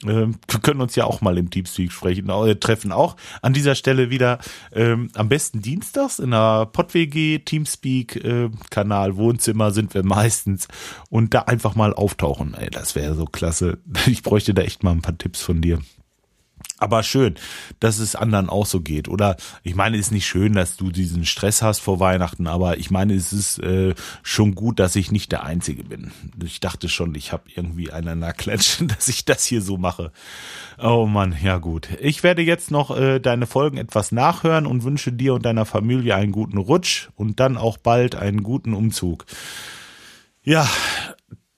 Ähm, 0.03 0.35
wir 0.49 0.59
können 0.59 0.81
uns 0.81 0.95
ja 0.95 1.05
auch 1.05 1.21
mal 1.21 1.37
im 1.37 1.49
Teamspeak 1.49 1.91
sprechen, 1.91 2.29
äh, 2.29 2.55
treffen. 2.55 2.91
Auch 2.91 3.15
an 3.41 3.53
dieser 3.53 3.75
Stelle 3.75 4.09
wieder 4.09 4.39
ähm, 4.73 5.09
am 5.15 5.29
besten 5.29 5.61
dienstags 5.61 6.19
in 6.19 6.31
der 6.31 6.65
PodWG 6.65 7.39
Teamspeak 7.39 8.17
äh, 8.23 8.49
Kanal 8.69 9.15
Wohnzimmer 9.15 9.71
sind 9.71 9.93
wir 9.93 10.03
meistens 10.03 10.67
und 11.09 11.33
da 11.33 11.41
einfach 11.41 11.75
mal 11.75 11.93
auftauchen. 11.93 12.55
Ey, 12.55 12.69
das 12.69 12.95
wäre 12.95 13.15
so 13.15 13.25
klasse. 13.25 13.77
Ich 14.07 14.21
bräuchte 14.21 14.53
da 14.53 14.61
echt 14.61 14.83
mal 14.83 14.91
ein 14.91 15.01
paar 15.01 15.17
Tipps 15.17 15.41
von 15.41 15.61
dir. 15.61 15.79
Aber 16.77 17.03
schön, 17.03 17.35
dass 17.79 17.99
es 17.99 18.15
anderen 18.15 18.49
auch 18.49 18.65
so 18.65 18.81
geht. 18.81 19.07
Oder 19.07 19.37
ich 19.63 19.75
meine, 19.75 19.95
es 19.95 20.07
ist 20.07 20.11
nicht 20.11 20.25
schön, 20.25 20.53
dass 20.53 20.75
du 20.75 20.91
diesen 20.91 21.25
Stress 21.25 21.61
hast 21.61 21.79
vor 21.79 22.01
Weihnachten, 22.01 22.47
aber 22.47 22.77
ich 22.77 22.91
meine, 22.91 23.13
es 23.13 23.31
ist 23.31 23.59
äh, 23.59 23.95
schon 24.23 24.55
gut, 24.55 24.79
dass 24.79 24.97
ich 24.97 25.09
nicht 25.09 25.31
der 25.31 25.43
Einzige 25.43 25.85
bin. 25.85 26.11
Ich 26.43 26.59
dachte 26.59 26.89
schon, 26.89 27.15
ich 27.15 27.31
habe 27.31 27.43
irgendwie 27.55 27.91
einen 27.91 28.19
Nackklatsch, 28.19 28.81
dass 28.81 29.07
ich 29.07 29.23
das 29.23 29.45
hier 29.45 29.61
so 29.61 29.77
mache. 29.77 30.11
Oh 30.77 31.05
Mann, 31.05 31.33
ja 31.41 31.59
gut. 31.59 31.87
Ich 32.01 32.23
werde 32.23 32.41
jetzt 32.41 32.71
noch 32.71 32.95
äh, 32.95 33.19
deine 33.19 33.47
Folgen 33.47 33.77
etwas 33.77 34.11
nachhören 34.11 34.65
und 34.65 34.83
wünsche 34.83 35.13
dir 35.13 35.33
und 35.35 35.45
deiner 35.45 35.65
Familie 35.65 36.15
einen 36.15 36.33
guten 36.33 36.57
Rutsch 36.57 37.07
und 37.15 37.39
dann 37.39 37.55
auch 37.55 37.77
bald 37.77 38.15
einen 38.15 38.43
guten 38.43 38.73
Umzug. 38.73 39.25
Ja, 40.43 40.69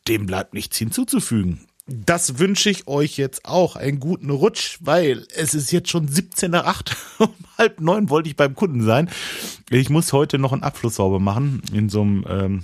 dem 0.07 0.28
bleibt 0.28 0.53
nichts 0.53 0.78
hinzuzufügen 0.78 1.66
das 1.88 2.38
wünsche 2.38 2.69
ich 2.69 2.88
euch 2.88 3.17
jetzt 3.17 3.45
auch. 3.45 3.75
Einen 3.75 3.99
guten 3.99 4.29
Rutsch, 4.29 4.77
weil 4.81 5.25
es 5.35 5.53
ist 5.53 5.71
jetzt 5.71 5.89
schon 5.89 6.07
17 6.07 6.51
nach 6.51 6.65
8. 6.65 6.95
Um 7.19 7.33
halb 7.57 7.81
neun 7.81 8.09
wollte 8.09 8.29
ich 8.29 8.35
beim 8.35 8.53
Kunden 8.53 8.83
sein. 8.83 9.09
Ich 9.69 9.89
muss 9.89 10.13
heute 10.13 10.38
noch 10.38 10.53
einen 10.53 10.63
Abfluss 10.63 10.95
sauber 10.95 11.19
machen 11.19 11.63
in 11.73 11.89
so 11.89 12.01
einem, 12.01 12.25
ähm, 12.29 12.63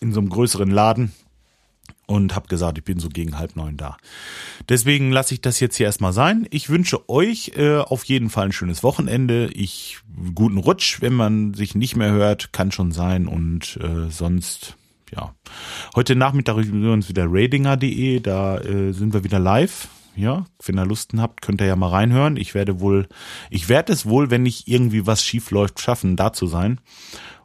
in 0.00 0.12
so 0.12 0.20
einem 0.20 0.28
größeren 0.28 0.70
Laden 0.70 1.12
und 2.06 2.34
habe 2.34 2.48
gesagt, 2.48 2.76
ich 2.76 2.84
bin 2.84 2.98
so 2.98 3.08
gegen 3.08 3.38
halb 3.38 3.56
neun 3.56 3.76
da. 3.76 3.96
Deswegen 4.68 5.10
lasse 5.10 5.32
ich 5.32 5.40
das 5.40 5.60
jetzt 5.60 5.76
hier 5.76 5.86
erstmal 5.86 6.12
sein. 6.12 6.46
Ich 6.50 6.68
wünsche 6.68 7.08
euch 7.08 7.52
äh, 7.56 7.78
auf 7.78 8.04
jeden 8.04 8.28
Fall 8.28 8.46
ein 8.46 8.52
schönes 8.52 8.82
Wochenende. 8.82 9.50
Ich 9.54 9.98
guten 10.34 10.58
Rutsch, 10.58 11.00
wenn 11.00 11.14
man 11.14 11.54
sich 11.54 11.74
nicht 11.74 11.96
mehr 11.96 12.10
hört, 12.12 12.52
kann 12.52 12.72
schon 12.72 12.92
sein 12.92 13.26
und 13.26 13.78
äh, 13.82 14.10
sonst 14.10 14.76
ja. 15.14 15.34
Heute 15.94 16.16
Nachmittag 16.16 16.56
wir 16.56 16.92
uns 16.92 17.08
wieder 17.08 17.26
radinger.de, 17.28 18.20
da 18.20 18.58
äh, 18.58 18.92
sind 18.92 19.12
wir 19.14 19.24
wieder 19.24 19.38
live. 19.38 19.88
Ja, 20.16 20.44
wenn 20.64 20.78
ihr 20.78 20.86
Lusten 20.86 21.20
habt, 21.20 21.42
könnt 21.42 21.60
ihr 21.60 21.66
ja 21.66 21.74
mal 21.74 21.88
reinhören. 21.88 22.36
Ich 22.36 22.54
werde 22.54 22.78
wohl, 22.78 23.08
ich 23.50 23.68
werde 23.68 23.92
es 23.92 24.06
wohl, 24.06 24.30
wenn 24.30 24.44
nicht 24.44 24.68
irgendwie 24.68 25.06
was 25.06 25.24
schief 25.24 25.50
läuft, 25.50 25.80
schaffen, 25.80 26.14
da 26.14 26.32
zu 26.32 26.46
sein. 26.46 26.80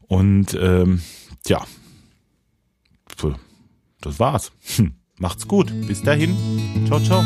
Und 0.08 0.56
ähm, 0.60 1.02
ja, 1.48 1.66
das 4.02 4.20
war's. 4.20 4.52
Macht's 5.18 5.48
gut. 5.48 5.74
Bis 5.88 6.02
dahin. 6.02 6.36
Ciao, 6.88 7.00
ciao. 7.00 7.24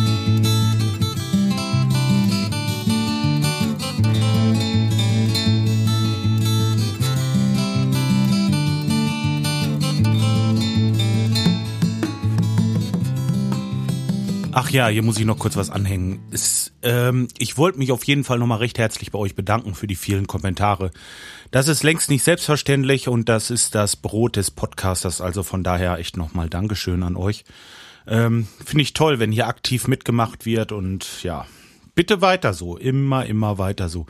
Ach 14.56 14.70
ja, 14.70 14.88
hier 14.88 15.02
muss 15.02 15.18
ich 15.18 15.26
noch 15.26 15.40
kurz 15.40 15.56
was 15.56 15.72
anhängen. 15.72 16.22
Es, 16.32 16.74
ähm, 16.84 17.28
ich 17.40 17.58
wollte 17.58 17.80
mich 17.80 17.92
auf 17.92 18.04
jeden 18.04 18.24
Fall 18.24 18.38
nochmal 18.38 18.60
recht 18.60 18.78
herzlich 18.78 19.12
bei 19.12 19.18
euch 19.18 19.34
bedanken 19.34 19.74
für 19.74 19.88
die 19.88 19.96
vielen 19.96 20.28
Kommentare. 20.28 20.92
Das 21.50 21.68
ist 21.68 21.82
längst 21.82 22.12
nicht 22.12 22.24
selbstverständlich 22.24 23.08
und 23.08 23.30
das 23.30 23.50
ist 23.50 23.74
das 23.74 23.96
Brot 23.96 24.36
des 24.36 24.52
Podcasters. 24.52 25.22
Also 25.22 25.42
von 25.42 25.64
daher 25.64 25.98
echt 25.98 26.18
nochmal 26.18 26.50
Dankeschön 26.50 27.02
an 27.02 27.16
euch. 27.16 27.46
Ähm, 28.06 28.48
Finde 28.64 28.84
ich 28.84 28.94
toll, 28.94 29.18
wenn 29.18 29.32
hier 29.32 29.48
aktiv 29.48 29.88
mitgemacht 29.88 30.46
wird 30.46 30.72
und 30.72 31.24
ja, 31.24 31.48
bitte 31.96 32.22
weiter 32.22 32.54
so. 32.54 32.78
Immer, 32.78 33.26
immer 33.26 33.58
weiter 33.58 33.90
so. 33.90 34.06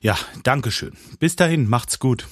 Ja, 0.00 0.18
Dankeschön. 0.42 0.94
Bis 1.20 1.36
dahin, 1.36 1.68
macht's 1.68 2.00
gut. 2.00 2.26